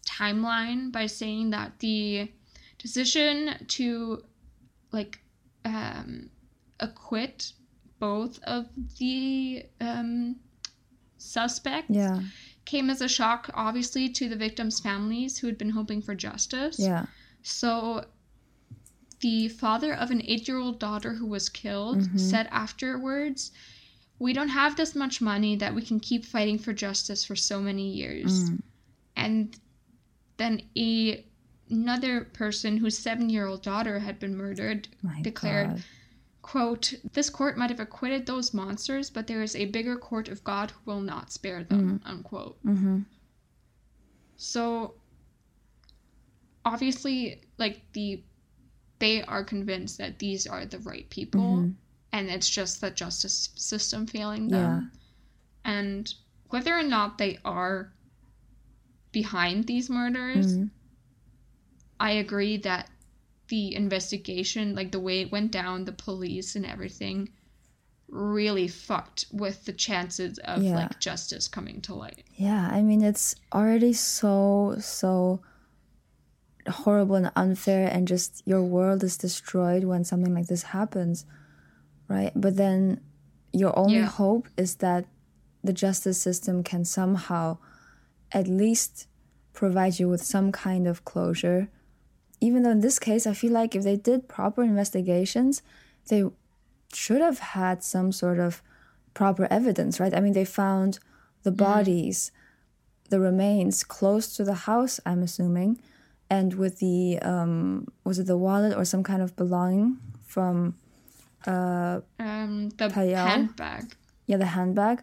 timeline 0.06 0.92
by 0.92 1.06
saying 1.06 1.50
that 1.50 1.78
the 1.78 2.30
decision 2.78 3.56
to 3.68 4.22
like 4.92 5.18
um 5.64 6.28
acquit 6.80 7.52
both 7.98 8.38
of 8.44 8.66
the 8.98 9.64
um 9.80 10.36
suspects 11.16 11.90
Yeah. 11.90 12.20
came 12.66 12.90
as 12.90 13.00
a 13.00 13.08
shock, 13.08 13.50
obviously, 13.54 14.08
to 14.10 14.28
the 14.28 14.36
victims' 14.36 14.80
families 14.80 15.38
who 15.38 15.46
had 15.46 15.56
been 15.56 15.70
hoping 15.70 16.02
for 16.02 16.14
justice. 16.14 16.78
Yeah. 16.78 17.06
So, 17.42 18.04
the 19.20 19.48
father 19.48 19.94
of 19.94 20.10
an 20.10 20.20
eight 20.26 20.46
year 20.48 20.58
old 20.58 20.78
daughter 20.78 21.14
who 21.14 21.26
was 21.26 21.48
killed 21.48 22.02
said 22.20 22.46
afterwards, 22.50 23.52
We 24.18 24.32
don't 24.32 24.48
have 24.48 24.76
this 24.76 24.94
much 24.94 25.20
money 25.20 25.56
that 25.56 25.74
we 25.74 25.82
can 25.82 26.00
keep 26.00 26.24
fighting 26.24 26.58
for 26.58 26.72
justice 26.72 27.24
for 27.24 27.36
so 27.36 27.60
many 27.60 27.90
years. 27.90 28.50
Mm. 28.50 28.62
And 29.16 29.60
then 30.36 30.62
a, 30.76 31.24
another 31.68 32.22
person 32.32 32.76
whose 32.76 32.96
seven 32.98 33.28
year 33.28 33.46
old 33.46 33.62
daughter 33.62 33.98
had 33.98 34.18
been 34.18 34.36
murdered 34.36 34.88
My 35.02 35.20
declared, 35.22 35.68
God. 35.70 35.82
quote, 36.42 36.94
This 37.12 37.28
court 37.30 37.58
might 37.58 37.70
have 37.70 37.80
acquitted 37.80 38.26
those 38.26 38.54
monsters, 38.54 39.10
but 39.10 39.26
there 39.26 39.42
is 39.42 39.56
a 39.56 39.66
bigger 39.66 39.96
court 39.96 40.28
of 40.28 40.42
God 40.44 40.70
who 40.70 40.90
will 40.92 41.00
not 41.00 41.32
spare 41.32 41.64
them, 41.64 42.00
unquote. 42.04 42.64
Mm-hmm. 42.64 43.00
So 44.36 44.94
obviously, 46.64 47.42
like 47.58 47.80
the 47.92 48.22
they 49.00 49.22
are 49.24 49.44
convinced 49.44 49.98
that 49.98 50.18
these 50.18 50.46
are 50.46 50.64
the 50.64 50.78
right 50.78 51.08
people, 51.10 51.58
Mhm. 51.58 51.74
And 52.14 52.30
it's 52.30 52.48
just 52.48 52.80
the 52.80 52.92
justice 52.92 53.50
system 53.56 54.06
failing 54.06 54.46
them. 54.46 54.92
And 55.64 56.14
whether 56.50 56.72
or 56.72 56.84
not 56.84 57.18
they 57.18 57.38
are 57.44 57.92
behind 59.10 59.66
these 59.66 59.90
murders, 59.90 60.46
Mhm. 60.46 60.70
I 61.98 62.12
agree 62.12 62.56
that 62.58 62.88
the 63.48 63.74
investigation, 63.74 64.76
like 64.76 64.92
the 64.92 65.00
way 65.00 65.22
it 65.22 65.32
went 65.32 65.50
down, 65.50 65.86
the 65.86 65.92
police 65.92 66.54
and 66.54 66.64
everything, 66.64 67.30
really 68.08 68.68
fucked 68.68 69.24
with 69.32 69.64
the 69.64 69.72
chances 69.72 70.38
of 70.38 70.62
Yeah. 70.62 70.76
like 70.76 71.00
justice 71.00 71.48
coming 71.48 71.80
to 71.82 71.94
light. 71.94 72.22
Yeah, 72.36 72.68
I 72.70 72.80
mean 72.82 73.02
it's 73.02 73.34
already 73.52 73.92
so 73.92 74.76
so 74.78 75.42
horrible 76.68 77.16
and 77.16 77.32
unfair 77.34 77.88
and 77.88 78.06
just 78.06 78.40
your 78.46 78.62
world 78.62 79.02
is 79.02 79.16
destroyed 79.16 79.82
when 79.82 80.04
something 80.04 80.32
like 80.32 80.46
this 80.46 80.62
happens. 80.62 81.26
Right? 82.08 82.32
But 82.34 82.56
then 82.56 83.00
your 83.52 83.76
only 83.78 83.98
Yeah. 83.98 84.06
hope 84.06 84.48
is 84.56 84.76
that 84.76 85.06
the 85.62 85.72
justice 85.72 86.20
system 86.20 86.62
can 86.62 86.84
somehow 86.84 87.58
at 88.32 88.46
least 88.48 89.06
provide 89.52 89.98
you 89.98 90.08
with 90.08 90.22
some 90.22 90.52
kind 90.52 90.86
of 90.86 91.04
closure. 91.04 91.68
Even 92.40 92.62
though 92.62 92.70
in 92.70 92.80
this 92.80 92.98
case, 92.98 93.26
I 93.26 93.32
feel 93.32 93.52
like 93.52 93.74
if 93.74 93.84
they 93.84 93.96
did 93.96 94.28
proper 94.28 94.62
investigations, 94.62 95.62
they 96.08 96.24
should 96.92 97.20
have 97.22 97.38
had 97.38 97.82
some 97.82 98.12
sort 98.12 98.38
of 98.38 98.62
proper 99.14 99.46
evidence, 99.50 99.98
right? 100.00 100.12
I 100.14 100.20
mean, 100.20 100.32
they 100.32 100.44
found 100.44 100.98
the 101.44 101.52
bodies, 101.52 102.32
the 103.10 103.20
remains 103.20 103.84
close 103.84 104.34
to 104.36 104.44
the 104.44 104.54
house, 104.68 104.98
I'm 105.06 105.22
assuming, 105.22 105.80
and 106.28 106.54
with 106.54 106.78
the, 106.80 107.18
um, 107.20 107.86
was 108.02 108.18
it 108.18 108.26
the 108.26 108.36
wallet 108.36 108.76
or 108.76 108.84
some 108.84 109.02
kind 109.04 109.22
of 109.22 109.36
belonging 109.36 109.98
from, 110.26 110.74
uh, 111.46 112.00
Um, 112.18 112.70
the 112.70 112.88
Payal? 112.88 113.26
handbag. 113.26 113.94
yeah, 114.26 114.36
the 114.38 114.46
handbag 114.46 115.02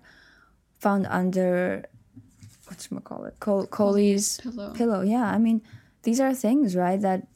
found 0.79 1.05
under, 1.07 1.85
whatchamacallit, 2.67 3.39
Col- 3.39 3.67
Koli's 3.67 4.39
pillow. 4.41 4.73
pillow. 4.73 5.01
Yeah, 5.01 5.25
I 5.25 5.37
mean, 5.37 5.61
these 6.03 6.19
are 6.19 6.33
things, 6.33 6.75
right, 6.75 6.99
that 7.01 7.27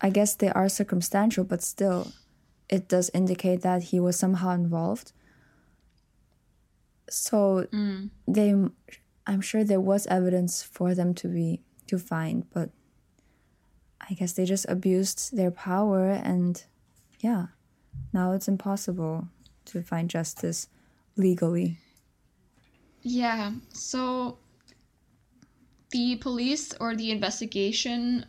I 0.00 0.08
guess 0.10 0.34
they 0.34 0.48
are 0.48 0.68
circumstantial, 0.68 1.44
but 1.44 1.62
still, 1.62 2.12
it 2.70 2.88
does 2.88 3.10
indicate 3.12 3.60
that 3.62 3.82
he 3.84 4.00
was 4.00 4.16
somehow 4.16 4.52
involved. 4.52 5.12
So 7.10 7.66
they, 8.26 8.54
I'm 9.26 9.40
sure 9.40 9.64
there 9.64 9.80
was 9.80 10.06
evidence 10.06 10.62
for 10.62 10.94
them 10.94 11.12
to 11.14 11.28
be 11.28 11.60
to 11.88 11.98
find, 11.98 12.48
but 12.50 12.70
I 14.00 14.14
guess 14.14 14.32
they 14.32 14.44
just 14.44 14.64
abused 14.68 15.36
their 15.36 15.50
power, 15.50 16.08
and 16.10 16.62
yeah, 17.20 17.46
now 18.12 18.32
it's 18.32 18.48
impossible 18.48 19.28
to 19.66 19.82
find 19.82 20.10
justice 20.10 20.68
legally. 21.16 21.78
Yeah. 23.02 23.52
So 23.72 24.38
the 25.90 26.16
police 26.16 26.72
or 26.80 26.94
the 26.94 27.10
investigation 27.10 28.26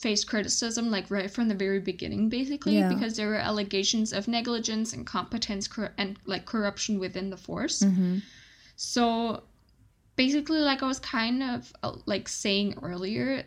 faced 0.00 0.26
criticism 0.28 0.90
like 0.90 1.10
right 1.10 1.30
from 1.30 1.46
the 1.48 1.54
very 1.54 1.78
beginning 1.78 2.30
basically 2.30 2.78
Yeah. 2.78 2.88
because 2.88 3.16
there 3.18 3.28
were 3.28 3.36
allegations 3.36 4.14
of 4.14 4.26
negligence 4.28 4.94
incompetence 4.94 5.68
cor- 5.68 5.92
and 5.98 6.16
like 6.24 6.46
corruption 6.46 6.98
within 6.98 7.28
the 7.28 7.36
force 7.36 7.84
so 8.76 9.42
basically 10.16 10.60
like 10.60 10.82
i 10.82 10.86
was 10.86 10.98
kind 11.00 11.42
of 11.42 11.70
uh, 11.82 11.92
like 12.06 12.28
saying 12.30 12.78
earlier 12.82 13.44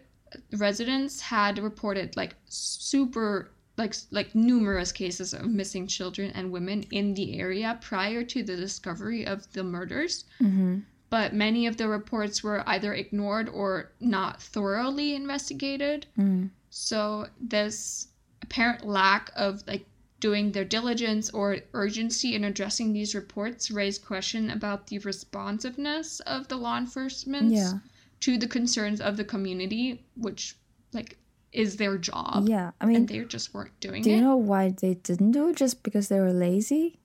residents 0.57 1.20
had 1.22 1.57
reported 1.57 2.16
like 2.16 2.36
super 2.49 3.49
like 3.78 3.95
like 4.11 4.36
numerous 4.36 4.91
cases 4.91 5.34
of 5.34 5.45
missing 5.45 5.88
children 5.88 6.32
and 6.36 6.51
women 6.51 6.84
in 6.91 7.13
the 7.13 7.39
area 7.39 7.78
prior 7.82 8.24
to 8.24 8.43
the 8.43 8.55
discovery 8.55 9.26
of 9.26 9.51
the 9.53 9.63
murders. 9.63 10.26
Mm-hmm. 10.39 10.80
But 11.09 11.34
many 11.34 11.67
of 11.67 11.78
the 11.78 11.88
reports 11.88 12.43
were 12.43 12.67
either 12.67 12.93
ignored 12.93 13.49
or 13.49 13.91
not 13.99 14.41
thoroughly 14.41 15.13
investigated. 15.15 16.07
Mm. 16.17 16.49
So 16.69 17.28
this 17.39 18.07
apparent 18.41 18.86
lack 18.86 19.32
of 19.36 19.63
like 19.67 19.86
doing 20.19 20.51
their 20.53 20.65
diligence 20.65 21.30
or 21.32 21.57
urgency 21.74 22.34
in 22.34 22.43
addressing 22.45 22.93
these 22.93 23.13
reports 23.13 23.69
raised 23.69 24.05
question 24.05 24.49
about 24.49 24.88
the 24.88 24.97
responsiveness 24.99 26.19
of 26.21 26.47
the 26.47 26.55
law 26.55 26.78
enforcement 26.78 27.51
Yeah. 27.51 27.74
to 28.21 28.38
the 28.38 28.47
concerns 28.47 29.01
of 29.01 29.17
the 29.17 29.26
community 29.26 30.05
which 30.15 30.55
like 30.93 31.17
is 31.54 31.78
their 31.78 31.97
job 31.97 32.47
Yeah, 32.49 32.72
I 32.82 32.86
mean, 32.86 32.97
and 32.97 33.08
they 33.08 33.20
just 33.26 33.54
weren't 33.54 33.80
doing 33.80 34.01
Do 34.01 34.10
it 34.10 34.14
Do 34.14 34.18
you 34.18 34.22
know 34.22 34.38
why 34.38 34.70
they 34.76 34.95
didn't 34.95 35.32
do 35.32 35.49
it? 35.49 35.56
Just 35.56 35.84
because 35.84 36.08
they 36.10 36.20
were 36.20 36.34
lazy? 36.34 36.99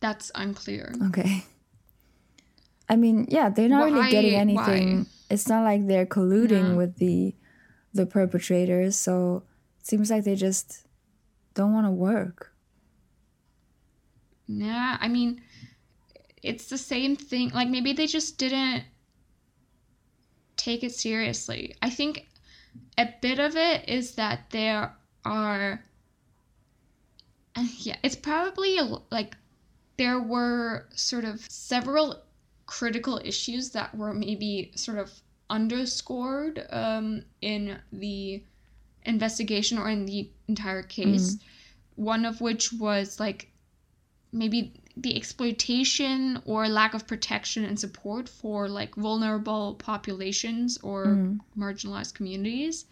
that's 0.00 0.30
unclear 0.34 0.94
Okay. 1.08 1.44
I 2.88 2.96
mean, 2.96 3.26
yeah, 3.28 3.50
they're 3.50 3.68
not 3.68 3.92
really 3.92 4.10
getting 4.10 4.34
anything. 4.34 4.98
why? 4.98 5.04
It's 5.28 5.46
not 5.48 5.62
like 5.64 5.86
they're 5.86 6.06
colluding 6.06 6.70
No. 6.72 6.76
with 6.76 6.96
the 6.96 7.34
the 7.92 8.06
perpetrators, 8.06 8.96
so 8.96 9.42
it 9.80 9.86
seems 9.86 10.10
like 10.10 10.24
they 10.24 10.36
just 10.36 10.86
don't 11.54 11.72
want 11.74 11.86
to 11.86 11.90
work. 11.90 12.54
Yeah, 14.46 14.96
I 15.00 15.08
mean, 15.08 15.42
it's 16.42 16.66
the 16.70 16.78
same 16.78 17.16
thing. 17.16 17.50
Like 17.50 17.68
maybe 17.68 17.92
they 17.92 18.06
just 18.06 18.38
didn't 18.38 18.84
take 20.56 20.82
it 20.82 20.94
seriously. 20.94 21.74
I 21.82 21.90
think 21.90 22.26
a 22.96 23.08
bit 23.20 23.38
of 23.38 23.56
it 23.56 23.88
is 23.88 24.12
that 24.16 24.50
there 24.50 24.92
are, 25.24 25.82
yeah, 27.78 27.96
it's 28.02 28.16
probably 28.16 28.78
like 29.10 29.36
there 29.96 30.20
were 30.20 30.86
sort 30.94 31.24
of 31.24 31.40
several 31.48 32.22
critical 32.66 33.20
issues 33.24 33.70
that 33.70 33.94
were 33.96 34.12
maybe 34.12 34.72
sort 34.74 34.98
of 34.98 35.12
underscored 35.50 36.66
um, 36.70 37.22
in 37.40 37.78
the 37.92 38.42
investigation 39.04 39.78
or 39.78 39.88
in 39.88 40.06
the 40.06 40.30
entire 40.48 40.82
case. 40.82 41.38
One 41.96 42.24
of 42.24 42.40
which 42.40 42.72
was 42.72 43.18
like 43.18 43.50
maybe 44.32 44.80
the 45.00 45.16
exploitation 45.16 46.42
or 46.44 46.68
lack 46.68 46.92
of 46.94 47.06
protection 47.06 47.64
and 47.64 47.78
support 47.78 48.28
for 48.28 48.68
like 48.68 48.94
vulnerable 48.96 49.74
populations 49.76 50.78
or 50.82 51.00
marginalized 51.56 52.14
communities. 52.14 52.86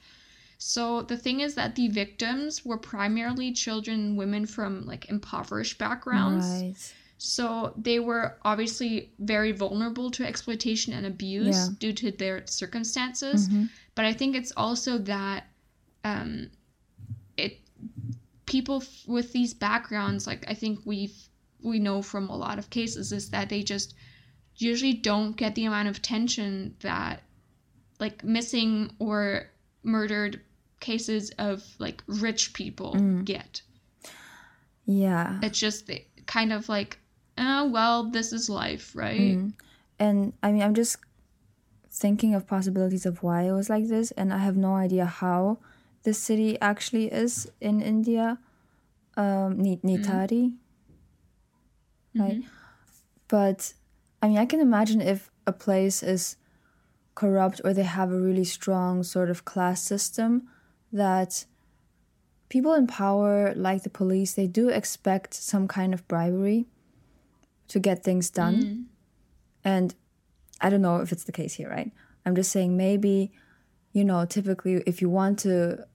So 0.58 1.02
the 1.02 1.16
thing 1.16 1.40
is 1.40 1.54
that 1.56 1.74
the 1.74 1.88
victims 1.88 2.64
were 2.64 2.78
primarily 2.78 3.52
children 3.52 4.00
and 4.00 4.16
women 4.16 4.46
from 4.46 4.86
like 4.86 5.08
impoverished 5.10 5.78
backgrounds. 5.78 6.46
Right. 6.46 6.74
So 7.18 7.74
they 7.76 7.98
were 7.98 8.36
obviously 8.42 9.10
very 9.18 9.52
vulnerable 9.52 10.10
to 10.12 10.24
exploitation 10.26 10.92
and 10.92 11.06
abuse 11.06 11.56
Yeah. 11.56 11.68
due 11.78 11.92
to 11.94 12.10
their 12.12 12.46
circumstances. 12.46 13.48
But 13.94 14.04
I 14.04 14.12
think 14.12 14.36
it's 14.36 14.52
also 14.56 14.98
that 14.98 15.48
um, 16.04 16.50
it 17.36 17.60
people 18.46 18.82
f- 18.82 19.08
with 19.08 19.32
these 19.32 19.52
backgrounds, 19.54 20.26
like 20.26 20.44
I 20.48 20.54
think 20.54 20.80
we've 20.84 21.16
we 21.62 21.78
know 21.78 22.02
from 22.02 22.28
a 22.28 22.36
lot 22.36 22.58
of 22.58 22.70
cases, 22.70 23.12
is 23.12 23.30
that 23.30 23.48
they 23.48 23.62
just 23.62 23.94
usually 24.56 24.94
don't 24.94 25.36
get 25.36 25.54
the 25.54 25.64
amount 25.64 25.88
of 25.88 25.96
attention 25.96 26.74
that 26.80 27.22
like 28.00 28.24
missing 28.24 28.90
or 28.98 29.50
murdered 29.82 30.40
cases 30.80 31.30
of 31.38 31.64
like 31.78 32.02
rich 32.06 32.52
people 32.52 32.94
mm. 32.94 33.24
get. 33.24 33.62
Yeah. 34.84 35.38
It's 35.42 35.58
just 35.58 35.90
kind 36.26 36.52
of 36.52 36.68
like, 36.68 36.98
oh 37.38 37.68
well, 37.68 38.10
this 38.10 38.32
is 38.32 38.48
life, 38.48 38.92
right? 38.94 39.38
Mm. 39.38 39.52
And 39.98 40.32
I 40.42 40.52
mean, 40.52 40.62
I'm 40.62 40.74
just 40.74 40.98
thinking 41.90 42.34
of 42.34 42.46
possibilities 42.46 43.06
of 43.06 43.22
why 43.22 43.42
it 43.42 43.52
was 43.52 43.70
like 43.70 43.88
this, 43.88 44.10
and 44.12 44.32
I 44.32 44.38
have 44.38 44.56
no 44.56 44.74
idea 44.74 45.06
how 45.06 45.58
this 46.02 46.18
city 46.18 46.60
actually 46.60 47.06
is 47.06 47.50
in 47.60 47.80
India. 47.80 48.38
Um, 49.16 49.58
Ni- 49.58 49.78
mm. 49.78 49.82
Nithari, 49.82 50.52
right? 52.18 52.38
Mm-hmm. 52.38 52.48
But 53.28 53.74
I 54.22 54.28
mean, 54.28 54.38
I 54.38 54.46
can 54.46 54.60
imagine 54.60 55.00
if 55.00 55.30
a 55.46 55.52
place 55.52 56.02
is 56.02 56.36
corrupt 57.14 57.60
or 57.64 57.72
they 57.72 57.82
have 57.82 58.12
a 58.12 58.20
really 58.20 58.44
strong 58.44 59.02
sort 59.02 59.30
of 59.30 59.44
class 59.44 59.82
system 59.82 60.48
that 60.92 61.46
people 62.48 62.74
in 62.74 62.86
power, 62.86 63.52
like 63.54 63.82
the 63.82 63.90
police, 63.90 64.34
they 64.34 64.46
do 64.46 64.68
expect 64.68 65.34
some 65.34 65.66
kind 65.66 65.92
of 65.94 66.06
bribery 66.08 66.66
to 67.68 67.80
get 67.80 68.04
things 68.04 68.30
done. 68.30 68.56
Mm-hmm. 68.56 68.82
And 69.64 69.94
I 70.60 70.70
don't 70.70 70.82
know 70.82 70.98
if 70.98 71.10
it's 71.10 71.24
the 71.24 71.32
case 71.32 71.54
here, 71.54 71.68
right? 71.68 71.90
I'm 72.24 72.36
just 72.36 72.52
saying 72.52 72.76
maybe, 72.76 73.32
you 73.92 74.04
know, 74.04 74.24
typically 74.24 74.82
if 74.86 75.00
you 75.00 75.10
want 75.10 75.38
to 75.40 75.86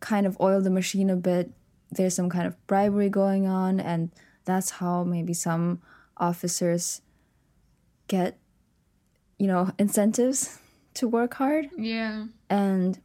kind 0.00 0.26
of 0.26 0.36
oil 0.40 0.60
the 0.60 0.70
machine 0.70 1.08
a 1.08 1.16
bit, 1.16 1.52
there's 1.90 2.14
some 2.14 2.28
kind 2.28 2.46
of 2.46 2.66
bribery 2.66 3.08
going 3.08 3.46
on, 3.46 3.78
and 3.78 4.10
that's 4.44 4.70
how 4.70 5.04
maybe 5.04 5.34
some 5.34 5.80
officers 6.16 7.00
get, 8.08 8.38
you 9.38 9.46
know, 9.46 9.70
incentives 9.78 10.58
to 10.94 11.08
work 11.08 11.34
hard. 11.34 11.68
Yeah. 11.76 12.26
And 12.50 12.98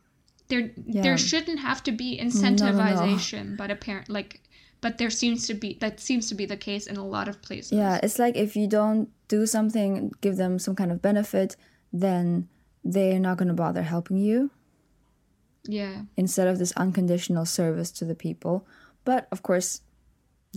There 0.50 0.72
Yeah. 0.86 1.02
there 1.02 1.18
shouldn't 1.18 1.60
have 1.60 1.84
to 1.84 1.92
be 1.92 2.18
no, 2.18 2.24
no. 2.24 2.30
incentivization, 2.30 3.58
but 3.58 3.70
apparent 3.70 4.08
like 4.10 4.42
but 4.80 4.98
there 4.98 5.10
seems 5.10 5.46
to 5.48 5.54
be 5.54 5.78
that 5.82 6.00
seems 6.00 6.30
to 6.30 6.36
be 6.36 6.46
the 6.46 6.56
case 6.56 6.88
in 6.88 6.96
a 6.98 7.06
lot 7.06 7.28
of 7.28 7.42
places. 7.42 7.74
Yeah, 7.74 8.00
it's 8.02 8.18
like 8.20 8.36
if 8.38 8.56
you 8.56 8.68
don't 8.68 9.10
do 9.28 9.46
something, 9.46 10.12
give 10.22 10.38
them 10.38 10.58
some 10.60 10.74
kind 10.76 10.92
of 10.92 11.02
benefit, 11.02 11.58
then 11.92 12.48
they're 12.86 13.20
not 13.20 13.38
going 13.38 13.50
to 13.50 13.54
bother 13.54 13.84
helping 13.84 14.16
you 14.18 14.52
Yeah. 15.68 16.04
instead 16.16 16.48
of 16.48 16.60
this 16.60 16.72
unconditional 16.74 17.46
service 17.46 17.92
to 18.00 18.06
the 18.06 18.16
people. 18.16 18.66
But 19.04 19.28
of 19.32 19.42
course, 19.44 19.82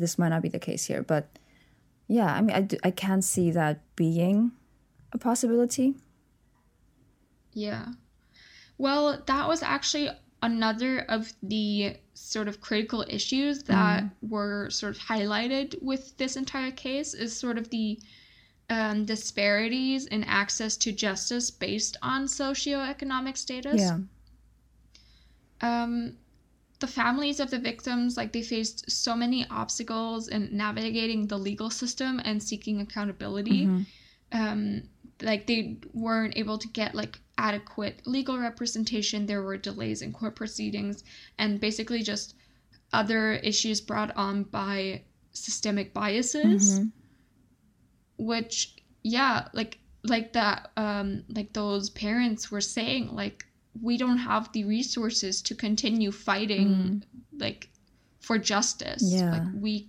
this 0.00 0.18
might 0.18 0.30
not 0.30 0.42
be 0.42 0.48
the 0.48 0.58
case 0.58 0.86
here. 0.86 1.02
But 1.02 1.38
yeah, 2.08 2.34
I 2.34 2.40
mean, 2.40 2.56
I, 2.56 2.60
do, 2.62 2.76
I 2.82 2.90
can 2.90 3.22
see 3.22 3.50
that 3.52 3.80
being 3.94 4.52
a 5.12 5.18
possibility. 5.18 5.94
Yeah. 7.52 7.86
Well, 8.78 9.22
that 9.26 9.46
was 9.46 9.62
actually 9.62 10.10
another 10.42 11.00
of 11.00 11.32
the 11.42 11.96
sort 12.14 12.48
of 12.48 12.60
critical 12.60 13.04
issues 13.08 13.62
that 13.64 14.04
were 14.22 14.70
sort 14.70 14.96
of 14.96 15.02
highlighted 15.02 15.80
with 15.82 16.16
this 16.16 16.36
entire 16.36 16.70
case 16.70 17.14
is 17.14 17.36
sort 17.36 17.58
of 17.58 17.68
the 17.70 18.00
um, 18.70 19.04
disparities 19.04 20.06
in 20.06 20.24
access 20.24 20.76
to 20.78 20.92
justice 20.92 21.50
based 21.50 21.96
on 22.02 22.26
socioeconomic 22.26 23.36
status. 23.36 23.80
Yeah. 23.80 23.98
Um, 25.60 26.16
the 26.80 26.86
families 26.86 27.40
of 27.40 27.50
the 27.50 27.58
victims, 27.58 28.16
like 28.16 28.32
they 28.32 28.42
faced 28.42 28.90
so 28.90 29.14
many 29.14 29.46
obstacles 29.50 30.28
in 30.28 30.48
navigating 30.56 31.26
the 31.26 31.38
legal 31.38 31.70
system 31.70 32.20
and 32.24 32.42
seeking 32.42 32.80
accountability. 32.80 33.66
Mhm. 33.66 33.86
Um, 34.32 34.82
like 35.22 35.46
they 35.46 35.76
weren't 35.92 36.36
able 36.36 36.56
to 36.58 36.68
get 36.68 36.94
like 36.94 37.20
adequate 37.36 38.00
legal 38.06 38.38
representation. 38.38 39.26
There 39.26 39.42
were 39.42 39.58
delays 39.58 40.00
in 40.02 40.12
court 40.12 40.34
proceedings, 40.36 41.04
and 41.38 41.60
basically 41.60 42.02
just 42.02 42.34
other 42.92 43.34
issues 43.34 43.80
brought 43.80 44.16
on 44.16 44.44
by 44.44 45.02
systemic 45.32 45.94
biases 45.94 46.80
Mhm. 46.80 46.90
which 48.16 48.76
yeah 49.02 49.48
like 49.52 49.78
like 50.02 50.32
that 50.32 50.70
um 50.76 51.22
like 51.28 51.52
those 51.52 51.90
parents 51.90 52.50
were 52.50 52.60
saying 52.60 53.14
like 53.14 53.46
we 53.80 53.96
don't 53.96 54.18
have 54.18 54.50
the 54.52 54.64
resources 54.64 55.42
to 55.42 55.54
continue 55.54 56.10
fighting 56.10 56.68
mm. 56.68 57.02
like 57.38 57.68
for 58.20 58.38
justice 58.38 59.02
Yeah. 59.02 59.30
like 59.30 59.42
we 59.54 59.88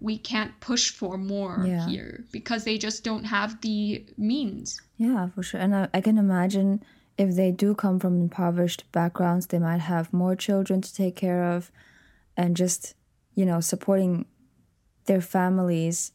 we 0.00 0.18
can't 0.18 0.58
push 0.60 0.90
for 0.90 1.16
more 1.16 1.64
Yeah. 1.66 1.88
here 1.88 2.24
because 2.30 2.64
they 2.64 2.78
just 2.78 3.02
don't 3.02 3.24
have 3.24 3.60
the 3.62 4.04
means 4.16 4.80
Yeah, 4.98 5.28
for 5.28 5.42
sure. 5.42 5.60
And 5.60 5.74
I, 5.74 5.88
I 5.92 6.00
can 6.00 6.16
imagine 6.18 6.82
if 7.18 7.34
they 7.34 7.50
do 7.50 7.74
come 7.74 7.98
from 7.98 8.20
impoverished 8.20 8.84
backgrounds, 8.92 9.46
they 9.46 9.58
might 9.58 9.80
have 9.80 10.12
more 10.12 10.36
children 10.36 10.80
to 10.82 10.94
take 10.94 11.16
care 11.16 11.44
of 11.44 11.70
and 12.36 12.56
just, 12.56 12.94
you 13.34 13.44
know, 13.44 13.60
supporting 13.60 14.26
their 15.06 15.20
families 15.20 16.12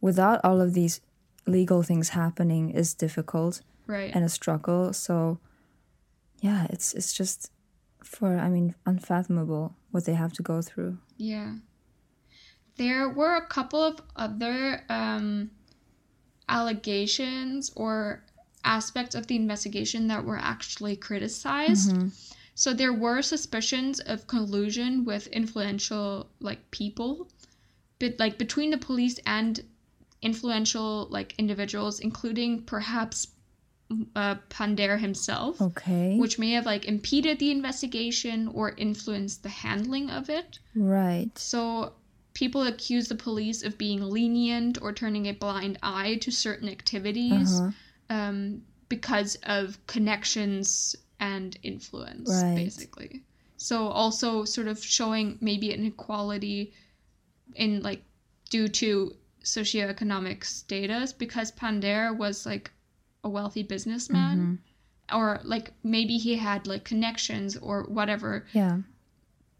without 0.00 0.40
all 0.44 0.60
of 0.60 0.74
these 0.74 1.00
legal 1.46 1.82
things 1.82 2.10
happening 2.10 2.70
is 2.70 2.94
difficult 2.94 3.62
right 3.86 4.14
and 4.14 4.24
a 4.24 4.28
struggle. 4.28 4.92
So, 4.92 5.38
yeah, 6.40 6.66
it's 6.70 6.94
it's 6.94 7.12
just 7.12 7.50
for 8.02 8.38
I 8.38 8.48
mean 8.48 8.74
unfathomable 8.86 9.74
what 9.90 10.04
they 10.04 10.14
have 10.14 10.32
to 10.34 10.42
go 10.42 10.62
through. 10.62 10.98
Yeah. 11.16 11.54
There 12.76 13.08
were 13.08 13.34
a 13.36 13.46
couple 13.46 13.82
of 13.82 14.00
other 14.14 14.84
um, 14.88 15.50
allegations 16.48 17.72
or 17.74 18.22
aspects 18.64 19.14
of 19.16 19.26
the 19.26 19.34
investigation 19.34 20.06
that 20.08 20.24
were 20.24 20.38
actually 20.38 20.94
criticized. 20.94 21.92
So 22.54 22.72
there 22.72 22.92
were 22.92 23.22
suspicions 23.22 24.00
of 24.00 24.26
collusion 24.26 25.04
with 25.04 25.26
influential 25.28 26.28
like 26.40 26.70
people, 26.70 27.28
but 27.98 28.18
like 28.18 28.36
between 28.36 28.70
the 28.70 28.78
police 28.78 29.18
and 29.26 29.62
influential 30.22 31.06
like 31.10 31.34
individuals, 31.38 32.00
including 32.00 32.62
perhaps 32.62 33.28
uh, 34.14 34.34
Pandera 34.50 34.98
himself 34.98 35.60
Okay. 35.60 36.18
which 36.18 36.38
may 36.38 36.50
have 36.52 36.66
like 36.66 36.84
impeded 36.84 37.38
the 37.38 37.50
investigation 37.50 38.48
or 38.48 38.74
influenced 38.76 39.42
the 39.42 39.48
handling 39.48 40.10
of 40.10 40.28
it. 40.28 40.58
right. 40.74 41.30
So 41.38 41.94
people 42.34 42.62
accuse 42.66 43.08
the 43.08 43.14
police 43.14 43.62
of 43.64 43.78
being 43.78 44.00
lenient 44.02 44.80
or 44.82 44.92
turning 44.92 45.26
a 45.26 45.32
blind 45.32 45.78
eye 45.82 46.16
to 46.20 46.30
certain 46.30 46.68
activities 46.68 47.60
Uh-huh. 47.60 47.70
um, 48.10 48.62
because 48.88 49.36
of 49.44 49.78
connections 49.86 50.94
and 51.18 51.58
influence, 51.62 52.28
Right. 52.30 52.54
basically. 52.56 53.24
So 53.56 53.88
also 53.88 54.44
sort 54.44 54.68
of 54.68 54.84
showing 54.84 55.38
maybe 55.40 55.72
inequality 55.72 56.72
in 57.54 57.82
like 57.82 58.02
due 58.50 58.68
to 58.68 59.16
socioeconomic 59.42 60.44
status 60.44 61.12
because 61.12 61.50
Pandera 61.52 62.16
was 62.16 62.46
like 62.46 62.70
a 63.24 63.28
wealthy 63.28 63.62
businessman 63.62 64.60
or 65.12 65.40
like 65.42 65.72
maybe 65.82 66.18
he 66.18 66.36
had 66.36 66.66
like 66.66 66.84
connections 66.84 67.56
or 67.56 67.84
whatever 67.84 68.46
Yeah. 68.52 68.78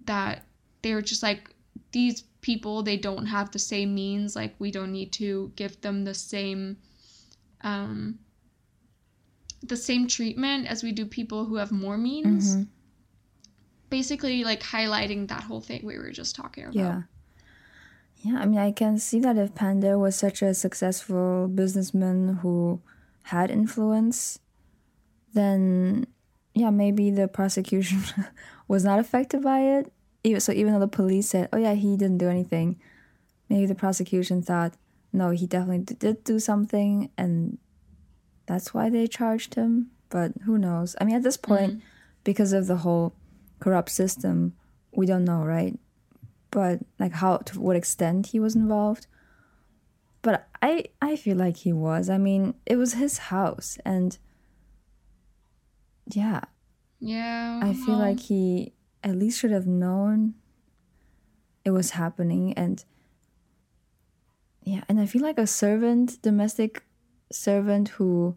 that 0.04 0.44
they 0.82 0.94
were 0.94 1.02
just 1.02 1.22
like 1.22 1.50
these 1.92 2.22
people 2.40 2.82
they 2.82 2.96
don't 2.96 3.26
have 3.26 3.50
the 3.50 3.58
same 3.58 3.94
means 3.94 4.36
like 4.36 4.54
we 4.58 4.70
don't 4.70 4.92
need 4.92 5.12
to 5.12 5.52
give 5.56 5.80
them 5.80 6.04
the 6.04 6.14
same 6.14 6.76
um 7.62 8.18
the 9.62 9.76
same 9.76 10.06
treatment 10.06 10.66
as 10.68 10.82
we 10.82 10.92
do 10.92 11.04
people 11.04 11.46
who 11.46 11.56
have 11.56 11.72
more 11.72 11.98
means 11.98 12.56
Mhm. 12.56 12.68
basically 13.90 14.44
like 14.44 14.60
highlighting 14.60 15.26
that 15.28 15.42
whole 15.44 15.60
thing 15.60 15.80
we 15.84 15.98
were 15.98 16.12
just 16.12 16.36
talking 16.36 16.64
about 16.64 16.74
Yeah. 16.74 17.02
Yeah, 18.20 18.38
I 18.40 18.46
mean, 18.46 18.58
I 18.58 18.72
can 18.72 18.98
see 18.98 19.20
that 19.20 19.36
if 19.38 19.54
Panda 19.54 19.96
was 19.96 20.16
such 20.16 20.42
a 20.42 20.52
successful 20.52 21.46
businessman 21.46 22.38
who 22.42 22.80
had 23.28 23.50
influence, 23.50 24.38
then 25.34 26.06
yeah, 26.54 26.70
maybe 26.70 27.10
the 27.10 27.28
prosecution 27.28 28.02
was 28.68 28.84
not 28.84 28.98
affected 28.98 29.42
by 29.42 29.60
it. 29.60 29.92
Even- 30.24 30.40
So 30.40 30.52
even 30.52 30.72
though 30.72 30.80
the 30.80 30.88
police 30.88 31.28
said, 31.28 31.48
"Oh 31.52 31.58
yeah, 31.58 31.74
he 31.74 31.96
didn't 31.96 32.18
do 32.18 32.28
anything," 32.28 32.76
maybe 33.48 33.66
the 33.66 33.74
prosecution 33.74 34.42
thought, 34.42 34.74
"No, 35.12 35.30
he 35.30 35.46
definitely 35.46 35.84
d- 35.84 35.94
did 35.98 36.24
do 36.24 36.38
something," 36.38 37.10
and 37.16 37.58
that's 38.46 38.74
why 38.74 38.90
they 38.90 39.06
charged 39.06 39.54
him. 39.54 39.90
But 40.10 40.32
who 40.44 40.58
knows? 40.58 40.96
I 41.00 41.04
mean, 41.04 41.16
at 41.16 41.22
this 41.22 41.36
mm-hmm. 41.36 41.54
point, 41.54 41.82
because 42.24 42.52
of 42.52 42.66
the 42.66 42.78
whole 42.78 43.12
corrupt 43.60 43.90
system, 43.90 44.54
we 44.92 45.06
don't 45.06 45.24
know, 45.24 45.44
right? 45.44 45.78
but 46.50 46.80
like 46.98 47.12
how 47.12 47.38
to 47.38 47.60
what 47.60 47.76
extent 47.76 48.28
he 48.28 48.40
was 48.40 48.56
involved 48.56 49.06
but 50.22 50.48
i 50.62 50.84
i 51.00 51.16
feel 51.16 51.36
like 51.36 51.56
he 51.58 51.72
was. 51.72 52.08
I 52.10 52.18
mean 52.18 52.54
it 52.66 52.76
was 52.76 52.94
his 52.94 53.18
house 53.18 53.78
and 53.84 54.18
yeah. 56.10 56.40
Yeah 57.00 57.60
i 57.62 57.72
feel 57.74 57.96
like 57.96 58.20
he 58.20 58.72
at 59.04 59.14
least 59.16 59.38
should 59.38 59.52
have 59.52 59.66
known 59.66 60.34
it 61.64 61.70
was 61.70 61.90
happening 61.92 62.52
and 62.54 62.84
yeah 64.62 64.82
and 64.88 64.98
i 64.98 65.06
feel 65.06 65.22
like 65.22 65.38
a 65.38 65.46
servant 65.46 66.20
domestic 66.22 66.82
servant 67.30 67.90
who 67.90 68.36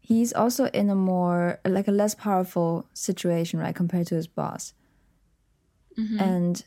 he's 0.00 0.32
also 0.32 0.64
in 0.66 0.90
a 0.90 0.94
more 0.94 1.60
like 1.64 1.86
a 1.88 1.92
less 1.92 2.14
powerful 2.14 2.88
situation 2.94 3.60
right 3.60 3.74
compared 3.74 4.06
to 4.08 4.14
his 4.16 4.26
boss. 4.26 4.72
Mhm. 5.98 6.20
and 6.20 6.64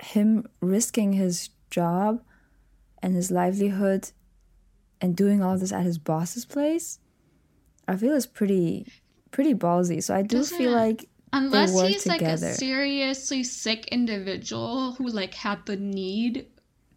him 0.00 0.46
risking 0.60 1.12
his 1.14 1.50
job 1.70 2.22
and 3.02 3.14
his 3.14 3.30
livelihood 3.30 4.10
and 5.00 5.16
doing 5.16 5.42
all 5.42 5.58
this 5.58 5.72
at 5.72 5.84
his 5.84 5.98
boss's 5.98 6.44
place 6.44 6.98
i 7.88 7.94
feel 7.96 8.14
is 8.14 8.26
pretty 8.26 8.86
pretty 9.30 9.54
ballsy 9.54 10.02
so 10.02 10.14
i 10.14 10.22
do 10.22 10.42
feel 10.44 10.72
Doesn't- 10.72 10.72
like 10.72 11.08
unless 11.32 11.72
work 11.74 11.88
he's 11.88 12.06
like 12.06 12.22
a 12.22 12.38
seriously 12.54 13.42
sick 13.44 13.86
individual 13.88 14.92
who 14.92 15.08
like 15.08 15.34
had 15.34 15.64
the 15.66 15.76
need 15.76 16.46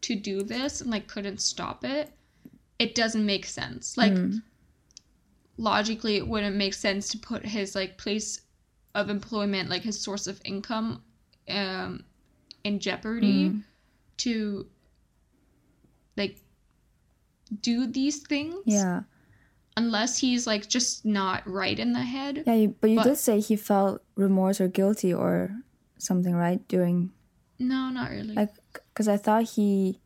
to 0.01 0.15
do 0.15 0.43
this 0.43 0.81
and 0.81 0.89
like 0.91 1.07
couldn't 1.07 1.41
stop 1.41 1.83
it 1.83 2.11
it 2.77 2.95
doesn't 2.95 3.25
make 3.25 3.45
sense 3.45 3.97
like 3.97 4.13
Mm. 4.13 4.41
logically 5.57 6.15
it 6.15 6.27
wouldn't 6.27 6.55
make 6.55 6.73
sense 6.73 7.09
to 7.09 7.17
put 7.17 7.45
his 7.45 7.75
like 7.75 7.97
place 7.97 8.41
of 8.95 9.09
employment 9.09 9.69
like 9.69 9.81
his 9.81 9.99
source 9.99 10.27
of 10.27 10.39
income 10.45 11.03
um 11.49 12.03
in 12.63 12.79
jeopardy 12.79 13.49
Mm. 13.49 13.63
to 14.17 14.67
like 16.19 16.37
do 17.61 17.87
these 17.87 18.19
things 18.27 18.61
yeah. 18.65 19.01
unless 19.75 20.19
he's 20.19 20.45
like 20.45 20.67
just 20.69 21.05
not 21.05 21.41
right 21.49 21.79
in 21.79 21.93
the 21.93 22.03
head. 22.03 22.43
Yeah 22.45 22.53
you, 22.53 22.75
but 22.79 22.89
you 22.91 22.97
But- 22.97 23.05
did 23.05 23.17
say 23.17 23.39
he 23.39 23.55
felt 23.55 24.03
remorse 24.15 24.61
or 24.61 24.67
guilty 24.67 25.13
or 25.13 25.49
something 25.97 26.35
right 26.35 26.61
during 26.67 27.11
no 27.57 27.89
not 27.89 28.11
really. 28.11 28.35
Like 28.35 28.53
because 28.93 29.07
i 29.07 29.17
thought 29.17 29.43
he 29.55 29.99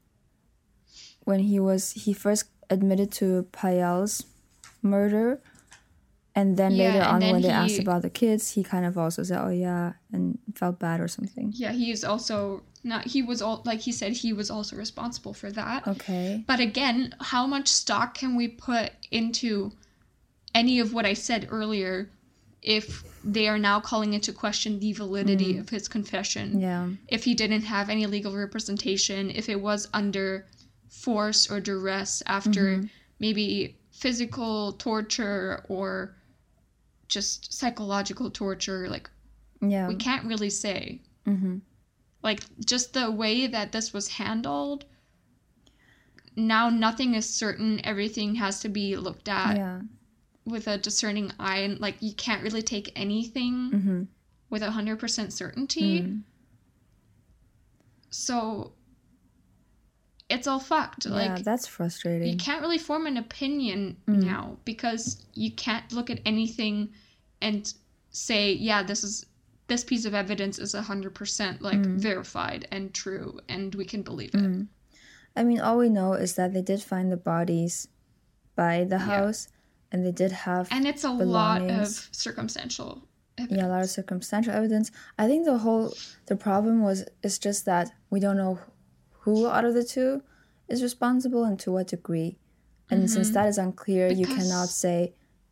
when 1.23 1.39
he 1.39 1.59
was 1.59 1.91
he 1.91 2.13
first 2.13 2.45
admitted 2.69 3.11
to 3.11 3.43
Payal's 3.51 4.25
murder 4.81 5.41
and 6.35 6.57
then 6.57 6.71
Yeah, 6.71 6.93
later 6.93 7.05
on 7.05 7.19
then 7.19 7.31
when 7.33 7.41
they 7.41 7.49
asked 7.49 7.79
about 7.79 8.01
the 8.01 8.09
kids 8.09 8.51
he 8.51 8.63
kind 8.63 8.85
of 8.85 8.97
also 8.97 9.23
said 9.23 9.39
oh 9.41 9.49
yeah 9.49 9.93
and 10.11 10.39
felt 10.55 10.79
bad 10.79 10.99
or 10.99 11.07
something 11.07 11.51
Yeah, 11.55 11.71
he 11.71 11.91
is 11.91 12.03
also 12.03 12.63
not. 12.83 13.05
He 13.05 13.21
was 13.21 13.41
all 13.41 13.61
like 13.65 13.79
he 13.79 13.91
said 13.91 14.13
he 14.13 14.33
was 14.33 14.51
also 14.51 14.75
responsible 14.75 15.33
for 15.33 15.51
that. 15.51 15.87
okay 15.87 16.43
But 16.45 16.59
again, 16.59 17.15
how 17.19 17.47
much 17.47 17.67
stock 17.67 18.13
can 18.15 18.35
we 18.35 18.47
put 18.47 18.91
into 19.11 19.71
any 20.53 20.79
of 20.79 20.93
what 20.93 21.05
I 21.05 21.13
said 21.13 21.47
earlier 21.49 22.09
if 22.61 23.03
they 23.23 23.47
are 23.47 23.59
now 23.59 23.79
calling 23.79 24.13
into 24.13 24.31
question 24.31 24.79
the 24.79 24.93
validity 24.93 25.55
mm. 25.55 25.59
of 25.59 25.69
his 25.69 25.87
confession? 25.87 26.59
yeah 26.59 26.89
If 27.07 27.23
he 27.23 27.33
didn't 27.33 27.63
have 27.63 27.89
any 27.89 28.05
legal 28.05 28.35
representation, 28.35 29.31
if 29.31 29.49
it 29.49 29.59
was 29.59 29.87
under 29.93 30.45
force 30.89 31.49
or 31.49 31.59
duress 31.59 32.21
after 32.25 32.77
mm-hmm. 32.77 32.85
maybe 33.19 33.77
physical 33.91 34.73
torture 34.73 35.65
or 35.69 36.15
just 37.13 37.53
psychological 37.53 38.29
torture 38.31 38.81
like 38.89 39.07
Yeah. 39.61 39.87
we 39.87 39.95
can't 39.95 40.25
really 40.31 40.49
say 40.49 41.01
mm-hmm. 41.27 41.57
like 42.23 42.41
just 42.73 42.93
the 42.93 43.11
way 43.11 43.47
that 43.47 43.71
this 43.71 43.93
was 43.93 44.07
handled 44.19 44.85
now 46.35 46.69
nothing 46.69 47.13
is 47.19 47.29
certain 47.29 47.79
everything 47.85 48.35
has 48.35 48.59
to 48.61 48.69
be 48.69 48.95
looked 49.07 49.29
at 49.29 49.55
Yeah. 49.57 49.81
with 50.53 50.67
a 50.67 50.77
discerning 50.77 51.31
eye 51.39 51.59
and 51.67 51.79
like 51.79 51.97
you 52.07 52.13
can't 52.25 52.43
really 52.43 52.63
take 52.63 52.91
anything 52.95 53.55
Mm-hmm. 53.77 54.01
with 54.49 54.63
a 54.63 54.71
hundred 54.71 54.97
percent 54.99 55.33
certainty 55.33 56.01
Mm. 56.01 56.21
so 58.09 58.73
it's 60.29 60.47
all 60.47 60.59
fucked 60.59 61.05
yeah, 61.05 61.11
like 61.11 61.43
that's 61.43 61.67
frustrating. 61.67 62.27
you 62.29 62.37
can't 62.37 62.61
really 62.61 62.77
form 62.77 63.05
an 63.07 63.17
opinion 63.17 63.97
Mm. 64.07 64.23
now 64.23 64.57
because 64.65 65.23
you 65.33 65.51
can't 65.51 65.91
look 65.91 66.09
at 66.09 66.19
anything 66.25 66.89
and 67.47 67.73
say 68.09 68.41
yeah 68.69 68.81
this 68.89 69.03
is 69.03 69.25
this 69.71 69.83
piece 69.83 70.05
of 70.09 70.13
evidence 70.23 70.55
is 70.65 70.73
100% 70.75 71.61
like 71.61 71.79
Mm. 71.79 71.95
verified 72.09 72.61
and 72.75 72.93
true 73.01 73.39
and 73.53 73.75
we 73.79 73.85
can 73.91 74.01
believe 74.09 74.33
it 74.35 74.41
Mm. 74.41 74.67
I 75.39 75.41
mean, 75.43 75.59
all 75.65 75.77
we 75.79 75.89
know 75.99 76.11
is 76.25 76.31
that 76.37 76.49
they 76.53 76.61
did 76.71 76.81
find 76.91 77.07
the 77.11 77.17
bodies 77.33 77.87
by 78.55 78.73
the 78.91 78.99
Yeah. 79.01 79.11
house, 79.13 79.41
and 79.91 79.99
they 80.05 80.11
did 80.23 80.31
have 80.47 80.67
and 80.75 80.85
it's 80.91 81.03
a 81.03 81.09
lot 81.09 81.61
of 81.61 81.67
belongings. 81.67 82.09
circumstantial 82.11 82.91
yeah, 83.49 83.65
a 83.65 83.71
lot 83.75 83.83
of 83.85 83.89
circumstantial 83.89 84.53
evidence. 84.53 84.87
I 85.17 85.25
think 85.29 85.41
the 85.45 85.57
whole 85.65 85.85
the 86.31 86.35
problem 86.47 86.75
was 86.87 86.97
is 87.27 87.35
just 87.47 87.61
that 87.71 87.85
we 88.11 88.19
don't 88.25 88.37
know 88.43 88.59
who 89.21 89.35
out 89.55 89.65
of 89.69 89.73
the 89.79 89.83
two 89.95 90.21
is 90.73 90.83
responsible 90.89 91.43
and 91.49 91.57
to 91.63 91.71
what 91.71 91.87
degree. 91.87 92.37
And 92.91 93.09
since 93.09 93.29
that 93.35 93.47
is 93.51 93.57
unclear, 93.57 94.05
you 94.21 94.27
cannot 94.37 94.67
Mm-hmm. 94.69 94.83
Say 94.85 94.99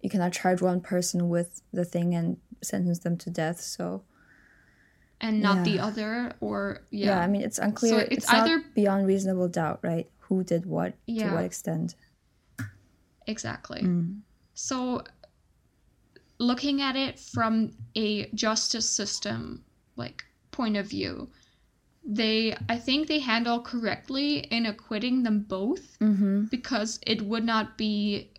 you 0.02 0.10
cannot 0.10 0.34
charge 0.34 0.62
one 0.62 0.82
person 0.82 1.30
with 1.30 1.62
the 1.72 1.86
thing 1.86 2.14
and 2.16 2.38
sentence 2.64 3.00
them 3.00 3.18
to 3.18 3.30
death. 3.30 3.60
So 3.62 4.04
and 5.20 5.42
not 5.42 5.64
the 5.64 5.80
other 5.80 6.34
or 6.42 6.82
yeah, 6.90 7.08
yeah, 7.08 7.20
I 7.20 7.28
mean 7.28 7.42
it's 7.44 7.60
unclear. 7.60 8.00
it's 8.02 8.12
it's 8.26 8.32
not 8.32 8.48
either- 8.48 8.64
beyond 8.74 9.06
reasonable 9.08 9.48
doubt, 9.48 9.80
right? 9.84 10.10
Who 10.28 10.44
did 10.44 10.66
what 10.66 10.94
to 11.08 11.30
what 11.32 11.44
extent? 11.46 11.96
exactly 13.28 13.82
Mm. 13.82 14.22
so 14.56 15.04
looking 16.40 16.82
at 16.82 16.96
it 16.96 17.20
from 17.20 17.72
a 17.96 18.26
justice 18.32 18.90
system 18.90 19.64
like 19.96 20.24
point 20.50 20.76
of 20.76 20.88
view 20.88 21.30
they 22.04 22.56
i 22.68 22.78
think 22.78 23.08
they 23.08 23.20
handle 23.20 23.60
correctly 23.62 24.40
in 24.40 24.66
acquitting 24.66 25.22
them 25.22 25.42
both 25.48 26.00
Mm-hmm. 26.00 26.46
because 26.46 27.00
it 27.06 27.22
would 27.22 27.46
not 27.46 27.78
be 27.78 28.32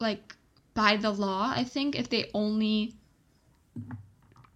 like 0.00 0.34
by 0.80 0.92
the 0.96 1.10
law 1.26 1.42
i 1.60 1.64
think 1.74 1.94
if 2.02 2.06
they 2.14 2.22
only 2.34 2.76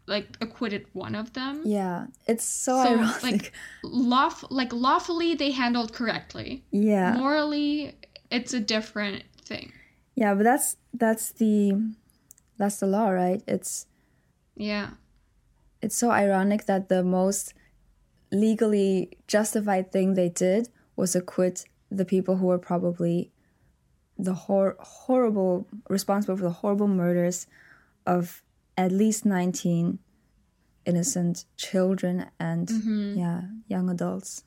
like 0.07 0.37
acquitted 0.41 0.87
one 0.93 1.15
of 1.15 1.33
them. 1.33 1.63
Yeah, 1.65 2.07
it's 2.27 2.45
so, 2.45 2.83
So, 2.83 2.89
ironic. 2.99 3.23
like, 3.23 3.53
Lawf- 3.85 4.51
like 4.51 4.73
lawfully 4.73 5.35
they 5.35 5.51
handled 5.53 5.93
correctly. 5.93 6.65
Yeah, 6.71 7.15
morally 7.17 7.95
it's 8.31 8.53
a 8.53 8.61
different 8.61 9.25
thing. 9.45 9.73
Yeah, 10.15 10.35
but 10.35 10.45
that's 10.45 10.77
that's 10.93 11.33
the 11.33 11.93
that's 12.59 12.77
the 12.81 12.87
law, 12.87 13.09
right? 13.09 13.43
It's 13.47 13.87
yeah. 14.57 14.91
it's 15.81 15.97
so 15.97 16.11
ironic 16.11 16.67
that 16.67 16.89
the 16.89 17.03
most 17.03 17.55
legally 18.31 19.17
justified 19.27 19.93
thing 19.93 20.15
they 20.15 20.29
did 20.29 20.69
was 20.97 21.15
acquit 21.17 21.65
the 21.91 22.05
people 22.05 22.37
who 22.37 22.47
were 22.47 22.59
probably 22.59 23.32
the 24.23 24.35
hor- 24.35 24.77
horrible 24.81 25.67
responsible 25.89 26.37
for 26.37 26.45
the 26.45 26.51
horrible 26.63 26.89
murders 26.89 27.47
of 28.07 28.43
at 28.77 28.91
least 28.93 29.25
19 29.27 29.99
innocent 30.87 31.45
children 31.57 32.27
and 32.39 32.69
Mm-hmm. 32.69 33.19
yeah 33.19 33.41
young 33.69 33.91
adults 33.91 34.45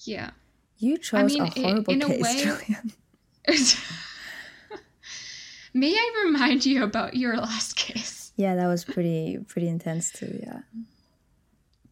yeah 0.00 0.30
you 0.78 0.98
chose 0.98 1.32
mean, 1.32 1.42
a 1.42 1.46
i- 1.46 1.48
horrible 1.60 1.92
in 1.94 2.02
a 2.02 2.06
case 2.06 2.22
way- 2.22 2.42
Julian. 2.42 2.92
may 5.74 5.92
i 5.94 6.22
remind 6.24 6.64
you 6.64 6.82
about 6.84 7.14
your 7.16 7.36
last 7.36 7.76
case 7.76 8.32
yeah 8.36 8.54
that 8.54 8.66
was 8.66 8.84
pretty 8.84 9.38
pretty 9.48 9.68
intense 9.68 10.10
too 10.12 10.38
yeah 10.42 10.60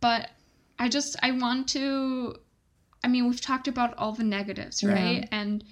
but 0.01 0.31
I 0.79 0.89
just 0.89 1.15
I 1.23 1.31
want 1.31 1.69
to 1.71 2.35
I 3.05 3.09
mean 3.09 3.29
we've 3.29 3.41
talked 3.41 3.69
about 3.69 3.95
all 3.99 4.13
the 4.13 4.25
negatives, 4.25 4.83
Yeah. 4.83 4.93
right? 4.93 5.29
And 5.33 5.65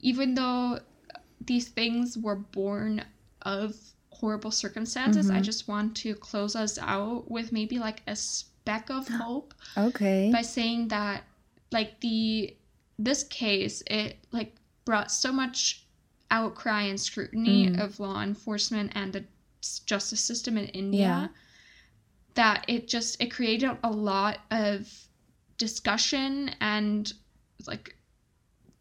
even 0.00 0.34
though 0.34 0.80
these 1.44 1.68
things 1.68 2.16
were 2.18 2.36
born 2.36 3.04
of 3.42 3.74
horrible 4.10 4.50
circumstances, 4.50 5.30
I 5.30 5.40
Mhm. 5.40 5.44
just 5.44 5.68
want 5.68 5.96
to 5.98 6.14
close 6.14 6.54
us 6.56 6.78
out 6.78 7.30
with 7.30 7.52
maybe 7.52 7.78
like 7.78 8.02
a 8.06 8.16
speck 8.16 8.90
of 8.90 9.08
hope 9.22 9.54
okay 9.76 10.30
by 10.32 10.42
saying 10.42 10.88
that 10.88 11.24
like 11.72 12.00
the 12.00 12.56
this 12.98 13.24
case 13.24 13.82
it 13.88 14.18
like 14.32 14.54
brought 14.84 15.10
so 15.10 15.32
much 15.32 15.86
outcry 16.30 16.82
and 16.82 17.00
scrutiny 17.00 17.66
Mm. 17.68 17.80
of 17.80 17.98
law 18.00 18.22
enforcement 18.22 18.92
and 18.94 19.12
the 19.12 19.24
justice 19.86 20.20
system 20.20 20.56
in 20.56 20.66
India 20.68 21.00
Yeah. 21.00 21.28
that 22.34 22.64
it 22.68 22.88
just 22.88 23.20
it 23.20 23.30
created 23.30 23.76
a 23.82 23.90
lot 23.90 24.38
of 24.50 25.08
discussion 25.58 26.50
and 26.60 27.12
like 27.66 27.96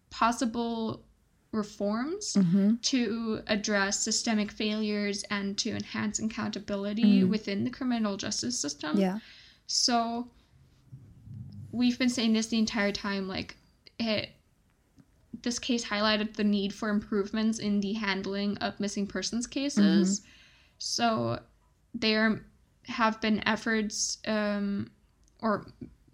possible 0.09 1.03
reforms 1.51 2.33
mm-hmm. 2.33 2.75
to 2.81 3.41
address 3.47 3.99
systemic 3.99 4.51
failures 4.51 5.23
and 5.29 5.57
to 5.57 5.69
enhance 5.71 6.19
accountability 6.19 7.21
Mm. 7.21 7.29
within 7.29 7.63
the 7.63 7.69
criminal 7.69 8.17
justice 8.17 8.59
system. 8.59 8.97
yeah 8.99 9.19
So 9.67 10.27
we've 11.71 11.97
been 11.99 12.09
saying 12.09 12.33
this 12.33 12.47
the 12.47 12.57
entire 12.59 12.91
time 12.91 13.27
like 13.27 13.55
it 13.99 14.29
this 15.43 15.59
case 15.59 15.83
highlighted 15.85 16.35
the 16.35 16.43
need 16.43 16.73
for 16.73 16.89
improvements 16.89 17.59
in 17.59 17.81
the 17.81 17.93
handling 17.93 18.57
of 18.59 18.79
missing 18.79 19.05
persons 19.05 19.45
cases. 19.45 20.21
So 20.77 21.39
there 21.93 22.45
have 22.85 23.19
been 23.19 23.45
efforts 23.47 24.19
um, 24.25 24.89
or 25.41 25.65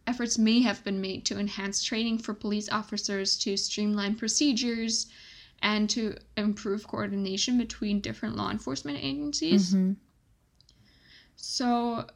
efforts 0.10 0.38
may 0.40 0.60
have 0.62 0.84
been 0.84 1.00
made 1.00 1.24
to 1.26 1.38
enhance 1.40 1.84
training 1.84 2.18
for 2.18 2.34
police 2.34 2.68
officers 2.70 3.38
to 3.38 3.56
streamline 3.56 4.16
procedures 4.16 5.08
and 5.62 5.90
to 5.90 6.16
improve 6.36 6.88
coordination 6.88 7.58
between 7.58 8.00
different 8.00 8.36
law 8.36 8.50
enforcement 8.50 8.98
agencies. 9.02 9.74
Mhm. 9.74 9.98
So, 11.36 12.08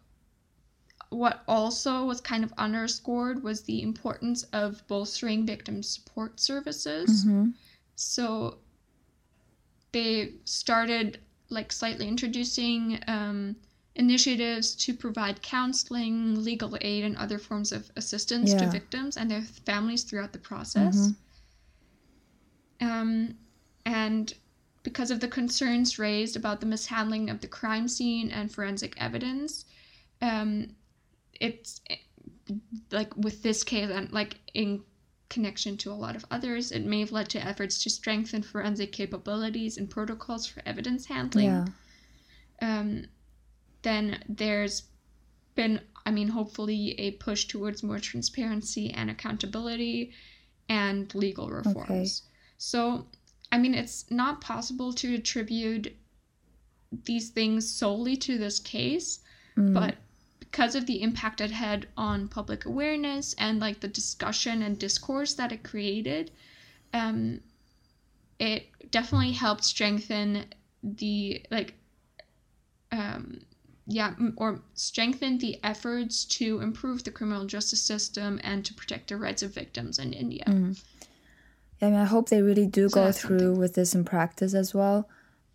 what 1.10 1.44
also 1.48 2.06
was 2.06 2.20
kind 2.20 2.44
of 2.44 2.52
underscored 2.58 3.44
was 3.44 3.62
the 3.62 3.84
importance 3.84 4.41
of 4.52 4.86
bolstering 4.88 5.46
victim 5.46 5.84
support 5.84 6.39
services. 6.39 7.26
Mhm. 7.26 7.54
So, 7.96 8.58
they 9.91 10.34
started 10.46 11.20
like 11.50 11.72
slightly 11.72 12.08
introducing 12.08 13.00
um, 13.08 13.56
initiatives 13.96 14.76
to 14.76 14.94
provide 14.94 15.41
counseling, 15.41 16.44
legal 16.44 16.78
aid, 16.82 17.04
and 17.04 17.16
other 17.18 17.38
forms 17.39 17.72
of 17.72 17.91
assistance 17.96 18.54
to 18.56 18.68
victims 18.68 19.18
and 19.18 19.30
their 19.32 19.41
families 19.44 20.04
throughout 20.04 20.34
the 20.34 20.39
process. 20.39 21.12
Mhm. 21.12 21.16
Um, 22.82 23.36
and 23.86 24.34
because 24.84 25.12
of 25.12 25.20
the 25.20 25.28
concerns 25.28 25.98
raised 25.98 26.36
about 26.36 26.60
the 26.60 26.66
mishandling 26.66 27.30
of 27.30 27.41
the 27.41 27.48
crime 27.48 27.88
scene 27.88 28.30
and 28.30 28.52
forensic 28.52 28.94
evidence, 28.98 29.66
um, 30.22 30.76
it's 31.39 31.82
like 32.91 33.16
with 33.18 33.41
this 33.44 33.64
case 33.64 33.89
and 33.89 34.12
like 34.12 34.39
in 34.54 34.84
connection 35.30 35.78
to 35.78 35.91
a 35.91 35.94
lot 35.96 36.16
of 36.16 36.26
others, 36.32 36.72
it 36.72 36.84
may 36.86 37.00
have 37.00 37.12
led 37.12 37.30
to 37.30 37.44
efforts 37.44 37.82
to 37.84 37.89
strengthen 37.89 38.44
forensic 38.44 38.91
capabilities 38.91 39.78
and 39.78 39.89
protocols 39.89 40.46
for 40.46 40.62
evidence 40.66 41.08
handling. 41.08 41.64
yeah 41.64 41.66
Um, 42.62 43.06
then 43.84 44.24
there's 44.28 44.84
been, 45.56 45.80
I 46.06 46.12
mean, 46.12 46.30
hopefully 46.30 47.00
a 47.00 47.12
push 47.12 47.46
towards 47.46 47.84
more 47.84 48.00
transparency 48.00 48.92
and 48.92 49.10
accountability 49.10 50.12
and 50.70 51.14
legal 51.14 51.50
reforms. 51.50 52.24
So, 52.58 53.06
I 53.52 53.58
mean, 53.60 53.76
it's 53.76 54.10
not 54.10 54.42
possible 54.42 54.94
to 54.94 55.16
attribute 55.16 55.96
these 57.06 57.30
things 57.30 57.70
solely 57.70 58.16
to 58.18 58.38
this 58.38 58.60
case, 58.60 59.20
Mm. 59.56 59.74
but 59.74 59.98
because 60.40 60.76
of 60.76 60.86
the 60.88 61.02
impact 61.02 61.42
it 61.42 61.52
had 61.52 61.88
on 61.98 62.28
public 62.28 62.66
awareness 62.66 63.34
and 63.38 63.60
like 63.60 63.80
the 63.80 63.88
discussion 63.88 64.62
and 64.64 64.80
discourse 64.80 65.34
that 65.36 65.52
it 65.52 65.64
created, 65.64 66.32
um, 66.94 67.40
it 68.40 68.68
definitely 68.92 69.32
helped 69.32 69.64
strengthen 69.64 70.46
the 70.84 71.46
like, 71.52 71.74
um, 72.92 73.40
yeah, 73.86 74.14
or 74.38 74.62
strengthen 74.76 75.38
the 75.40 75.60
efforts 75.64 76.26
to 76.26 76.62
improve 76.62 77.04
the 77.04 77.12
criminal 77.12 77.46
justice 77.46 77.82
system 77.82 78.40
and 78.44 78.64
to 78.66 78.74
protect 78.74 79.10
the 79.10 79.18
rights 79.18 79.44
of 79.44 79.54
victims 79.54 80.00
in 80.00 80.14
India. 80.14 80.46
Mm. 80.48 80.82
I 81.82 81.86
mean, 81.88 81.96
I 81.96 82.06
hope 82.06 82.30
they 82.30 82.42
really 82.42 82.66
do 82.68 82.88
So 82.88 82.96
go 82.96 83.12
through 83.12 83.40
something. 83.40 83.60
with 83.60 83.74
this 83.76 83.94
in 83.94 84.06
practice 84.06 84.54
as 84.54 84.74
well, 84.74 85.10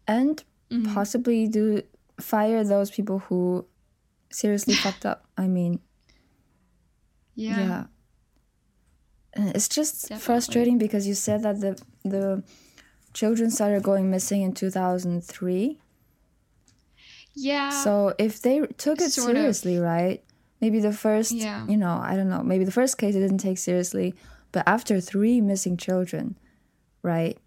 and 0.07 0.43
Mhm. 0.71 0.93
possibly 0.93 1.49
do 1.49 1.83
fire 2.21 2.63
those 2.65 2.91
people 2.91 3.21
who 3.21 3.65
seriously 4.31 4.75
fucked 4.85 5.07
up. 5.07 5.25
I 5.39 5.47
mean, 5.49 5.81
Yeah. 7.35 7.59
yeah. 7.61 7.85
It's 9.55 9.69
just 9.69 10.03
Definitely. 10.03 10.25
frustrating 10.25 10.79
because 10.79 11.07
you 11.07 11.15
said 11.15 11.43
that 11.43 11.61
the 11.61 11.81
the 12.05 12.43
children 13.15 13.51
started 13.51 13.83
going 13.83 14.11
missing 14.11 14.43
in 14.43 14.53
2003. 14.53 15.79
Yeah. 17.41 17.71
So 17.71 18.15
if 18.19 18.43
they 18.43 18.61
took 18.79 19.01
it 19.01 19.13
Sort 19.13 19.31
of. 19.31 19.37
seriously, 19.37 19.79
right? 19.79 20.23
Maybe 20.61 20.81
the 20.81 20.93
first, 20.93 21.31
Yeah. 21.33 21.67
you 21.69 21.77
know, 21.77 21.99
I 22.03 22.17
don't 22.17 22.29
know. 22.29 22.43
Maybe 22.43 22.65
the 22.65 22.73
first 22.73 22.99
case 22.99 23.15
they 23.15 23.21
didn't 23.21 23.39
take 23.39 23.59
seriously, 23.59 24.15
but 24.51 24.65
after 24.67 25.01
three 25.01 25.41
missing 25.41 25.77
children, 25.77 26.37
right? 27.03 27.39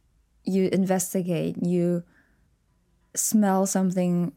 You 0.45 0.69
investigate, 0.71 1.57
you 1.61 2.03
smell 3.15 3.65
something 3.65 4.31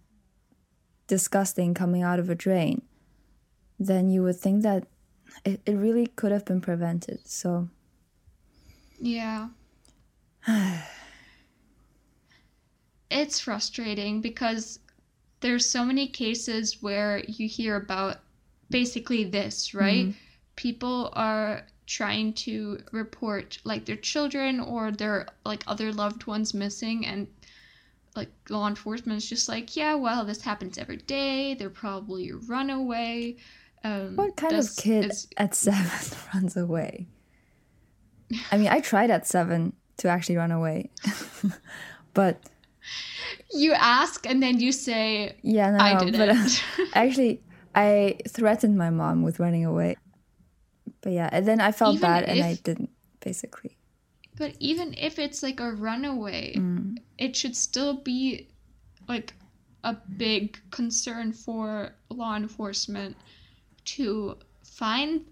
disgusting 1.06 1.72
coming 1.74 2.02
out 2.02 2.18
of 2.18 2.28
a 2.28 2.34
drain, 2.34 2.82
then 3.78 4.10
you 4.10 4.22
would 4.24 4.36
think 4.36 4.62
that 4.64 4.88
it, 5.44 5.60
it 5.66 5.74
really 5.76 6.06
could 6.08 6.32
have 6.32 6.44
been 6.44 6.60
prevented. 6.60 7.20
So, 7.28 7.68
Yeah. 8.98 9.50
it's 13.10 13.38
frustrating 13.40 14.20
because 14.20 14.78
there's 15.44 15.66
so 15.66 15.84
many 15.84 16.08
cases 16.08 16.82
where 16.82 17.22
you 17.28 17.46
hear 17.46 17.76
about 17.76 18.16
basically 18.70 19.24
this, 19.24 19.74
right? 19.74 20.14
People 20.56 21.10
are 21.12 21.66
trying 21.86 22.32
to 22.32 22.78
report 22.92 23.58
like 23.62 23.84
their 23.84 23.96
children 23.96 24.58
or 24.58 24.90
their 24.90 25.26
like 25.44 25.62
other 25.66 25.92
loved 25.92 26.26
ones 26.26 26.54
missing 26.54 27.04
and 27.04 27.28
like 28.16 28.30
law 28.48 28.66
enforcement 28.66 29.18
is 29.18 29.28
just 29.28 29.46
like, 29.46 29.76
yeah, 29.76 29.94
well, 29.94 30.24
this 30.24 30.40
happens 30.40 30.78
every 30.78 30.96
day. 30.96 31.52
They're 31.52 31.68
probably 31.68 32.30
a 32.30 32.36
runaway. 32.36 33.36
Um, 33.84 34.16
what 34.16 34.36
kind 34.36 34.54
of 34.56 34.74
kid 34.78 35.12
at 35.36 35.54
seven 35.54 36.18
runs 36.34 36.56
away? 36.56 37.06
I 38.50 38.56
mean, 38.56 38.68
I 38.68 38.80
tried 38.80 39.10
at 39.10 39.26
seven 39.26 39.74
to 39.98 40.08
actually 40.08 40.36
run 40.36 40.52
away, 40.52 40.88
but 42.14 42.40
you 43.52 43.72
ask 43.72 44.26
and 44.26 44.42
then 44.42 44.60
you 44.60 44.72
say, 44.72 45.36
yeah, 45.42 45.70
no, 45.70 45.78
I 45.78 45.98
did 46.04 46.16
but 46.16 46.28
it. 46.30 46.64
actually, 46.94 47.42
I 47.74 48.18
threatened 48.28 48.76
my 48.76 48.90
mom 48.90 49.22
with 49.22 49.38
running 49.40 49.64
away. 49.64 49.96
But 51.00 51.12
yeah, 51.12 51.28
and 51.32 51.46
then 51.46 51.60
I 51.60 51.72
felt 51.72 51.96
Even 51.96 52.08
bad 52.08 52.24
and 52.24 52.42
I 52.42 52.54
didn't, 52.54 52.90
basically. 53.20 53.76
But 54.36 54.54
even 54.58 54.94
if 54.98 55.18
it's 55.18 55.42
like 55.42 55.60
a 55.60 55.72
runaway, 55.72 56.54
Mm. 56.56 56.96
it 57.18 57.36
should 57.36 57.54
still 57.56 57.94
be 57.94 58.48
like 59.08 59.34
a 59.84 59.96
big 60.16 60.58
concern 60.70 61.32
for 61.32 61.94
law 62.08 62.36
enforcement 62.36 63.16
to 63.84 64.38
find 64.64 65.26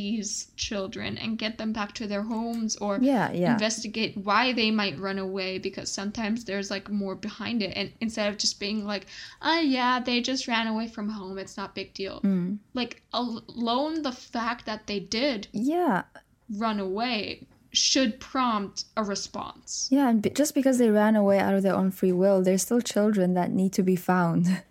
these 0.00 0.48
children 0.56 1.16
and 1.22 1.38
get 1.38 1.56
them 1.56 1.72
back 1.72 1.90
to 1.94 2.06
their 2.06 2.22
homes 2.34 2.76
or 2.84 2.98
Yeah, 3.00 3.32
yeah. 3.32 3.52
investigate 3.56 4.12
why 4.28 4.52
they 4.52 4.70
might 4.70 4.98
run 5.06 5.18
away 5.18 5.56
because 5.58 5.88
sometimes 5.90 6.44
there's 6.44 6.70
like 6.70 6.86
more 6.90 7.14
behind 7.28 7.62
it 7.66 7.72
and 7.78 7.88
instead 8.06 8.28
of 8.30 8.36
just 8.44 8.60
being 8.60 8.84
like 8.92 9.04
oh 9.40 9.60
yeah 9.76 9.94
they 10.08 10.20
just 10.20 10.46
ran 10.48 10.66
away 10.66 10.86
from 10.94 11.08
home 11.08 11.38
it's 11.38 11.56
not 11.56 11.74
big 11.74 11.90
deal 12.00 12.20
Mm. 12.22 12.58
like 12.80 12.94
alone 13.14 14.02
the 14.02 14.12
fact 14.12 14.66
that 14.66 14.86
they 14.86 15.00
did 15.00 15.48
Yeah, 15.52 16.02
run 16.64 16.78
away 16.78 17.46
should 17.72 18.12
prompt 18.20 18.84
a 18.96 19.02
response. 19.14 19.88
yeah, 19.96 20.08
and 20.10 20.18
just 20.40 20.54
because 20.54 20.76
they 20.78 20.90
ran 20.90 21.14
away 21.16 21.38
out 21.38 21.54
of 21.56 21.62
their 21.62 21.74
own 21.80 21.90
free 21.90 22.12
will, 22.22 22.38
they're 22.42 22.58
still 22.66 22.80
children 22.80 23.28
that 23.34 23.50
need 23.60 23.72
to 23.78 23.82
be 23.92 23.96
found. 23.96 24.44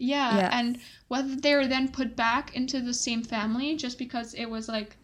Yeah, 0.00 0.36
Yeah. 0.36 0.58
and 0.58 0.78
whether 1.08 1.36
they 1.36 1.54
were 1.54 1.66
then 1.66 1.88
put 1.88 2.16
back 2.16 2.56
into 2.56 2.80
the 2.80 2.94
same 2.94 3.22
family 3.22 3.76
just 3.76 3.98
because 3.98 4.32
it 4.32 4.46
was 4.46 4.66
like 4.66 4.96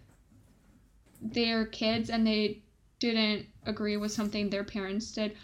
their 1.20 1.66
kids 1.66 2.09
and 2.09 2.26
they 2.26 2.62
didn't 2.99 3.47
agree 3.66 3.99
with 3.99 4.11
something 4.11 4.49
their 4.49 4.64
parents 4.64 5.12
did, 5.12 5.36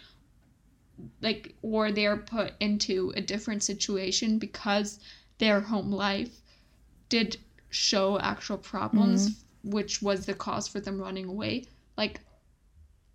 like, 1.21 1.53
or 1.61 1.91
they're 1.91 2.17
put 2.17 2.53
into 2.59 3.13
a 3.15 3.21
different 3.21 3.61
situation 3.61 4.39
because 4.39 4.99
their 5.37 5.61
home 5.61 5.91
life 5.91 6.41
did 7.09 7.37
show 7.69 8.19
actual 8.19 8.57
problems, 8.57 9.29
mm-hmm. 9.29 9.69
which 9.69 10.01
was 10.01 10.25
the 10.25 10.33
cause 10.33 10.67
for 10.67 10.79
them 10.79 10.99
running 10.99 11.25
away. 11.27 11.65
Like, 11.95 12.21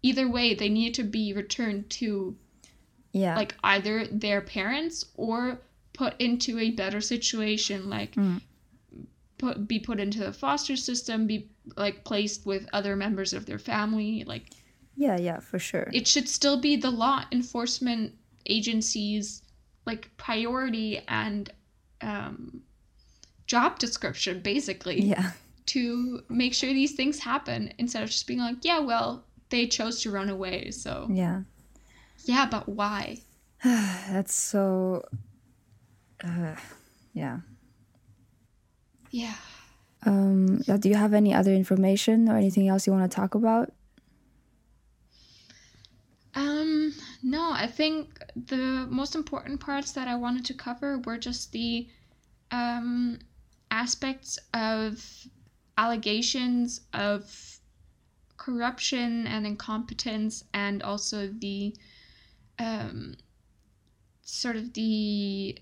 either 0.03 0.29
way, 0.29 0.55
they 0.55 0.69
need 0.69 0.95
to 0.95 1.03
be 1.03 1.33
returned 1.33 1.91
to 1.91 2.37
yeah, 3.13 3.35
like 3.35 3.57
either 3.65 4.07
their 4.07 4.41
parents 4.41 5.05
or 5.17 5.61
put 5.99 6.15
into 6.21 6.61
a 6.61 6.71
better 6.71 7.01
situation 7.01 7.91
like 7.91 8.15
Mm. 8.15 8.41
put 9.37 9.67
be 9.67 9.81
put 9.81 9.99
into 9.99 10.21
the 10.21 10.33
foster 10.33 10.77
system 10.77 11.27
be 11.27 11.51
like 11.77 12.05
placed 12.05 12.47
with 12.47 12.69
other 12.73 12.95
members 12.95 13.33
of 13.33 13.47
their 13.47 13.59
family 13.59 14.23
like 14.25 14.45
yeah, 14.97 15.17
yeah, 15.17 15.39
for 15.39 15.61
sure. 15.61 15.89
it 15.93 16.09
should 16.09 16.29
still 16.29 16.61
be 16.61 16.75
the 16.77 16.91
law 16.91 17.23
enforcement 17.31 18.15
agencies 18.47 19.43
like 19.87 20.11
priority 20.17 21.01
and 21.09 21.51
um 22.01 22.63
job 23.47 23.79
description 23.79 24.41
basically 24.41 25.01
yeah, 25.03 25.33
to 25.67 26.23
make 26.29 26.55
sure 26.55 26.73
these 26.73 26.95
things 26.95 27.19
happen 27.19 27.73
instead 27.79 28.03
of 28.05 28.11
just 28.11 28.27
being 28.27 28.41
like 28.41 28.57
yeah 28.63 28.79
well 28.79 29.25
they 29.51 29.67
chose 29.67 30.01
to 30.03 30.11
run 30.11 30.29
away 30.29 30.71
so 30.71 31.09
yeah. 31.11 31.43
yeah 32.25 32.47
but 32.49 32.69
why 32.69 33.19
That's 33.65 34.35
so. 34.35 35.03
Uh, 36.25 36.57
yeah. 37.13 37.39
yeah 39.11 39.35
Um, 40.05 40.59
do 40.59 40.89
you 40.89 40.97
have 40.97 41.15
any 41.15 41.33
other 41.35 41.53
information 41.53 42.29
or 42.29 42.37
anything 42.37 42.69
else 42.69 42.87
you 42.87 42.93
want 42.93 43.11
to 43.11 43.15
talk 43.15 43.35
about? 43.35 43.73
Um, 46.35 46.95
no, 47.23 47.51
I 47.53 47.67
think 47.67 48.21
the 48.37 48.87
most 48.89 49.17
important 49.17 49.61
parts 49.61 49.93
that 49.93 50.07
I 50.07 50.15
wanted 50.15 50.45
to 50.47 50.55
cover 50.55 50.99
were 50.99 51.19
just 51.19 51.51
the 51.53 51.89
um, 52.53 53.19
aspects 53.71 54.39
of 54.55 55.05
allegations 55.77 56.83
of 56.95 57.59
corruption 58.37 59.27
and 59.27 59.47
incompetence, 59.47 60.45
and 60.55 60.83
also 60.83 61.27
the 61.27 61.75
um, 62.59 63.17
sort 64.23 64.57
of 64.57 64.73
the 64.75 65.59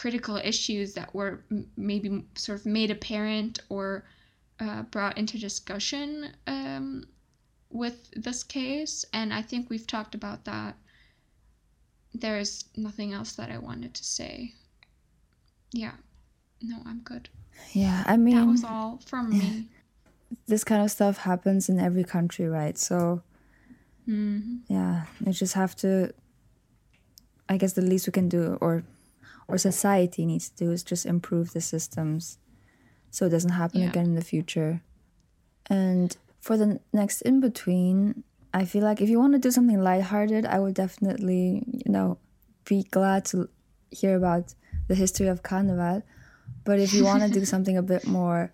critical 0.00 0.36
issues 0.38 0.94
that 0.94 1.14
were 1.14 1.44
m- 1.50 1.68
maybe 1.76 2.24
sort 2.34 2.58
of 2.58 2.64
made 2.64 2.90
apparent 2.90 3.60
or 3.68 4.02
uh, 4.58 4.80
brought 4.84 5.18
into 5.18 5.38
discussion 5.38 6.32
um, 6.46 7.04
with 7.68 8.10
this 8.16 8.42
case, 8.42 9.04
and 9.12 9.30
I 9.30 9.42
think 9.42 9.68
we've 9.68 9.86
talked 9.86 10.14
about 10.14 10.46
that. 10.46 10.74
There's 12.14 12.64
nothing 12.78 13.12
else 13.12 13.34
that 13.34 13.50
I 13.50 13.58
wanted 13.58 13.92
to 13.92 14.02
say. 14.02 14.54
Yeah, 15.72 15.96
no, 16.62 16.78
I'm 16.86 17.00
good. 17.00 17.28
Yeah, 17.74 18.02
I 18.06 18.16
mean, 18.16 18.36
That 18.36 18.50
was 18.50 18.64
all 18.64 19.02
from 19.04 19.28
me. 19.28 19.68
this 20.46 20.64
kind 20.64 20.82
of 20.82 20.90
stuff 20.90 21.18
happens 21.18 21.68
in 21.68 21.78
every 21.78 22.04
country, 22.04 22.48
right? 22.48 22.78
So, 22.78 23.20
hmm 24.06 24.56
yeah, 24.66 25.04
we 25.22 25.32
just 25.32 25.52
have 25.52 25.76
to. 25.76 26.14
I 27.50 27.58
guess 27.58 27.74
the 27.74 27.82
least 27.82 28.06
we 28.06 28.12
can 28.12 28.30
do, 28.30 28.56
or 28.62 28.84
or 29.50 29.58
society 29.58 30.24
needs 30.26 30.48
to 30.50 30.64
do, 30.64 30.70
is 30.72 30.82
just 30.82 31.06
improve 31.06 31.52
the 31.52 31.60
systems, 31.60 32.38
so 33.10 33.26
it 33.26 33.30
doesn't 33.30 33.50
happen 33.52 33.80
Yeah. 33.82 33.88
again 33.88 34.06
in 34.06 34.14
the 34.14 34.22
future. 34.24 34.82
And 35.66 36.16
for 36.40 36.56
the 36.56 36.80
next 36.92 37.22
in 37.22 37.40
between, 37.40 38.24
I 38.52 38.64
feel 38.64 38.82
like 38.82 39.00
if 39.00 39.08
you 39.08 39.18
want 39.18 39.34
to 39.34 39.38
do 39.38 39.50
something 39.50 39.80
lighthearted, 39.80 40.44
I 40.46 40.58
would 40.58 40.74
definitely, 40.74 41.62
you 41.84 41.92
know, 41.92 42.18
be 42.64 42.82
glad 42.84 43.24
to 43.26 43.48
hear 43.90 44.16
about 44.16 44.54
the 44.88 44.94
history 44.94 45.28
of 45.28 45.42
Carnival. 45.42 46.02
But 46.64 46.78
if 46.80 46.92
you 46.92 47.04
want 47.04 47.22
to 47.22 47.28
do 47.40 47.44
something 47.52 47.76
a 47.76 47.82
bit 47.82 48.06
more, 48.06 48.52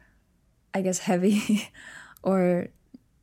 I 0.74 0.82
guess, 0.82 0.98
heavy, 0.98 1.68
or 2.22 2.68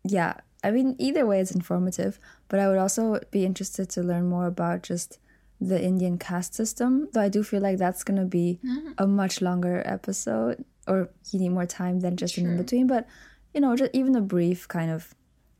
yeah, 0.04 0.36
I 0.64 0.72
mean, 0.72 0.96
either 0.98 1.26
way, 1.26 1.40
it's 1.40 1.52
informative. 1.52 2.20
But 2.48 2.60
I 2.60 2.68
would 2.68 2.78
also 2.78 3.20
be 3.32 3.46
interested 3.46 3.90
to 3.92 4.02
learn 4.02 4.26
more 4.28 4.48
about 4.48 4.82
just 4.84 5.20
the 5.68 5.82
Indian 5.82 6.18
caste 6.18 6.54
system. 6.56 7.10
Though 7.14 7.22
I 7.22 7.30
do 7.30 7.44
feel 7.44 7.62
like 7.62 7.78
that's 7.78 8.04
gonna 8.04 8.26
be 8.26 8.60
mm-hmm. 8.64 8.92
a 8.98 9.08
much 9.08 9.42
longer 9.42 9.82
episode, 9.86 10.64
or 10.88 11.10
you 11.32 11.40
need 11.40 11.50
more 11.50 11.66
time 11.66 12.00
than 12.02 12.18
just 12.18 12.38
an 12.38 12.46
in 12.46 12.58
between. 12.58 12.88
But 12.88 13.08
you 13.54 13.62
know, 13.62 13.76
just 13.76 13.92
even 13.94 14.16
a 14.16 14.22
brief 14.22 14.68
kind 14.68 14.92
of 14.92 15.14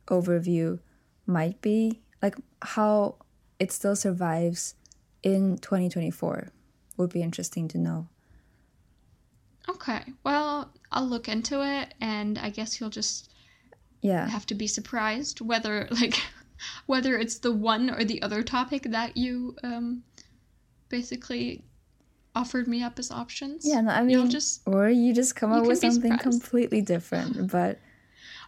overview 0.08 0.78
might 1.26 1.60
be 1.60 2.00
like 2.22 2.36
how 2.62 3.16
it 3.58 3.72
still 3.72 3.96
survives 3.96 4.74
in 5.22 5.56
2024 5.58 6.48
would 6.96 7.10
be 7.10 7.22
interesting 7.22 7.68
to 7.68 7.78
know. 7.78 8.08
Okay, 9.68 10.02
well, 10.24 10.70
I'll 10.92 11.06
look 11.06 11.28
into 11.28 11.64
it, 11.64 11.94
and 12.00 12.38
I 12.38 12.50
guess 12.50 12.78
you'll 12.80 12.90
just 12.90 13.30
Yeah. 14.02 14.28
have 14.28 14.44
to 14.46 14.54
be 14.54 14.66
surprised 14.66 15.40
whether 15.40 15.88
like 15.90 16.20
whether 16.86 17.16
it's 17.16 17.38
the 17.38 17.52
one 17.52 17.90
or 17.90 18.04
the 18.04 18.20
other 18.22 18.42
topic 18.42 18.84
that 18.90 19.16
you 19.16 19.56
um 19.62 20.02
basically 20.88 21.62
offered 22.34 22.66
me 22.66 22.82
up 22.82 22.98
as 22.98 23.10
options. 23.10 23.64
Yeah, 23.64 23.80
no, 23.80 23.90
I 23.90 24.02
You'll 24.02 24.22
mean, 24.22 24.30
just 24.30 24.62
or 24.66 24.88
you 24.88 25.14
just 25.14 25.36
come 25.36 25.52
up 25.52 25.66
with 25.66 25.78
something 25.78 26.18
completely 26.18 26.80
different. 26.82 27.50
But 27.52 27.78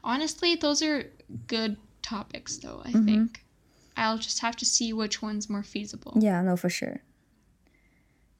honestly, 0.03 0.55
those 0.57 0.83
are 0.83 1.11
good 1.47 1.77
topics 2.03 2.59
though, 2.59 2.83
I 2.85 2.91
Mm-hmm. 2.93 3.07
think. 3.07 3.45
I'll 3.97 4.19
just 4.19 4.41
have 4.41 4.57
to 4.57 4.65
see 4.65 4.93
which 4.93 5.23
one's 5.23 5.49
more 5.49 5.63
feasible. 5.63 6.19
yeah, 6.21 6.43
no, 6.43 6.57
for 6.57 6.69
sure. 6.69 7.01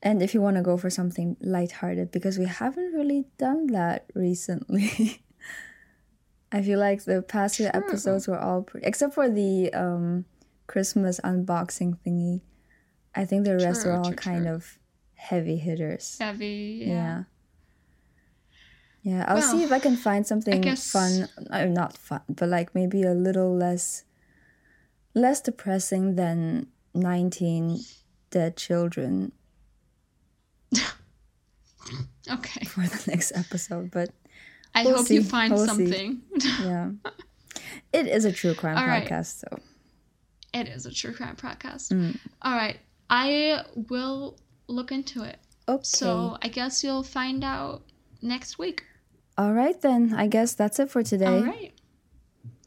And 0.03 0.23
if 0.23 0.35
you 0.35 0.43
want 0.43 0.57
to 0.57 0.63
go 0.63 0.77
for 0.77 0.91
something 0.91 1.37
lighthearted, 1.41 2.13
because 2.13 2.39
we 2.39 2.45
haven't 2.45 2.93
really 2.93 3.25
done 3.39 3.69
that 3.69 4.07
recently. 4.15 5.23
I 6.53 6.63
feel 6.63 6.79
like 6.79 7.05
the 7.05 7.23
past 7.23 7.57
few 7.57 7.67
episodes 7.75 8.29
were 8.29 8.39
all 8.39 8.63
pretty, 8.63 8.87
except 8.87 9.15
for 9.15 9.29
the 9.29 9.73
um, 9.73 10.25
Christmas 10.67 11.19
unboxing 11.25 11.99
thingy. 12.07 12.41
I 13.15 13.25
think 13.25 13.45
the 13.45 13.57
rest 13.57 13.83
True, 13.83 13.93
were 13.93 13.97
all 13.99 14.05
true, 14.05 14.15
kind 14.17 14.45
true. 14.45 14.55
of 14.55 14.79
heavy 15.15 15.57
hitters. 15.57 16.17
Heavy, 16.21 16.85
Yeah. 16.87 16.95
yeah. 16.95 17.23
Yeah, 19.03 19.25
I'll 19.29 19.41
see 19.41 19.63
if 19.63 19.71
I 19.71 19.79
can 19.79 19.97
find 19.97 20.27
something 20.27 20.61
guess- 20.63 20.91
fun. 20.91 21.29
Uh, 21.49 21.67
not 21.67 21.97
fun, 21.97 22.23
but 22.29 22.49
like 22.49 22.75
maybe 22.75 23.03
a 23.05 23.13
little 23.15 23.55
less, 23.55 24.03
less 25.15 25.41
depressing 25.41 26.17
than 26.17 26.67
nineteen 26.93 27.79
dead 28.31 28.57
children 28.57 29.31
Okay. 32.29 32.65
for 32.65 32.81
the 32.83 33.05
next 33.07 33.31
episode. 33.37 33.91
But 33.93 34.11
I 34.77 34.85
We'll 34.85 34.97
hope 34.99 35.11
you 35.11 35.23
find 35.23 35.53
We'll 35.53 35.67
something. 35.67 36.21
yeah, 36.63 36.91
it 37.93 38.07
is 38.07 38.25
a 38.25 38.33
true 38.33 38.55
crime 38.55 38.77
All 38.79 38.87
right. 38.87 39.09
podcast, 39.09 39.41
so 39.41 39.59
it 40.53 40.69
is 40.69 40.87
a 40.87 40.93
true 40.93 41.13
crime 41.13 41.35
podcast. 41.37 41.93
Mm. 41.93 42.17
All 42.43 42.55
right. 42.55 42.79
I 43.11 43.63
will 43.91 44.39
look 44.69 44.93
into 44.93 45.23
it. 45.25 45.39
okay. 45.69 45.81
So 45.83 46.37
I 46.43 46.49
guess 46.49 46.85
you'll 46.85 47.03
find 47.05 47.43
out 47.43 47.83
next 48.23 48.59
week. 48.59 48.85
All 49.39 49.53
right 49.53 49.81
then. 49.81 50.13
I 50.15 50.27
guess 50.29 50.55
that's 50.55 50.79
it 50.79 50.91
for 50.91 51.03
today. 51.03 51.27
All 51.27 51.43
right. 51.45 51.73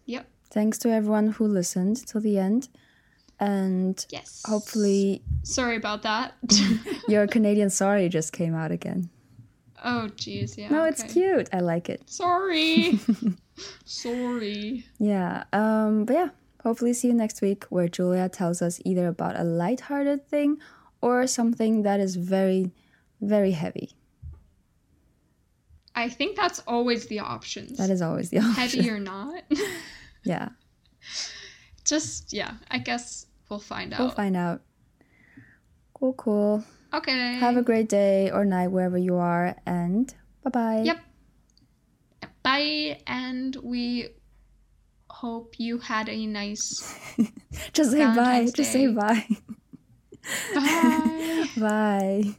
Yep. 0.05 0.26
Thanks 0.49 0.78
to 0.80 0.89
everyone 0.89 1.28
who 1.34 1.45
listened 1.47 2.05
till 2.07 2.22
the 2.22 2.38
end, 2.39 2.70
and 3.39 4.03
Yes. 4.10 4.41
hopefully 4.45 5.22
Sorry 5.43 5.76
about 5.76 6.01
that. 6.03 6.34
your 7.07 7.28
Canadian 7.36 7.70
sorry 7.70 8.10
just 8.10 8.34
came 8.34 8.55
out 8.55 8.72
again. 8.72 9.10
Oh, 9.84 10.10
jeez. 10.16 10.58
Yeah. 10.58 10.70
No, 10.70 10.84
it's 10.86 11.04
okay. 11.04 11.14
cute. 11.14 11.50
I 11.54 11.60
like 11.60 11.90
it. 11.90 12.10
Sorry. 12.10 13.00
Sorry. 13.86 14.86
Yeah. 15.00 15.44
Um, 15.54 16.06
but 16.06 16.14
yeah, 16.14 16.30
hopefully 16.64 16.94
see 16.94 17.10
you 17.10 17.14
next 17.14 17.42
week 17.42 17.66
where 17.70 17.88
Julia 17.88 18.30
tells 18.30 18.62
us 18.62 18.80
either 18.86 19.08
about 19.08 19.40
a 19.40 19.44
lighthearted 19.44 20.28
thing 20.28 20.58
or 21.02 21.28
something 21.28 21.84
that 21.84 22.00
is 22.00 22.16
very, 22.16 22.72
very 23.22 23.52
heavy. 23.52 23.92
I 25.96 26.08
think 26.08 26.38
that's 26.38 26.60
always 26.68 27.08
the 27.08 27.20
options. 27.20 27.78
That 27.78 27.90
is 27.90 28.02
always 28.02 28.30
the 28.30 28.40
option. 28.40 28.54
Heavy 28.54 28.90
or 28.90 29.00
not. 29.14 29.44
Yeah. 30.24 30.50
Just, 31.84 32.32
yeah, 32.32 32.54
I 32.70 32.78
guess 32.78 33.26
we'll 33.50 33.60
find 33.60 33.94
out. 33.94 34.00
We'll 34.00 34.10
find 34.12 34.38
out. 34.38 34.62
Cool, 35.94 36.14
cool. 36.14 36.64
Okay. 36.94 37.36
Have 37.36 37.58
a 37.58 37.62
great 37.62 37.90
day 37.90 38.32
or 38.32 38.46
night 38.46 38.70
wherever 38.70 38.98
you 38.98 39.16
are 39.16 39.56
and 39.66 40.14
bye 40.44 40.50
bye. 40.50 40.82
Yep. 40.84 41.00
Bye. 42.44 43.00
And 43.08 43.56
we 43.64 44.10
hope 45.10 45.56
you 45.60 45.80
had 45.80 46.08
a 46.10 46.26
nice 46.26 46.96
Just 47.74 47.92
say 47.92 48.00
bye. 48.00 48.14
Valentine's 48.14 48.54
Just 48.54 48.72
say 48.72 48.88
bye. 48.88 49.28
bye. 50.54 51.50
bye. 51.58 52.36